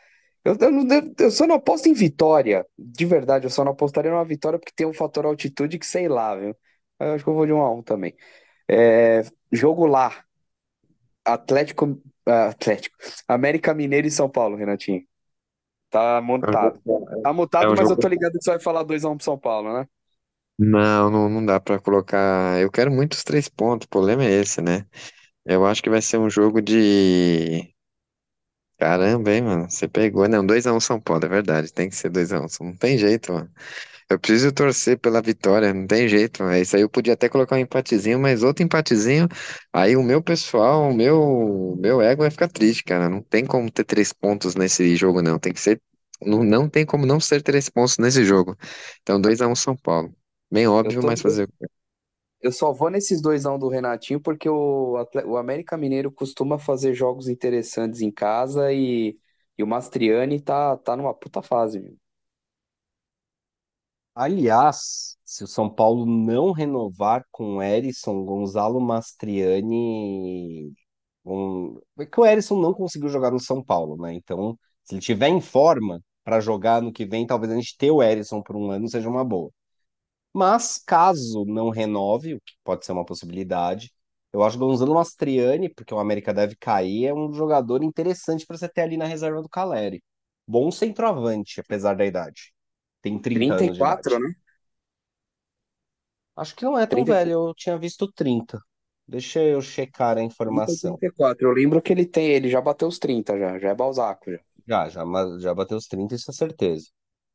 Eu, 0.44 0.56
eu, 0.60 0.70
não- 0.72 0.86
eu 1.18 1.30
só 1.30 1.46
não 1.46 1.56
aposto 1.56 1.88
em 1.88 1.94
vitória, 1.94 2.66
de 2.78 3.06
verdade, 3.06 3.46
eu 3.46 3.50
só 3.50 3.64
não 3.64 3.72
apostaria 3.72 4.10
numa 4.12 4.24
vitória 4.24 4.58
porque 4.58 4.72
tem 4.76 4.86
um 4.86 4.94
fator 4.94 5.26
altitude 5.26 5.78
que 5.78 5.86
sei 5.86 6.08
lá, 6.08 6.36
viu? 6.36 6.56
Eu 7.00 7.14
acho 7.14 7.24
que 7.24 7.30
eu 7.30 7.34
vou 7.34 7.46
de 7.46 7.52
1 7.52 7.62
a 7.62 7.72
1 7.74 7.82
também. 7.82 8.16
É, 8.68 9.22
jogo 9.52 9.86
lá, 9.86 10.24
Atlético, 11.24 12.00
ah, 12.26 12.48
Atlético, 12.48 12.96
América 13.28 13.74
Mineiro 13.74 14.06
e 14.06 14.10
São 14.10 14.28
Paulo, 14.28 14.56
Renatinho. 14.56 15.02
Tá 15.90 16.20
montado. 16.22 16.80
Tá 17.22 17.32
É 17.60 17.68
mutado, 17.72 17.72
um 17.72 17.76
mas 17.76 17.90
eu 17.90 17.96
jogo. 17.96 17.98
tô 17.98 18.08
ligado 18.08 18.32
que 18.34 18.44
você 18.44 18.50
vai 18.52 18.60
falar 18.60 18.82
2x1 18.84 19.16
pro 19.16 19.24
São 19.24 19.38
Paulo, 19.38 19.72
né? 19.80 19.88
Não, 20.58 21.10
não, 21.10 21.28
não 21.28 21.44
dá 21.44 21.58
pra 21.60 21.78
colocar. 21.80 22.60
Eu 22.60 22.70
quero 22.70 22.90
muitos 22.90 23.24
três 23.24 23.48
pontos, 23.48 23.86
o 23.86 23.88
problema 23.88 24.24
é 24.24 24.30
esse, 24.40 24.60
né? 24.60 24.86
Eu 25.46 25.66
acho 25.66 25.82
que 25.82 25.90
vai 25.90 26.02
ser 26.02 26.18
um 26.18 26.30
jogo 26.30 26.62
de. 26.62 27.74
Caramba, 28.78 29.30
hein, 29.32 29.42
mano? 29.42 29.70
Você 29.70 29.86
pegou. 29.88 30.28
Não, 30.28 30.44
2x1 30.44 30.80
São 30.80 31.00
Paulo, 31.00 31.24
é 31.24 31.28
verdade. 31.28 31.72
Tem 31.72 31.88
que 31.88 31.94
ser 31.94 32.10
2x1. 32.10 32.64
Não 32.64 32.76
tem 32.76 32.98
jeito, 32.98 33.32
mano. 33.32 33.50
Eu 34.10 34.18
preciso 34.20 34.52
torcer 34.52 34.98
pela 34.98 35.22
vitória, 35.22 35.74
não 35.74 35.86
tem 35.86 36.08
jeito. 36.08 36.42
É 36.44 36.60
isso 36.60 36.76
aí 36.76 36.82
eu 36.82 36.90
podia 36.90 37.14
até 37.14 37.28
colocar 37.28 37.56
um 37.56 37.60
empatezinho, 37.60 38.18
mas 38.20 38.42
outro 38.42 38.64
empatezinho, 38.64 39.28
aí 39.72 39.96
o 39.96 40.02
meu 40.02 40.22
pessoal, 40.22 40.90
o 40.90 40.94
meu, 40.94 41.76
meu 41.80 42.02
ego 42.02 42.22
vai 42.22 42.30
ficar 42.30 42.48
triste, 42.48 42.84
cara. 42.84 43.08
Não 43.10 43.22
tem 43.22 43.46
como 43.46 43.70
ter 43.70 43.84
três 43.84 44.12
pontos 44.12 44.54
nesse 44.56 44.96
jogo, 44.96 45.22
não. 45.22 45.38
Tem 45.38 45.52
que 45.52 45.60
ser. 45.60 45.80
Não, 46.22 46.44
não 46.44 46.68
tem 46.68 46.86
como 46.86 47.06
não 47.06 47.20
ser 47.20 47.42
três 47.42 47.68
pontos 47.70 47.98
nesse 47.98 48.24
jogo. 48.24 48.56
Então, 49.02 49.20
2x1 49.20 49.54
São 49.56 49.76
Paulo. 49.76 50.14
Bem 50.52 50.68
Eu 50.82 50.92
óbvio, 50.92 50.98
tô, 50.98 51.12
mas 51.12 51.20
fazer. 51.20 51.44
o 51.44 51.52
quê? 51.58 51.66
eu 52.40 52.52
só 52.52 52.72
vou 52.72 52.90
nesses 52.90 53.20
2x1 53.22 53.58
do 53.58 53.68
Renatinho 53.68 54.20
porque 54.20 54.48
o, 54.48 54.96
Atle- 54.96 55.24
o 55.24 55.36
América 55.36 55.76
Mineiro 55.76 56.10
costuma 56.12 56.58
fazer 56.58 56.94
jogos 56.94 57.28
interessantes 57.28 58.00
em 58.00 58.10
casa 58.10 58.72
e, 58.72 59.16
e 59.56 59.62
o 59.62 59.66
Mastriani 59.66 60.40
tá, 60.40 60.76
tá 60.78 60.96
numa 60.96 61.14
puta 61.14 61.40
fase, 61.42 61.78
viu? 61.80 61.96
Aliás, 64.14 65.16
se 65.24 65.42
o 65.44 65.46
São 65.46 65.70
Paulo 65.72 66.04
não 66.06 66.52
renovar 66.52 67.24
com 67.30 67.56
o 67.56 67.62
Erisson, 67.62 68.24
Gonzalo 68.24 68.80
Mastriani. 68.80 70.72
Um... 71.24 71.80
é 72.00 72.06
que 72.06 72.20
o 72.20 72.26
Erisson 72.26 72.60
não 72.60 72.74
conseguiu 72.74 73.08
jogar 73.10 73.30
no 73.32 73.40
São 73.40 73.62
Paulo, 73.64 73.96
né? 74.02 74.14
Então, 74.14 74.58
se 74.84 74.94
ele 74.94 75.02
tiver 75.02 75.28
em 75.28 75.40
forma 75.40 76.02
para 76.24 76.40
jogar 76.40 76.82
no 76.82 76.92
que 76.92 77.06
vem, 77.06 77.26
talvez 77.26 77.52
a 77.52 77.56
gente 77.56 77.76
ter 77.78 77.90
o 77.90 78.02
Erisson 78.02 78.42
por 78.42 78.56
um 78.56 78.70
ano 78.70 78.88
seja 78.88 79.08
uma 79.10 79.24
boa. 79.24 79.50
Mas, 80.32 80.78
caso 80.78 81.44
não 81.44 81.70
renove, 81.70 82.34
o 82.34 82.40
que 82.40 82.54
pode 82.64 82.84
ser 82.86 82.92
uma 82.92 83.04
possibilidade, 83.04 83.92
eu 84.32 84.42
acho 84.42 84.56
que 84.56 84.64
o 84.64 84.66
Gonzalo 84.66 84.94
Mastriani, 84.94 85.68
porque 85.68 85.92
o 85.92 85.98
América 85.98 86.32
deve 86.32 86.56
cair, 86.56 87.06
é 87.06 87.14
um 87.14 87.32
jogador 87.32 87.82
interessante 87.82 88.46
para 88.46 88.56
você 88.56 88.68
ter 88.68 88.82
ali 88.82 88.96
na 88.96 89.04
reserva 89.04 89.42
do 89.42 89.48
Caleri. 89.48 90.02
Bom 90.46 90.70
centroavante, 90.70 91.60
apesar 91.60 91.94
da 91.94 92.06
idade. 92.06 92.52
Tem 93.02 93.18
30 93.20 93.54
anos 93.54 93.76
de 93.76 93.82
34, 93.82 94.14
idade. 94.14 94.22
né? 94.22 94.34
Acho 96.36 96.54
que 96.54 96.64
não 96.64 96.78
é 96.78 96.86
tão 96.86 96.98
30, 96.98 97.12
velho, 97.12 97.32
eu 97.32 97.54
tinha 97.54 97.78
visto 97.78 98.10
30. 98.12 98.60
Deixa 99.06 99.40
eu 99.42 99.60
checar 99.60 100.16
a 100.18 100.20
30 100.20 100.24
ou 100.24 100.26
informação. 100.26 100.92
34. 100.96 101.48
Eu 101.48 101.52
lembro 101.52 101.82
que 101.82 101.92
ele 101.92 102.06
tem, 102.06 102.26
ele 102.30 102.48
já 102.48 102.60
bateu 102.60 102.88
os 102.88 102.98
30 102.98 103.38
já, 103.38 103.58
já 103.58 103.70
é 103.70 103.74
Balzaco 103.74 104.30
já. 104.30 104.38
Já, 104.66 104.88
já, 104.88 105.04
já 105.38 105.54
bateu 105.54 105.76
os 105.76 105.86
30, 105.86 106.14
isso 106.14 106.30
é 106.30 106.34
certeza. 106.34 106.86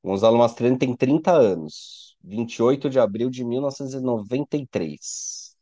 Gonzalo 0.04 0.38
Mastriani 0.38 0.78
tem 0.78 0.96
30 0.96 1.32
anos. 1.32 2.07
28 2.24 2.90
de 2.90 3.00
abril 3.00 3.30
de 3.30 3.44
1993. 3.46 5.56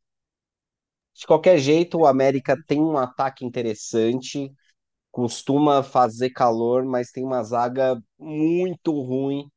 De 1.14 1.26
qualquer 1.26 1.58
jeito, 1.58 2.00
o 2.00 2.06
América 2.06 2.58
tem 2.68 2.82
um 2.82 2.98
ataque 2.98 3.46
interessante, 3.46 4.52
costuma 5.12 5.84
fazer 5.84 6.32
calor, 6.32 6.86
mas 6.86 7.12
tem 7.12 7.26
uma 7.26 7.44
zaga 7.44 8.02
muito 8.20 8.94
ruim 9.02 9.50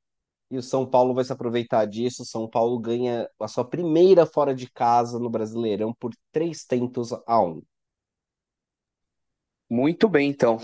e 0.50 0.56
o 0.58 0.62
São 0.62 0.86
Paulo 0.86 1.14
vai 1.14 1.24
se 1.24 1.32
aproveitar 1.32 1.84
disso. 1.86 2.22
O 2.22 2.26
São 2.26 2.48
Paulo 2.48 2.78
ganha 2.80 3.28
a 3.40 3.48
sua 3.48 3.64
primeira 3.64 4.26
fora 4.26 4.54
de 4.54 4.70
casa 4.70 5.18
no 5.18 5.30
Brasileirão 5.30 5.94
por 5.94 6.12
três 6.32 6.64
tentos 6.64 7.12
a 7.26 7.40
um. 7.42 7.62
Muito 9.70 10.08
bem, 10.08 10.30
então. 10.30 10.58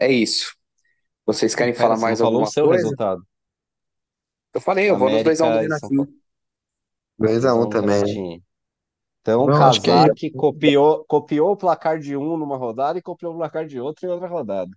É 0.00 0.10
isso. 0.12 0.54
Vocês 1.26 1.54
querem 1.54 1.74
falar 1.74 1.96
você 1.96 2.08
não 2.08 2.08
mais 2.08 2.16
falou 2.16 2.42
o 2.42 2.42
alguma 2.42 2.46
seu 2.46 2.62
coisa? 2.62 2.68
resultado. 2.68 3.22
Eu 4.54 4.60
falei, 4.60 4.90
eu 4.90 4.96
vou 4.96 5.10
nos 5.10 5.22
2x1 5.22 5.52
do 5.52 5.58
América 5.58 5.74
e 5.74 5.78
São 5.78 5.92
Paulo. 5.92 6.10
Renatinho. 6.10 6.20
2x1 7.18 7.68
2x1 7.68 7.68
também. 7.68 8.02
Renatinho. 8.02 8.42
Então, 9.22 9.46
Não, 9.46 9.62
acho 9.64 9.82
que 9.82 9.90
é 9.90 10.08
copiou, 10.36 11.04
copiou 11.06 11.52
o 11.52 11.56
placar 11.56 11.98
de 11.98 12.16
um 12.16 12.36
numa 12.36 12.56
rodada 12.56 12.98
e 12.98 13.02
copiou 13.02 13.34
o 13.34 13.36
placar 13.38 13.66
de 13.66 13.80
outro 13.80 14.06
em 14.06 14.10
outra 14.10 14.28
rodada. 14.28 14.70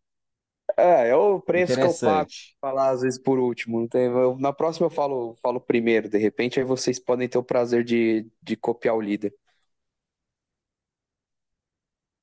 É, 0.78 1.10
é 1.10 1.16
o 1.16 1.40
preço 1.42 1.80
que 1.80 1.86
eu 1.86 1.94
pago 1.96 2.32
Interessante. 2.32 2.58
pra 2.62 2.70
falar 2.72 2.92
às 2.92 3.02
vezes 3.02 3.20
por 3.22 3.40
último. 3.40 3.80
Não 3.82 3.88
tem- 3.88 4.06
eu- 4.06 4.38
na 4.40 4.54
próxima 4.54 4.88
eu 4.88 4.92
falo, 4.92 5.36
falo 5.42 5.60
primeiro, 5.62 6.10
de 6.10 6.18
repente, 6.18 6.60
aí 6.60 6.66
vocês 6.66 7.00
podem 7.00 7.28
ter 7.30 7.38
o 7.38 7.44
prazer 7.44 7.84
de, 7.84 8.28
de 8.42 8.56
copiar 8.58 8.96
o 8.96 9.02
líder. 9.02 9.34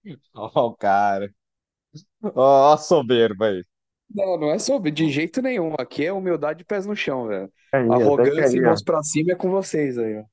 Ó, 0.34 0.50
o 0.68 0.76
cara. 0.76 1.32
Ó, 2.34 2.72
a 2.74 2.78
soberba 2.78 3.46
aí. 3.48 3.64
Não, 4.12 4.36
não 4.38 4.50
é 4.50 4.58
sobre, 4.58 4.90
de 4.90 5.08
jeito 5.10 5.40
nenhum. 5.40 5.74
Aqui 5.78 6.04
é 6.04 6.12
humildade 6.12 6.62
e 6.62 6.64
pés 6.64 6.86
no 6.86 6.96
chão, 6.96 7.26
velho. 7.28 7.52
Até 7.72 7.86
Arrogância 7.94 8.56
e 8.56 8.60
mãos 8.60 8.82
pra 8.82 9.02
cima 9.02 9.32
é 9.32 9.36
com 9.36 9.50
vocês 9.50 9.98
aí, 9.98 10.18
ó. 10.18 10.24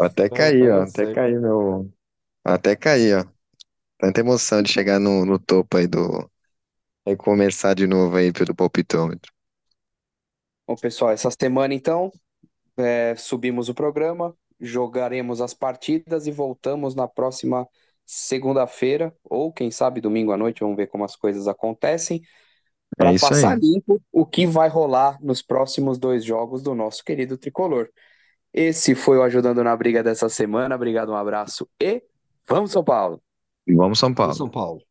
Até 0.00 0.28
caí, 0.28 0.68
ó. 0.68 0.82
Até 0.82 1.06
caí, 1.06 1.38
meu. 1.38 1.90
Até 2.44 2.76
caí, 2.76 3.14
ó. 3.14 3.24
Tanta 3.98 4.20
emoção 4.20 4.62
de 4.62 4.70
chegar 4.70 4.98
no, 4.98 5.24
no 5.24 5.38
topo 5.38 5.76
aí 5.76 5.86
do. 5.86 6.30
E 7.06 7.16
começar 7.16 7.74
de 7.74 7.86
novo 7.86 8.16
aí 8.16 8.32
pelo 8.32 8.54
palpitômetro. 8.54 9.32
Bom, 10.66 10.76
pessoal, 10.76 11.10
essa 11.10 11.30
semana 11.30 11.74
então, 11.74 12.12
é, 12.76 13.14
subimos 13.16 13.68
o 13.68 13.74
programa, 13.74 14.36
jogaremos 14.60 15.40
as 15.40 15.54
partidas 15.54 16.26
e 16.26 16.30
voltamos 16.30 16.94
na 16.94 17.08
próxima 17.08 17.68
segunda-feira, 18.06 19.14
ou 19.24 19.52
quem 19.52 19.70
sabe 19.70 20.00
domingo 20.00 20.32
à 20.32 20.36
noite, 20.36 20.60
vamos 20.60 20.76
ver 20.76 20.86
como 20.88 21.04
as 21.04 21.16
coisas 21.16 21.48
acontecem, 21.48 22.22
É 22.22 22.41
para 22.96 23.12
isso 23.12 23.28
passar 23.28 23.54
aí. 23.54 23.60
limpo 23.60 24.00
o 24.12 24.26
que 24.26 24.46
vai 24.46 24.68
rolar 24.68 25.18
nos 25.22 25.42
próximos 25.42 25.98
dois 25.98 26.24
jogos 26.24 26.62
do 26.62 26.74
nosso 26.74 27.04
querido 27.04 27.36
tricolor. 27.36 27.88
Esse 28.52 28.94
foi 28.94 29.16
o 29.16 29.22
Ajudando 29.22 29.64
na 29.64 29.74
Briga 29.76 30.02
dessa 30.02 30.28
semana. 30.28 30.74
Obrigado, 30.74 31.10
um 31.10 31.16
abraço 31.16 31.68
e 31.80 32.02
vamos, 32.46 32.72
São 32.72 32.84
Paulo! 32.84 33.20
Vamos, 33.66 33.98
São 33.98 34.12
Vamos, 34.12 34.16
Paulo. 34.16 34.34
São 34.34 34.48
Paulo. 34.48 34.82